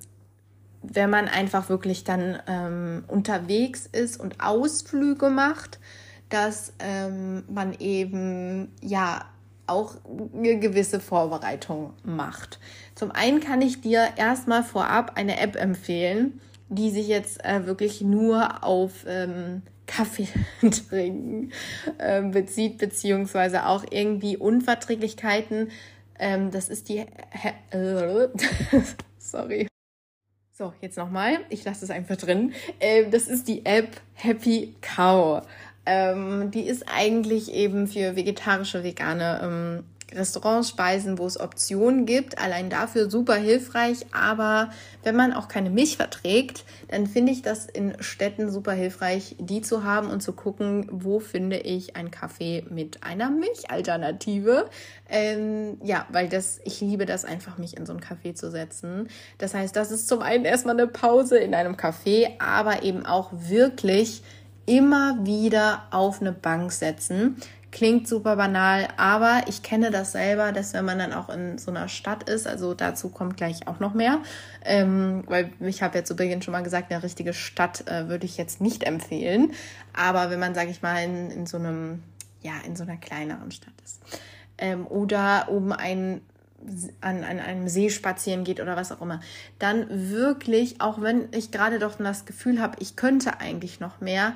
wenn 0.81 1.09
man 1.09 1.27
einfach 1.27 1.69
wirklich 1.69 2.03
dann 2.03 2.39
ähm, 2.47 3.03
unterwegs 3.07 3.87
ist 3.91 4.19
und 4.19 4.41
Ausflüge 4.41 5.29
macht, 5.29 5.79
dass 6.33 6.73
ähm, 6.79 7.43
man 7.47 7.75
eben 7.79 8.71
ja 8.81 9.25
auch 9.67 9.95
eine 10.33 10.57
gewisse 10.57 10.99
Vorbereitung 10.99 11.93
macht. 12.03 12.59
Zum 12.95 13.11
einen 13.11 13.39
kann 13.39 13.61
ich 13.61 13.81
dir 13.81 14.07
erstmal 14.17 14.63
vorab 14.63 15.11
eine 15.13 15.39
App 15.39 15.55
empfehlen, 15.55 16.41
die 16.69 16.89
sich 16.89 17.07
jetzt 17.07 17.45
äh, 17.45 17.67
wirklich 17.67 18.01
nur 18.01 18.63
auf 18.63 19.05
ähm, 19.07 19.61
Kaffee 19.85 20.27
trinken 20.89 21.51
äh, 21.99 22.23
bezieht, 22.23 22.79
beziehungsweise 22.79 23.67
auch 23.67 23.85
irgendwie 23.91 24.35
Unverträglichkeiten. 24.35 25.69
Ähm, 26.17 26.49
das 26.49 26.67
ist 26.67 26.89
die. 26.89 27.05
Äh, 27.71 28.27
sorry. 29.19 29.67
So, 30.55 30.71
jetzt 30.81 30.97
nochmal. 30.97 31.39
Ich 31.49 31.63
lasse 31.65 31.83
es 31.83 31.89
einfach 31.91 32.15
drin. 32.15 32.53
Äh, 32.79 33.09
das 33.09 33.27
ist 33.27 33.47
die 33.47 33.65
App 33.65 33.99
Happy 34.13 34.75
Cow. 34.81 35.41
Ähm, 35.85 36.51
die 36.51 36.61
ist 36.61 36.85
eigentlich 36.87 37.51
eben 37.51 37.87
für 37.87 38.15
vegetarische, 38.15 38.83
vegane 38.83 39.39
ähm, 39.43 39.83
Restaurants, 40.15 40.69
Speisen, 40.69 41.17
wo 41.17 41.25
es 41.25 41.39
Optionen 41.39 42.05
gibt. 42.05 42.37
Allein 42.37 42.69
dafür 42.69 43.09
super 43.09 43.35
hilfreich. 43.35 44.05
Aber 44.11 44.69
wenn 45.03 45.15
man 45.15 45.33
auch 45.33 45.47
keine 45.47 45.69
Milch 45.69 45.97
verträgt, 45.97 46.65
dann 46.89 47.07
finde 47.07 47.31
ich 47.31 47.41
das 47.41 47.65
in 47.65 47.95
Städten 47.99 48.51
super 48.51 48.73
hilfreich, 48.73 49.35
die 49.39 49.61
zu 49.61 49.83
haben 49.83 50.09
und 50.09 50.21
zu 50.21 50.33
gucken, 50.33 50.87
wo 50.91 51.19
finde 51.19 51.57
ich 51.57 51.95
einen 51.95 52.11
Kaffee 52.11 52.63
mit 52.69 53.03
einer 53.03 53.29
Milchalternative. 53.29 54.69
Ähm, 55.09 55.77
ja, 55.83 56.05
weil 56.11 56.29
das, 56.29 56.59
ich 56.63 56.81
liebe 56.81 57.05
das 57.05 57.25
einfach, 57.25 57.57
mich 57.57 57.77
in 57.77 57.85
so 57.85 57.93
einen 57.93 58.01
Kaffee 58.01 58.33
zu 58.33 58.51
setzen. 58.51 59.09
Das 59.37 59.53
heißt, 59.53 59.75
das 59.75 59.91
ist 59.91 60.07
zum 60.07 60.21
einen 60.21 60.45
erstmal 60.45 60.75
eine 60.75 60.87
Pause 60.87 61.37
in 61.37 61.53
einem 61.53 61.77
Kaffee, 61.77 62.29
aber 62.39 62.83
eben 62.83 63.05
auch 63.05 63.31
wirklich 63.31 64.23
immer 64.65 65.25
wieder 65.25 65.83
auf 65.91 66.21
eine 66.21 66.31
Bank 66.31 66.71
setzen. 66.71 67.37
Klingt 67.71 68.07
super 68.07 68.35
banal, 68.35 68.87
aber 68.97 69.41
ich 69.47 69.63
kenne 69.63 69.89
das 69.89 70.11
selber, 70.11 70.51
dass 70.51 70.73
wenn 70.73 70.85
man 70.85 70.99
dann 70.99 71.11
auch 71.11 71.29
in 71.29 71.57
so 71.57 71.71
einer 71.71 71.87
Stadt 71.87 72.29
ist, 72.29 72.45
also 72.45 72.75
dazu 72.75 73.09
kommt 73.09 73.35
gleich 73.35 73.67
auch 73.67 73.79
noch 73.79 73.95
mehr, 73.95 74.19
ähm, 74.63 75.23
weil 75.25 75.51
ich 75.59 75.81
habe 75.81 75.97
ja 75.97 76.03
zu 76.03 76.15
Beginn 76.15 76.43
schon 76.43 76.51
mal 76.51 76.61
gesagt, 76.61 76.91
eine 76.91 77.01
richtige 77.01 77.33
Stadt 77.33 77.87
äh, 77.87 78.09
würde 78.09 78.25
ich 78.25 78.37
jetzt 78.37 78.61
nicht 78.61 78.83
empfehlen, 78.83 79.53
aber 79.91 80.29
wenn 80.29 80.39
man, 80.39 80.53
sage 80.53 80.69
ich 80.69 80.83
mal, 80.83 81.03
in, 81.03 81.31
in 81.31 81.45
so 81.47 81.57
einem, 81.57 82.03
ja, 82.43 82.53
in 82.63 82.75
so 82.75 82.83
einer 82.83 82.97
kleineren 82.97 83.51
Stadt 83.51 83.73
ist 83.83 83.99
ähm, 84.59 84.87
oder 84.87 85.49
um 85.49 85.71
ein 85.71 86.21
an, 87.01 87.23
an 87.23 87.39
einem 87.39 87.67
See 87.67 87.89
spazieren 87.89 88.43
geht 88.43 88.59
oder 88.59 88.75
was 88.75 88.91
auch 88.91 89.01
immer, 89.01 89.19
dann 89.59 89.85
wirklich, 89.89 90.81
auch 90.81 91.01
wenn 91.01 91.27
ich 91.31 91.51
gerade 91.51 91.79
doch 91.79 91.97
das 91.97 92.25
Gefühl 92.25 92.61
habe, 92.61 92.77
ich 92.79 92.95
könnte 92.95 93.39
eigentlich 93.39 93.79
noch 93.79 94.01
mehr, 94.01 94.35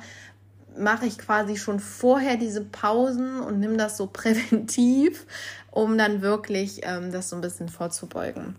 mache 0.77 1.05
ich 1.05 1.17
quasi 1.17 1.57
schon 1.57 1.79
vorher 1.79 2.37
diese 2.37 2.63
Pausen 2.63 3.39
und 3.39 3.59
nehme 3.59 3.77
das 3.77 3.97
so 3.97 4.07
präventiv, 4.11 5.25
um 5.71 5.97
dann 5.97 6.21
wirklich 6.21 6.81
ähm, 6.83 7.11
das 7.11 7.29
so 7.29 7.35
ein 7.35 7.41
bisschen 7.41 7.69
vorzubeugen, 7.69 8.55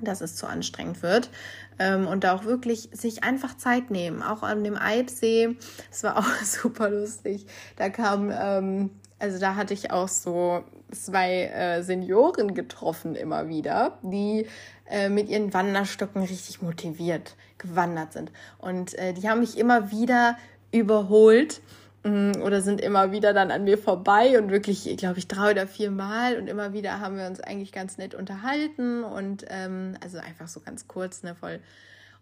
dass 0.00 0.20
es 0.20 0.36
zu 0.36 0.46
anstrengend 0.46 1.02
wird. 1.02 1.30
Ähm, 1.78 2.06
und 2.06 2.24
da 2.24 2.34
auch 2.34 2.44
wirklich 2.44 2.90
sich 2.92 3.24
einfach 3.24 3.56
Zeit 3.56 3.90
nehmen. 3.90 4.22
Auch 4.22 4.42
an 4.42 4.62
dem 4.62 4.76
Eibsee, 4.76 5.56
das 5.90 6.04
war 6.04 6.18
auch 6.18 6.28
super 6.44 6.88
lustig. 6.88 7.46
Da 7.76 7.88
kam, 7.88 8.30
ähm, 8.32 8.90
also 9.18 9.38
da 9.38 9.56
hatte 9.56 9.74
ich 9.74 9.90
auch 9.90 10.08
so 10.08 10.64
zwei 10.90 11.44
äh, 11.46 11.82
Senioren 11.82 12.54
getroffen 12.54 13.14
immer 13.14 13.48
wieder, 13.48 13.98
die 14.02 14.46
äh, 14.90 15.08
mit 15.08 15.28
ihren 15.28 15.54
Wanderstöcken 15.54 16.22
richtig 16.22 16.62
motiviert 16.62 17.36
gewandert 17.58 18.12
sind. 18.12 18.32
Und 18.58 18.94
äh, 18.98 19.12
die 19.12 19.28
haben 19.28 19.40
mich 19.40 19.58
immer 19.58 19.90
wieder 19.90 20.36
überholt 20.72 21.62
mm, 22.02 22.42
oder 22.42 22.60
sind 22.60 22.80
immer 22.80 23.12
wieder 23.12 23.32
dann 23.32 23.50
an 23.50 23.64
mir 23.64 23.78
vorbei 23.78 24.38
und 24.38 24.50
wirklich, 24.50 24.96
glaube 24.96 25.18
ich, 25.18 25.28
drei 25.28 25.52
oder 25.52 25.66
vier 25.66 25.90
Mal 25.90 26.36
und 26.36 26.48
immer 26.48 26.72
wieder 26.72 27.00
haben 27.00 27.16
wir 27.16 27.26
uns 27.26 27.40
eigentlich 27.40 27.72
ganz 27.72 27.96
nett 27.96 28.14
unterhalten 28.14 29.04
und 29.04 29.44
ähm, 29.48 29.96
also 30.02 30.18
einfach 30.18 30.48
so 30.48 30.60
ganz 30.60 30.86
kurz, 30.88 31.22
ne, 31.22 31.34
voll. 31.34 31.60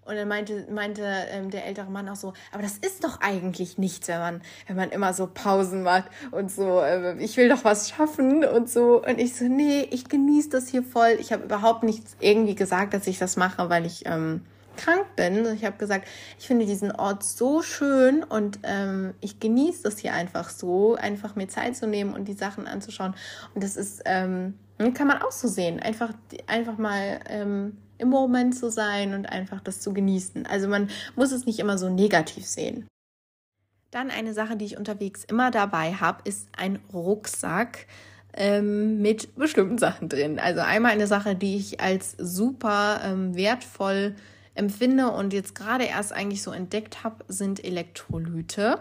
Und 0.05 0.17
dann 0.17 0.27
meinte, 0.27 0.67
meinte 0.71 1.03
ähm, 1.31 1.51
der 1.51 1.65
ältere 1.67 1.91
Mann 1.91 2.09
auch 2.09 2.17
so, 2.17 2.33
aber 2.51 2.63
das 2.63 2.77
ist 2.79 3.05
doch 3.05 3.21
eigentlich 3.21 3.79
nichts, 3.79 4.09
wenn 4.09 4.19
man, 4.19 4.43
wenn 4.67 4.77
man 4.77 4.91
immer 4.91 5.15
so 5.15 5.29
Pausen 5.33 5.85
macht 5.85 6.11
und 6.33 6.51
so, 6.51 6.81
äh, 6.81 7.17
ich 7.23 7.37
will 7.37 7.49
doch 7.49 7.65
was 7.65 7.91
schaffen 7.91 8.45
und 8.45 8.69
so. 8.69 9.01
Und 9.01 9.21
ich 9.21 9.37
so, 9.37 9.45
nee, 9.45 9.87
ich 9.91 10.09
genieße 10.09 10.51
das 10.51 10.69
hier 10.69 10.83
voll. 10.83 11.17
Ich 11.21 11.33
habe 11.33 11.45
überhaupt 11.45 11.85
nichts 11.85 12.17
irgendwie 12.19 12.57
gesagt, 12.57 12.95
dass 12.95 13.07
ich 13.07 13.19
das 13.19 13.37
mache, 13.37 13.71
weil 13.71 13.87
ich 13.87 14.05
ähm, 14.07 14.43
krank 14.77 15.07
bin. 15.15 15.47
Ich 15.55 15.65
habe 15.65 15.77
gesagt, 15.77 16.09
ich 16.39 16.47
finde 16.47 16.67
diesen 16.67 16.93
Ort 16.93 17.23
so 17.23 17.63
schön 17.63 18.25
und 18.25 18.59
ähm, 18.65 19.15
ich 19.21 19.39
genieße 19.39 19.85
das 19.85 19.99
hier 19.99 20.15
einfach 20.15 20.51
so, 20.51 20.97
einfach 20.97 21.37
mir 21.37 21.49
Zeit 21.49 21.77
zu 21.77 21.87
nehmen 21.87 22.15
und 22.15 22.27
die 22.27 22.35
Sachen 22.35 22.67
anzuschauen. 22.67 23.15
Und 23.55 23.63
das 23.63 23.77
ist, 23.77 24.03
ähm, 24.05 24.59
kann 24.95 25.07
man 25.07 25.23
auch 25.23 25.33
so 25.33 25.49
sehen. 25.49 25.81
Einfach, 25.81 26.13
einfach 26.47 26.79
mal 26.79 27.21
ähm, 27.29 27.77
im 27.99 28.09
Moment 28.09 28.57
zu 28.57 28.71
sein 28.71 29.15
und 29.15 29.27
einfach 29.27 29.61
das 29.61 29.81
zu 29.81 29.93
genießen. 29.93 30.47
Also 30.47 30.69
man 30.69 30.89
muss 31.17 31.33
es 31.33 31.47
nicht 31.47 31.59
immer 31.59 31.79
so 31.79 31.89
negativ 31.89 32.47
sehen. 32.47 32.87
Dann 33.91 34.11
eine 34.11 34.33
Sache, 34.33 34.57
die 34.57 34.65
ich 34.65 34.79
unterwegs 34.79 35.25
immer 35.25 35.51
dabei 35.51 35.93
habe, 35.93 36.23
ist 36.25 36.49
ein 36.57 36.79
Rucksack 36.93 37.87
ähm, 38.33 39.03
mit 39.03 39.35
bestimmten 39.37 39.79
Sachen 39.79 40.09
drin. 40.09 40.39
Also 40.39 40.61
einmal 40.61 40.93
eine 40.93 41.07
Sache, 41.07 41.35
die 41.35 41.57
ich 41.57 41.81
als 41.81 42.17
super 42.19 43.03
ähm, 43.05 43.37
wertvoll 43.37 44.15
empfinde 44.55 45.11
und 45.11 45.33
jetzt 45.33 45.55
gerade 45.55 45.85
erst 45.85 46.13
eigentlich 46.13 46.43
so 46.43 46.53
entdeckt 46.53 47.05
habe, 47.05 47.25
sind 47.29 47.63
Elektrolyte. 47.65 48.79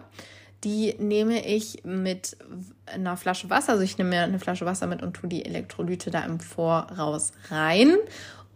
Die 0.63 0.95
nehme 0.99 1.45
ich 1.45 1.83
mit 1.83 2.37
einer 2.85 3.17
Flasche 3.17 3.49
Wasser. 3.49 3.73
Also 3.73 3.83
ich 3.83 3.97
nehme 3.97 4.11
mir 4.11 4.21
eine 4.21 4.39
Flasche 4.39 4.65
Wasser 4.65 4.87
mit 4.87 5.01
und 5.01 5.13
tue 5.13 5.27
die 5.27 5.43
Elektrolyte 5.43 6.11
da 6.11 6.23
im 6.23 6.39
Voraus 6.39 7.33
rein 7.49 7.97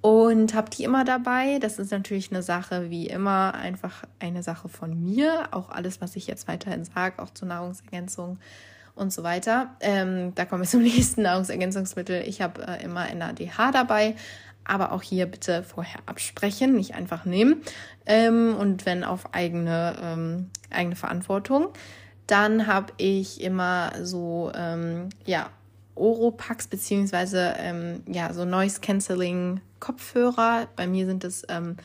und 0.05 0.53
habe 0.53 0.69
die 0.69 0.83
immer 0.83 1.03
dabei. 1.03 1.57
Das 1.57 1.79
ist 1.79 1.91
natürlich 1.91 2.29
eine 2.29 2.43
Sache, 2.43 2.91
wie 2.91 3.07
immer, 3.07 3.55
einfach 3.55 4.03
eine 4.19 4.43
Sache 4.43 4.69
von 4.69 5.03
mir. 5.03 5.47
Auch 5.49 5.69
alles, 5.69 5.99
was 5.99 6.15
ich 6.15 6.27
jetzt 6.27 6.47
weiterhin 6.47 6.85
sage, 6.85 7.19
auch 7.19 7.31
zur 7.31 7.47
Nahrungsergänzung 7.47 8.37
und 8.93 9.11
so 9.11 9.23
weiter. 9.23 9.75
Ähm, 9.79 10.35
da 10.35 10.45
kommen 10.45 10.61
wir 10.61 10.69
zum 10.69 10.83
nächsten 10.83 11.23
Nahrungsergänzungsmittel. 11.23 12.21
Ich 12.27 12.43
habe 12.43 12.67
äh, 12.67 12.83
immer 12.83 13.11
NADH 13.11 13.71
dabei, 13.71 14.15
aber 14.63 14.91
auch 14.91 15.01
hier 15.01 15.25
bitte 15.25 15.63
vorher 15.63 16.01
absprechen, 16.05 16.75
nicht 16.75 16.93
einfach 16.93 17.25
nehmen. 17.25 17.63
Ähm, 18.05 18.55
und 18.59 18.85
wenn 18.85 19.03
auf 19.03 19.33
eigene, 19.33 19.95
ähm, 20.03 20.51
eigene 20.69 20.95
Verantwortung. 20.95 21.69
Dann 22.27 22.67
habe 22.67 22.93
ich 22.97 23.41
immer 23.41 23.91
so, 24.03 24.51
ähm, 24.53 25.09
ja, 25.25 25.49
Oropax 25.95 26.67
beziehungsweise 26.67 27.55
ähm, 27.57 28.03
ja, 28.07 28.33
so 28.33 28.45
Noise 28.45 28.81
Cancelling 28.81 29.61
Kopfhörer. 29.79 30.67
Bei 30.75 30.87
mir 30.87 31.05
sind 31.05 31.23
es 31.23 31.43
ähm, 31.49 31.77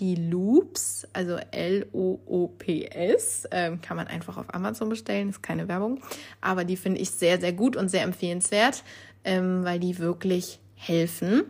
die 0.00 0.16
Loops, 0.16 1.06
also 1.12 1.36
L-O-O-P-S. 1.50 3.48
Ähm, 3.50 3.80
kann 3.80 3.96
man 3.96 4.08
einfach 4.08 4.36
auf 4.36 4.52
Amazon 4.52 4.88
bestellen, 4.88 5.30
ist 5.30 5.42
keine 5.42 5.68
Werbung. 5.68 6.00
Aber 6.40 6.64
die 6.64 6.76
finde 6.76 7.00
ich 7.00 7.10
sehr, 7.10 7.40
sehr 7.40 7.52
gut 7.52 7.76
und 7.76 7.88
sehr 7.88 8.02
empfehlenswert, 8.02 8.82
ähm, 9.24 9.64
weil 9.64 9.78
die 9.78 9.98
wirklich 9.98 10.58
helfen. 10.74 11.44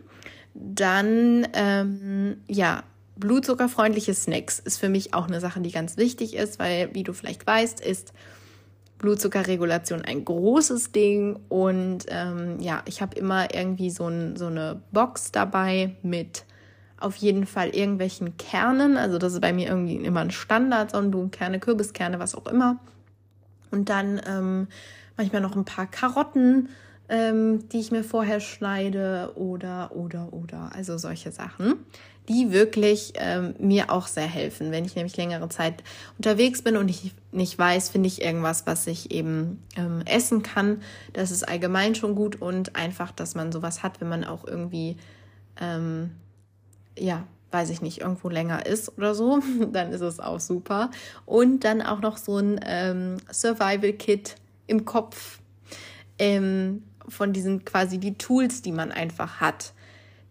Dann, 0.53 1.47
ähm, 1.53 2.37
ja, 2.47 2.83
blutzuckerfreundliche 3.17 4.13
Snacks 4.13 4.59
ist 4.59 4.77
für 4.77 4.89
mich 4.89 5.13
auch 5.13 5.27
eine 5.27 5.39
Sache, 5.39 5.61
die 5.61 5.71
ganz 5.71 5.97
wichtig 5.97 6.35
ist, 6.35 6.59
weil, 6.59 6.93
wie 6.93 7.03
du 7.03 7.13
vielleicht 7.13 7.45
weißt, 7.47 7.79
ist 7.81 8.13
Blutzuckerregulation 9.05 10.01
ein 10.01 10.25
großes 10.25 10.91
Ding. 10.91 11.39
Und 11.49 12.05
ähm, 12.09 12.59
ja, 12.59 12.83
ich 12.85 13.01
habe 13.01 13.17
immer 13.17 13.53
irgendwie 13.53 13.89
so, 13.89 14.07
ein, 14.07 14.35
so 14.35 14.47
eine 14.47 14.81
Box 14.91 15.31
dabei 15.31 15.95
mit 16.03 16.43
auf 16.99 17.15
jeden 17.15 17.45
Fall 17.45 17.69
irgendwelchen 17.69 18.37
Kernen. 18.37 18.97
Also 18.97 19.17
das 19.17 19.33
ist 19.33 19.41
bei 19.41 19.53
mir 19.53 19.69
irgendwie 19.69 19.95
immer 19.95 20.21
ein 20.21 20.31
Standard, 20.31 20.91
Sonnenblumenkerne, 20.91 21.59
Kürbiskerne, 21.59 22.19
was 22.19 22.35
auch 22.35 22.47
immer. 22.47 22.79
Und 23.71 23.89
dann 23.89 24.21
ähm, 24.27 24.67
manchmal 25.17 25.41
noch 25.41 25.55
ein 25.55 25.65
paar 25.65 25.87
Karotten 25.87 26.69
ähm, 27.09 27.69
die 27.69 27.79
ich 27.79 27.91
mir 27.91 28.03
vorher 28.03 28.39
schneide 28.39 29.31
oder, 29.35 29.95
oder, 29.95 30.33
oder. 30.33 30.71
Also 30.73 30.97
solche 30.97 31.31
Sachen, 31.31 31.75
die 32.29 32.51
wirklich 32.51 33.13
ähm, 33.15 33.55
mir 33.59 33.91
auch 33.91 34.07
sehr 34.07 34.27
helfen. 34.27 34.71
Wenn 34.71 34.85
ich 34.85 34.95
nämlich 34.95 35.17
längere 35.17 35.49
Zeit 35.49 35.83
unterwegs 36.17 36.61
bin 36.61 36.77
und 36.77 36.89
ich 36.89 37.13
nicht 37.31 37.57
weiß, 37.57 37.89
finde 37.89 38.07
ich 38.07 38.21
irgendwas, 38.21 38.65
was 38.65 38.87
ich 38.87 39.11
eben 39.11 39.63
ähm, 39.75 40.01
essen 40.05 40.43
kann. 40.43 40.81
Das 41.13 41.31
ist 41.31 41.47
allgemein 41.47 41.95
schon 41.95 42.15
gut 42.15 42.41
und 42.41 42.75
einfach, 42.75 43.11
dass 43.11 43.35
man 43.35 43.51
sowas 43.51 43.83
hat, 43.83 44.01
wenn 44.01 44.09
man 44.09 44.23
auch 44.23 44.45
irgendwie, 44.45 44.97
ähm, 45.59 46.11
ja, 46.97 47.25
weiß 47.51 47.69
ich 47.69 47.81
nicht, 47.81 48.01
irgendwo 48.01 48.29
länger 48.29 48.65
ist 48.65 48.97
oder 48.97 49.15
so, 49.15 49.39
dann 49.71 49.91
ist 49.93 50.01
es 50.01 50.19
auch 50.19 50.39
super. 50.39 50.91
Und 51.25 51.63
dann 51.63 51.81
auch 51.81 52.01
noch 52.01 52.17
so 52.17 52.37
ein 52.37 52.59
ähm, 52.65 53.17
Survival-Kit 53.31 54.35
im 54.67 54.85
Kopf. 54.85 55.39
Ähm, 56.17 56.83
von 57.07 57.33
diesen 57.33 57.65
quasi 57.65 57.97
die 57.97 58.17
Tools, 58.17 58.61
die 58.61 58.71
man 58.71 58.91
einfach 58.91 59.39
hat. 59.39 59.73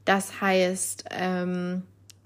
Das 0.05 0.41
heißt, 0.41 1.05
ähm, 1.11 1.83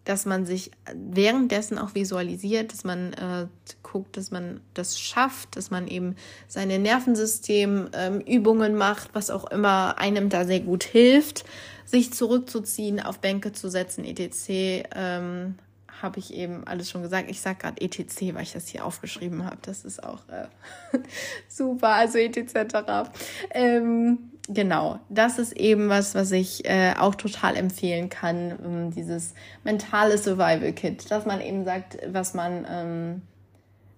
dass 0.09 0.25
man 0.25 0.47
sich 0.47 0.71
währenddessen 0.95 1.79
auch 1.79 1.95
visualisiert, 1.95 2.73
dass 2.73 2.83
man 2.83 3.13
äh, 3.13 3.47
guckt, 3.83 4.17
dass 4.17 4.31
man 4.31 4.61
das 4.73 4.99
schafft, 4.99 5.55
dass 5.55 5.71
man 5.71 5.87
eben 5.87 6.17
seine 6.47 6.79
Nervensystem 6.79 7.91
ähm, 7.93 8.75
macht, 8.75 9.11
was 9.15 9.31
auch 9.31 9.51
immer 9.51 9.99
einem 9.99 10.31
da 10.31 10.47
sehr 10.47 10.61
gut 10.61 10.85
hilft, 10.85 11.45
sich 11.85 12.15
zurückzuziehen, 12.15 13.01
auf 13.01 13.19
Bänke 13.19 13.53
zu 13.53 13.69
setzen, 13.69 14.05
etc. 14.05 14.89
Ähm, 14.95 15.57
habe 16.01 16.19
ich 16.21 16.33
eben 16.33 16.67
alles 16.67 16.91
schon 16.91 17.03
gesagt. 17.03 17.31
Ich 17.31 17.43
sage 17.43 17.59
gerade 17.59 17.83
ETC, 17.83 18.35
weil 18.35 18.45
ich 18.45 18.53
das 18.53 18.69
hier 18.69 18.87
aufgeschrieben 18.87 19.45
habe. 19.45 19.59
Das 19.63 19.85
ist 19.85 20.03
auch 20.03 20.21
äh, 20.29 20.47
super, 21.49 21.89
also 21.89 22.17
etc. 22.17 23.11
Ähm, 23.51 24.31
genau, 24.49 24.99
das 25.09 25.39
ist 25.39 25.53
eben 25.53 25.89
was, 25.89 26.15
was 26.15 26.33
ich 26.33 26.69
äh, 26.69 26.95
auch 26.99 27.15
total 27.15 27.57
empfehlen 27.57 28.09
kann. 28.09 28.59
Ähm, 28.65 28.91
dieses 28.91 29.35
mentale 29.65 30.19
Survival 30.19 30.73
Kit, 30.73 31.11
dass 31.11 31.27
man 31.27 31.41
eben 31.41 31.65
sagt, 31.65 31.99
was 32.11 32.35
man, 32.35 32.67
ähm, 32.69 33.23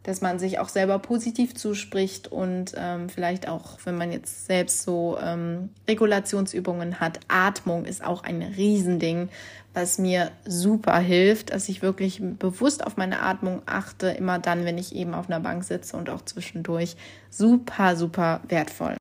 dass 0.03 0.21
man 0.21 0.39
sich 0.39 0.59
auch 0.59 0.69
selber 0.69 0.99
positiv 0.99 1.55
zuspricht 1.55 2.29
und 2.29 2.73
ähm, 2.77 3.09
vielleicht 3.09 3.49
auch, 3.49 3.79
wenn 3.85 3.97
man 3.97 4.13
jetzt 4.13 4.47
selbst 4.47 4.83
so 4.83 5.19
ähm, 5.23 5.71
Regulationsübungen 5.87 7.01
hat, 7.01 7.21
Atmung 7.29 7.85
ist 7.85 8.03
auch 8.03 8.25
ein 8.25 8.43
Riesending, 8.43 9.29
was 9.75 9.99
mir 9.99 10.31
super 10.45 10.99
hilft, 10.99 11.53
dass 11.53 11.69
ich 11.69 11.83
wirklich 11.83 12.21
bewusst 12.21 12.85
auf 12.85 12.97
meine 12.97 13.21
Atmung 13.21 13.63
achte, 13.67 14.09
immer 14.09 14.39
dann, 14.39 14.65
wenn 14.65 14.79
ich 14.79 14.95
eben 14.97 15.15
auf 15.15 15.29
einer 15.29 15.41
Bank 15.41 15.65
sitze 15.65 15.97
und 15.97 16.11
auch 16.11 16.23
zwischendurch. 16.23 16.97
Super, 17.29 17.95
super 17.95 18.41
wertvoll. 18.49 19.00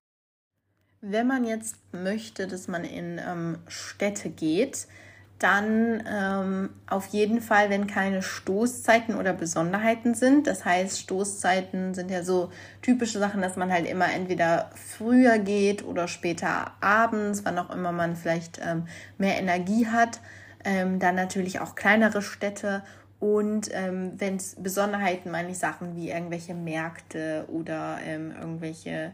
Wenn 1.02 1.28
man 1.28 1.46
jetzt 1.46 1.78
möchte, 1.94 2.48
dass 2.48 2.68
man 2.68 2.84
in 2.84 3.20
ähm, 3.26 3.60
Städte 3.68 4.30
geht, 4.30 4.88
dann 5.40 6.04
ähm, 6.06 6.70
auf 6.88 7.08
jeden 7.08 7.40
Fall, 7.40 7.70
wenn 7.70 7.88
keine 7.88 8.22
Stoßzeiten 8.22 9.16
oder 9.16 9.32
Besonderheiten 9.32 10.14
sind. 10.14 10.48
Das 10.48 10.66
heißt, 10.66 11.00
Stoßzeiten 11.00 11.94
sind 11.94 12.12
ja 12.12 12.24
so 12.24 12.52
typische 12.82 13.20
Sachen, 13.20 13.42
dass 13.42 13.56
man 13.56 13.72
halt 13.72 13.88
immer 13.88 14.12
entweder 14.12 14.70
früher 14.76 15.40
geht 15.40 15.86
oder 15.86 16.10
später 16.10 16.74
abends, 16.82 17.46
wann 17.46 17.58
auch 17.58 17.70
immer 17.70 17.94
man 17.94 18.18
vielleicht 18.18 18.60
ähm, 18.62 18.84
mehr 19.18 19.38
Energie 19.38 19.88
hat. 19.88 20.20
Ähm, 20.66 21.00
dann 21.00 21.16
natürlich 21.16 21.62
auch 21.62 21.76
kleinere 21.76 22.22
Städte 22.22 22.84
und 23.20 23.70
ähm, 23.74 24.14
wenn 24.18 24.38
es 24.38 24.56
Besonderheiten, 24.56 25.30
meine 25.30 25.52
ich 25.52 25.58
Sachen 25.58 25.96
wie 25.96 26.10
irgendwelche 26.10 26.54
Märkte 26.54 27.46
oder 27.50 28.00
ähm, 28.06 28.32
irgendwelche, 28.32 29.12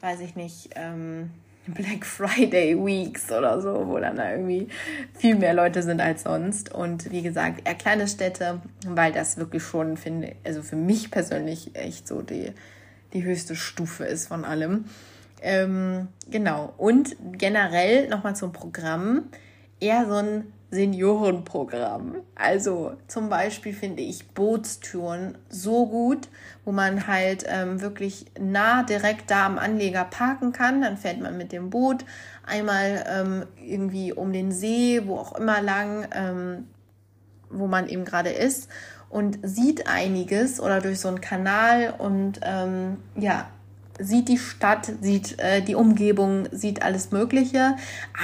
weiß 0.00 0.20
ich 0.20 0.36
nicht, 0.36 0.70
ähm, 0.74 1.30
Black 1.66 2.04
Friday 2.04 2.74
Weeks 2.76 3.30
oder 3.30 3.60
so, 3.60 3.86
wo 3.86 3.98
dann 3.98 4.16
da 4.16 4.32
irgendwie 4.32 4.68
viel 5.14 5.36
mehr 5.36 5.54
Leute 5.54 5.82
sind 5.82 6.00
als 6.00 6.22
sonst. 6.22 6.72
Und 6.74 7.10
wie 7.10 7.22
gesagt, 7.22 7.66
eher 7.66 7.74
kleine 7.74 8.08
Städte, 8.08 8.60
weil 8.86 9.12
das 9.12 9.36
wirklich 9.36 9.62
schon, 9.62 9.96
finde 9.96 10.34
also 10.44 10.62
für 10.62 10.76
mich 10.76 11.10
persönlich 11.10 11.74
echt 11.74 12.08
so 12.08 12.22
die, 12.22 12.52
die 13.12 13.24
höchste 13.24 13.54
Stufe 13.54 14.04
ist 14.04 14.28
von 14.28 14.44
allem. 14.44 14.86
Ähm, 15.42 16.08
genau. 16.30 16.72
Und 16.76 17.16
generell 17.32 18.08
nochmal 18.08 18.36
zum 18.36 18.52
Programm. 18.52 19.24
Eher 19.80 20.06
so 20.06 20.14
ein 20.14 20.52
Seniorenprogramm. 20.70 22.16
Also 22.36 22.92
zum 23.08 23.28
Beispiel 23.28 23.72
finde 23.72 24.02
ich 24.02 24.28
Bootstouren 24.28 25.36
so 25.48 25.86
gut, 25.86 26.28
wo 26.64 26.70
man 26.70 27.08
halt 27.08 27.44
ähm, 27.48 27.80
wirklich 27.80 28.26
nah 28.38 28.84
direkt 28.84 29.30
da 29.30 29.46
am 29.46 29.58
Anleger 29.58 30.04
parken 30.04 30.52
kann. 30.52 30.82
Dann 30.82 30.96
fährt 30.96 31.20
man 31.20 31.36
mit 31.36 31.50
dem 31.52 31.70
Boot 31.70 32.04
einmal 32.46 33.04
ähm, 33.08 33.46
irgendwie 33.60 34.12
um 34.12 34.32
den 34.32 34.52
See, 34.52 35.02
wo 35.06 35.16
auch 35.16 35.36
immer 35.36 35.60
lang, 35.60 36.06
ähm, 36.14 36.68
wo 37.50 37.66
man 37.66 37.88
eben 37.88 38.04
gerade 38.04 38.30
ist 38.30 38.68
und 39.08 39.40
sieht 39.42 39.88
einiges 39.88 40.60
oder 40.60 40.80
durch 40.80 41.00
so 41.00 41.08
einen 41.08 41.20
Kanal 41.20 41.94
und 41.98 42.40
ähm, 42.42 42.98
ja, 43.16 43.50
sieht 44.00 44.28
die 44.28 44.38
Stadt, 44.38 44.90
sieht 45.00 45.38
äh, 45.38 45.62
die 45.62 45.74
Umgebung, 45.74 46.48
sieht 46.50 46.82
alles 46.82 47.10
Mögliche, 47.10 47.76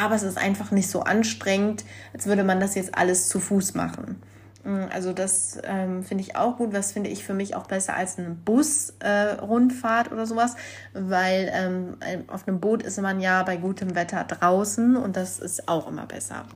aber 0.03 0.15
es 0.15 0.23
ist 0.23 0.39
einfach 0.39 0.71
nicht 0.71 0.91
so 0.91 1.03
anstrengend, 1.03 1.85
als 2.13 2.27
würde 2.27 2.45
man 2.45 2.61
das 2.61 2.75
jetzt 2.75 2.97
alles 2.97 3.29
zu 3.29 3.39
Fuß 3.41 3.75
machen. 3.75 4.21
Mm, 4.65 4.85
also 4.93 5.13
das 5.13 5.59
ähm, 5.65 6.03
finde 6.03 6.25
ich 6.25 6.37
auch 6.37 6.57
gut. 6.57 6.73
Was 6.73 6.93
finde 6.93 7.11
ich 7.11 7.25
für 7.25 7.35
mich 7.35 7.55
auch 7.55 7.67
besser 7.67 7.95
als 7.95 8.19
eine 8.19 8.31
Busrundfahrt 8.31 10.09
äh, 10.09 10.13
oder 10.13 10.27
sowas, 10.27 10.57
weil 10.93 11.51
ähm, 11.55 11.97
auf 12.27 12.47
einem 12.47 12.61
Boot 12.61 12.83
ist 12.83 13.01
man 13.01 13.21
ja 13.21 13.43
bei 13.45 13.57
gutem 13.57 13.95
Wetter 13.95 14.25
draußen 14.25 14.97
und 14.97 15.17
das 15.17 15.39
ist 15.39 15.69
auch 15.69 15.89
immer 15.89 16.07
besser. 16.07 16.47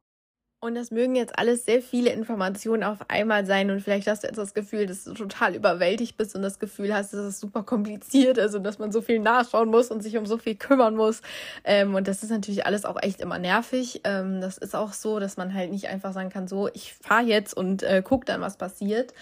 Und 0.63 0.75
das 0.75 0.91
mögen 0.91 1.17
jetzt 1.17 1.39
alles 1.39 1.65
sehr 1.65 1.81
viele 1.81 2.11
Informationen 2.11 2.85
auf 2.85 2.99
einmal 3.09 3.47
sein 3.47 3.71
und 3.71 3.81
vielleicht 3.81 4.07
hast 4.07 4.25
du 4.25 4.27
jetzt 4.27 4.37
das 4.37 4.53
Gefühl, 4.53 4.85
dass 4.85 5.05
du 5.05 5.15
total 5.15 5.55
überwältigt 5.55 6.19
bist 6.19 6.37
und 6.37 6.43
das 6.43 6.59
Gefühl 6.59 6.93
hast, 6.93 7.15
dass 7.15 7.21
es 7.21 7.41
super 7.41 7.63
kompliziert 7.63 8.37
ist 8.37 8.55
und 8.55 8.63
dass 8.63 8.79
man 8.79 8.93
so 8.93 9.01
viel 9.01 9.21
nachschauen 9.21 9.71
muss 9.71 9.91
und 9.91 10.03
sich 10.03 10.19
um 10.19 10.27
so 10.27 10.37
viel 10.37 10.57
kümmern 10.57 10.97
muss. 10.97 11.23
Ähm, 11.65 11.95
und 11.95 12.07
das 12.07 12.23
ist 12.23 12.29
natürlich 12.29 12.67
alles 12.67 12.85
auch 12.85 13.03
echt 13.03 13.23
immer 13.23 13.39
nervig. 13.39 14.03
Ähm, 14.05 14.43
das 14.43 14.59
ist 14.59 14.77
auch 14.77 14.93
so, 14.93 15.19
dass 15.19 15.39
man 15.39 15.55
halt 15.55 15.71
nicht 15.71 15.89
einfach 15.89 16.13
sagen 16.13 16.29
kann, 16.29 16.47
so, 16.47 16.69
ich 16.75 16.93
fahre 16.93 17.25
jetzt 17.25 17.55
und 17.55 17.83
äh, 17.83 18.03
guck 18.05 18.27
dann, 18.27 18.43
was 18.43 18.59
passiert. 18.59 19.15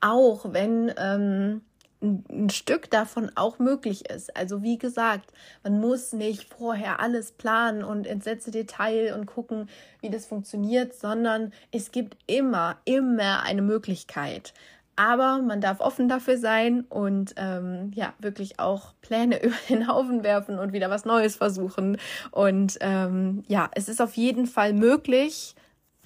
Auch 0.00 0.52
wenn 0.52 0.92
ähm, 0.96 1.62
ein 2.04 2.50
Stück 2.50 2.90
davon 2.90 3.30
auch 3.34 3.58
möglich 3.58 4.08
ist. 4.10 4.36
Also 4.36 4.62
wie 4.62 4.78
gesagt, 4.78 5.32
man 5.62 5.80
muss 5.80 6.12
nicht 6.12 6.52
vorher 6.52 7.00
alles 7.00 7.32
planen 7.32 7.82
und 7.82 8.06
ins 8.06 8.24
letzte 8.24 8.50
Detail 8.50 9.14
und 9.14 9.26
gucken, 9.26 9.68
wie 10.00 10.10
das 10.10 10.26
funktioniert, 10.26 10.94
sondern 10.94 11.52
es 11.72 11.90
gibt 11.90 12.16
immer, 12.26 12.78
immer 12.84 13.42
eine 13.42 13.62
Möglichkeit. 13.62 14.52
Aber 14.96 15.42
man 15.42 15.60
darf 15.60 15.80
offen 15.80 16.08
dafür 16.08 16.38
sein 16.38 16.84
und 16.88 17.34
ähm, 17.36 17.90
ja, 17.94 18.14
wirklich 18.20 18.60
auch 18.60 18.94
Pläne 19.00 19.42
über 19.42 19.56
den 19.68 19.88
Haufen 19.88 20.22
werfen 20.22 20.58
und 20.58 20.72
wieder 20.72 20.90
was 20.90 21.04
Neues 21.04 21.36
versuchen. 21.36 21.98
Und 22.30 22.78
ähm, 22.80 23.42
ja, 23.48 23.70
es 23.74 23.88
ist 23.88 24.00
auf 24.00 24.14
jeden 24.14 24.46
Fall 24.46 24.72
möglich, 24.72 25.56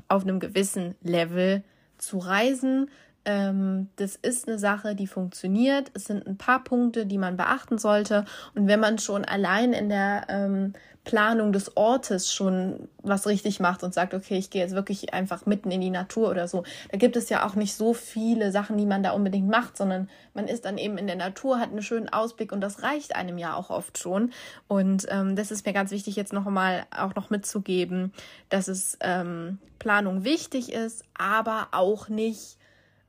auf 0.08 0.22
einem 0.22 0.40
gewissen 0.40 0.94
Level 1.02 1.62
zu 1.98 2.18
reisen, 2.18 2.88
ähm, 3.28 3.90
das 3.96 4.16
ist 4.16 4.48
eine 4.48 4.58
Sache, 4.58 4.94
die 4.94 5.06
funktioniert. 5.06 5.90
Es 5.92 6.06
sind 6.06 6.26
ein 6.26 6.38
paar 6.38 6.64
Punkte, 6.64 7.04
die 7.04 7.18
man 7.18 7.36
beachten 7.36 7.76
sollte. 7.76 8.24
Und 8.54 8.68
wenn 8.68 8.80
man 8.80 8.98
schon 8.98 9.26
allein 9.26 9.74
in 9.74 9.90
der 9.90 10.24
ähm, 10.30 10.72
Planung 11.04 11.52
des 11.52 11.76
Ortes 11.76 12.32
schon 12.32 12.88
was 13.02 13.26
richtig 13.26 13.60
macht 13.60 13.82
und 13.82 13.92
sagt, 13.92 14.14
okay, 14.14 14.38
ich 14.38 14.48
gehe 14.48 14.62
jetzt 14.62 14.74
wirklich 14.74 15.12
einfach 15.12 15.44
mitten 15.44 15.70
in 15.70 15.82
die 15.82 15.90
Natur 15.90 16.30
oder 16.30 16.48
so, 16.48 16.64
da 16.90 16.96
gibt 16.96 17.16
es 17.16 17.28
ja 17.28 17.46
auch 17.46 17.54
nicht 17.54 17.74
so 17.74 17.92
viele 17.92 18.50
Sachen, 18.50 18.78
die 18.78 18.86
man 18.86 19.02
da 19.02 19.10
unbedingt 19.10 19.48
macht, 19.48 19.76
sondern 19.76 20.08
man 20.32 20.48
ist 20.48 20.64
dann 20.64 20.78
eben 20.78 20.96
in 20.96 21.06
der 21.06 21.16
Natur, 21.16 21.60
hat 21.60 21.70
einen 21.70 21.82
schönen 21.82 22.08
Ausblick 22.08 22.50
und 22.50 22.62
das 22.62 22.82
reicht 22.82 23.14
einem 23.14 23.36
ja 23.36 23.54
auch 23.54 23.68
oft 23.68 23.98
schon. 23.98 24.32
Und 24.68 25.06
ähm, 25.10 25.36
das 25.36 25.50
ist 25.50 25.66
mir 25.66 25.74
ganz 25.74 25.90
wichtig, 25.90 26.16
jetzt 26.16 26.32
noch 26.32 26.46
mal 26.46 26.86
auch 26.96 27.14
noch 27.14 27.28
mitzugeben, 27.28 28.14
dass 28.48 28.68
es 28.68 28.96
ähm, 29.00 29.58
Planung 29.78 30.24
wichtig 30.24 30.72
ist, 30.72 31.04
aber 31.14 31.68
auch 31.72 32.08
nicht 32.08 32.57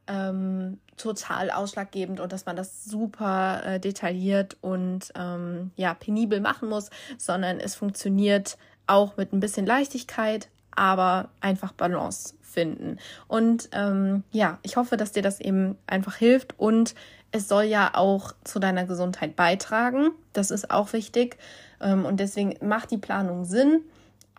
ähm, 0.09 0.79
total 0.97 1.51
ausschlaggebend 1.51 2.19
und 2.19 2.33
dass 2.33 2.45
man 2.45 2.55
das 2.55 2.83
super 2.83 3.61
äh, 3.63 3.79
detailliert 3.79 4.57
und 4.61 5.11
ähm, 5.15 5.71
ja 5.77 5.93
penibel 5.93 6.41
machen 6.41 6.67
muss, 6.67 6.89
sondern 7.17 7.59
es 7.59 7.75
funktioniert 7.75 8.57
auch 8.87 9.15
mit 9.15 9.31
ein 9.31 9.39
bisschen 9.39 9.65
Leichtigkeit, 9.65 10.49
aber 10.75 11.29
einfach 11.39 11.71
Balance 11.71 12.33
finden. 12.41 12.97
Und 13.27 13.69
ähm, 13.71 14.23
ja, 14.31 14.59
ich 14.63 14.75
hoffe, 14.75 14.97
dass 14.97 15.11
dir 15.11 15.21
das 15.21 15.39
eben 15.39 15.77
einfach 15.87 16.15
hilft 16.15 16.59
und 16.59 16.95
es 17.31 17.47
soll 17.47 17.65
ja 17.65 17.91
auch 17.93 18.33
zu 18.43 18.59
deiner 18.59 18.85
Gesundheit 18.85 19.35
beitragen. 19.35 20.09
Das 20.33 20.49
ist 20.49 20.71
auch 20.71 20.93
wichtig 20.93 21.37
ähm, 21.79 22.05
und 22.05 22.19
deswegen 22.19 22.55
macht 22.67 22.91
die 22.91 22.97
Planung 22.97 23.45
Sinn. 23.45 23.81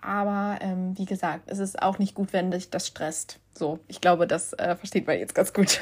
Aber 0.03 0.59
ähm, 0.61 0.97
wie 0.97 1.05
gesagt, 1.05 1.45
es 1.47 1.59
ist 1.59 1.83
auch 1.83 1.99
nicht 1.99 2.15
gut, 2.15 2.33
wenn 2.33 2.51
dich 2.51 2.71
das 2.71 2.87
stresst. 2.87 3.39
So, 3.55 3.81
ich 3.89 4.01
glaube, 4.01 4.27
das 4.27 4.53
äh, 4.55 4.77
versteht 4.77 5.07
man 5.07 5.19
jetzt 5.19 5.35
ganz 5.35 5.53
gut. 5.53 5.81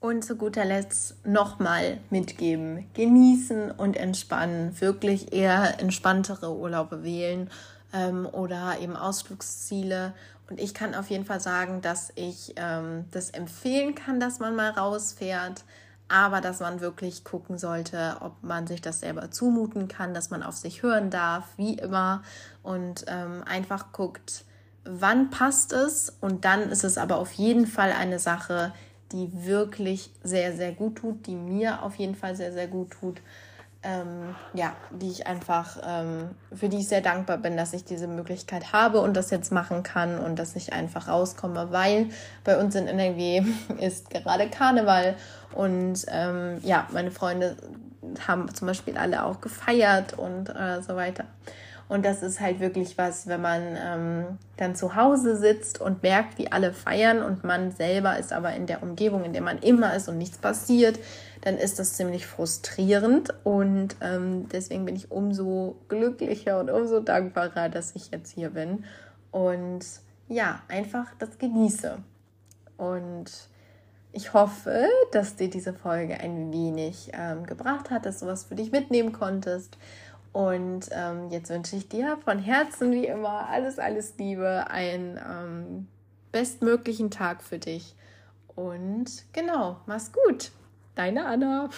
Und 0.00 0.24
zu 0.24 0.36
guter 0.36 0.64
Letzt 0.64 1.26
nochmal 1.26 1.98
mitgeben. 2.08 2.86
Genießen 2.94 3.72
und 3.72 3.96
entspannen. 3.96 4.80
Wirklich 4.80 5.32
eher 5.32 5.80
entspanntere 5.80 6.54
Urlaube 6.54 7.02
wählen 7.02 7.50
ähm, 7.92 8.26
oder 8.26 8.78
eben 8.80 8.96
Ausflugsziele. 8.96 10.14
Und 10.48 10.60
ich 10.60 10.72
kann 10.72 10.94
auf 10.94 11.10
jeden 11.10 11.24
Fall 11.24 11.40
sagen, 11.40 11.80
dass 11.82 12.12
ich 12.14 12.54
ähm, 12.56 13.06
das 13.10 13.30
empfehlen 13.30 13.94
kann, 13.94 14.20
dass 14.20 14.38
man 14.38 14.54
mal 14.54 14.70
rausfährt 14.70 15.64
aber 16.08 16.40
dass 16.40 16.60
man 16.60 16.80
wirklich 16.80 17.24
gucken 17.24 17.58
sollte, 17.58 18.16
ob 18.20 18.42
man 18.42 18.66
sich 18.66 18.80
das 18.80 19.00
selber 19.00 19.30
zumuten 19.30 19.88
kann, 19.88 20.14
dass 20.14 20.30
man 20.30 20.42
auf 20.42 20.56
sich 20.56 20.82
hören 20.82 21.10
darf, 21.10 21.44
wie 21.56 21.74
immer, 21.74 22.22
und 22.62 23.04
ähm, 23.08 23.42
einfach 23.46 23.92
guckt, 23.92 24.44
wann 24.84 25.30
passt 25.30 25.72
es. 25.72 26.16
Und 26.20 26.44
dann 26.44 26.70
ist 26.70 26.84
es 26.84 26.98
aber 26.98 27.16
auf 27.16 27.32
jeden 27.32 27.66
Fall 27.66 27.92
eine 27.92 28.18
Sache, 28.18 28.72
die 29.12 29.44
wirklich 29.46 30.10
sehr, 30.22 30.54
sehr 30.54 30.72
gut 30.72 30.96
tut, 30.96 31.26
die 31.26 31.34
mir 31.34 31.82
auf 31.82 31.96
jeden 31.96 32.14
Fall 32.14 32.36
sehr, 32.36 32.52
sehr 32.52 32.68
gut 32.68 32.92
tut 32.92 33.20
ähm, 33.82 34.34
ja, 34.54 34.74
die 34.90 35.10
ich 35.10 35.26
einfach, 35.26 35.78
ähm, 35.86 36.30
für 36.52 36.68
die 36.68 36.78
ich 36.78 36.88
sehr 36.88 37.00
dankbar 37.00 37.38
bin, 37.38 37.56
dass 37.56 37.72
ich 37.72 37.84
diese 37.84 38.08
Möglichkeit 38.08 38.72
habe 38.72 39.00
und 39.00 39.16
das 39.16 39.30
jetzt 39.30 39.52
machen 39.52 39.82
kann 39.84 40.18
und 40.18 40.38
dass 40.38 40.56
ich 40.56 40.72
einfach 40.72 41.08
rauskomme, 41.08 41.70
weil 41.70 42.08
bei 42.44 42.58
uns 42.58 42.74
in 42.74 42.88
NRW 42.88 43.42
ist 43.80 44.10
gerade 44.10 44.48
Karneval 44.48 45.14
und 45.54 46.04
ähm, 46.08 46.58
ja, 46.62 46.88
meine 46.92 47.10
Freunde 47.10 47.56
haben 48.26 48.52
zum 48.52 48.66
Beispiel 48.66 48.96
alle 48.96 49.24
auch 49.24 49.40
gefeiert 49.40 50.14
und 50.14 50.48
äh, 50.48 50.82
so 50.82 50.96
weiter. 50.96 51.24
Und 51.88 52.04
das 52.04 52.22
ist 52.22 52.40
halt 52.40 52.60
wirklich 52.60 52.98
was, 52.98 53.28
wenn 53.28 53.40
man 53.40 53.62
ähm, 53.82 54.38
dann 54.58 54.74
zu 54.74 54.94
Hause 54.94 55.36
sitzt 55.36 55.80
und 55.80 56.02
merkt, 56.02 56.36
wie 56.36 56.52
alle 56.52 56.72
feiern 56.72 57.22
und 57.22 57.44
man 57.44 57.72
selber 57.72 58.18
ist 58.18 58.32
aber 58.32 58.52
in 58.52 58.66
der 58.66 58.82
Umgebung, 58.82 59.24
in 59.24 59.32
der 59.32 59.40
man 59.40 59.58
immer 59.58 59.94
ist 59.94 60.08
und 60.08 60.18
nichts 60.18 60.36
passiert, 60.36 60.98
dann 61.48 61.56
ist 61.56 61.78
das 61.78 61.94
ziemlich 61.94 62.26
frustrierend. 62.26 63.32
Und 63.42 63.96
ähm, 64.02 64.50
deswegen 64.50 64.84
bin 64.84 64.94
ich 64.94 65.10
umso 65.10 65.76
glücklicher 65.88 66.60
und 66.60 66.68
umso 66.68 67.00
dankbarer, 67.00 67.70
dass 67.70 67.96
ich 67.96 68.10
jetzt 68.10 68.32
hier 68.32 68.50
bin. 68.50 68.84
Und 69.30 69.80
ja, 70.28 70.60
einfach 70.68 71.06
das 71.18 71.38
genieße. 71.38 71.96
Und 72.76 73.30
ich 74.12 74.34
hoffe, 74.34 74.88
dass 75.12 75.36
dir 75.36 75.48
diese 75.48 75.72
Folge 75.72 76.20
ein 76.20 76.52
wenig 76.52 77.12
ähm, 77.14 77.46
gebracht 77.46 77.90
hat, 77.90 78.04
dass 78.04 78.20
du 78.20 78.26
was 78.26 78.44
für 78.44 78.54
dich 78.54 78.70
mitnehmen 78.70 79.12
konntest. 79.12 79.78
Und 80.34 80.90
ähm, 80.92 81.30
jetzt 81.30 81.48
wünsche 81.48 81.76
ich 81.76 81.88
dir 81.88 82.18
von 82.22 82.38
Herzen 82.40 82.92
wie 82.92 83.06
immer 83.06 83.48
alles, 83.48 83.78
alles 83.78 84.18
Liebe, 84.18 84.66
einen 84.68 85.16
ähm, 85.16 85.88
bestmöglichen 86.30 87.10
Tag 87.10 87.42
für 87.42 87.58
dich. 87.58 87.94
Und 88.54 89.24
genau, 89.32 89.80
mach's 89.86 90.12
gut. 90.12 90.50
Deine 90.98 91.26
Anna. 91.26 91.70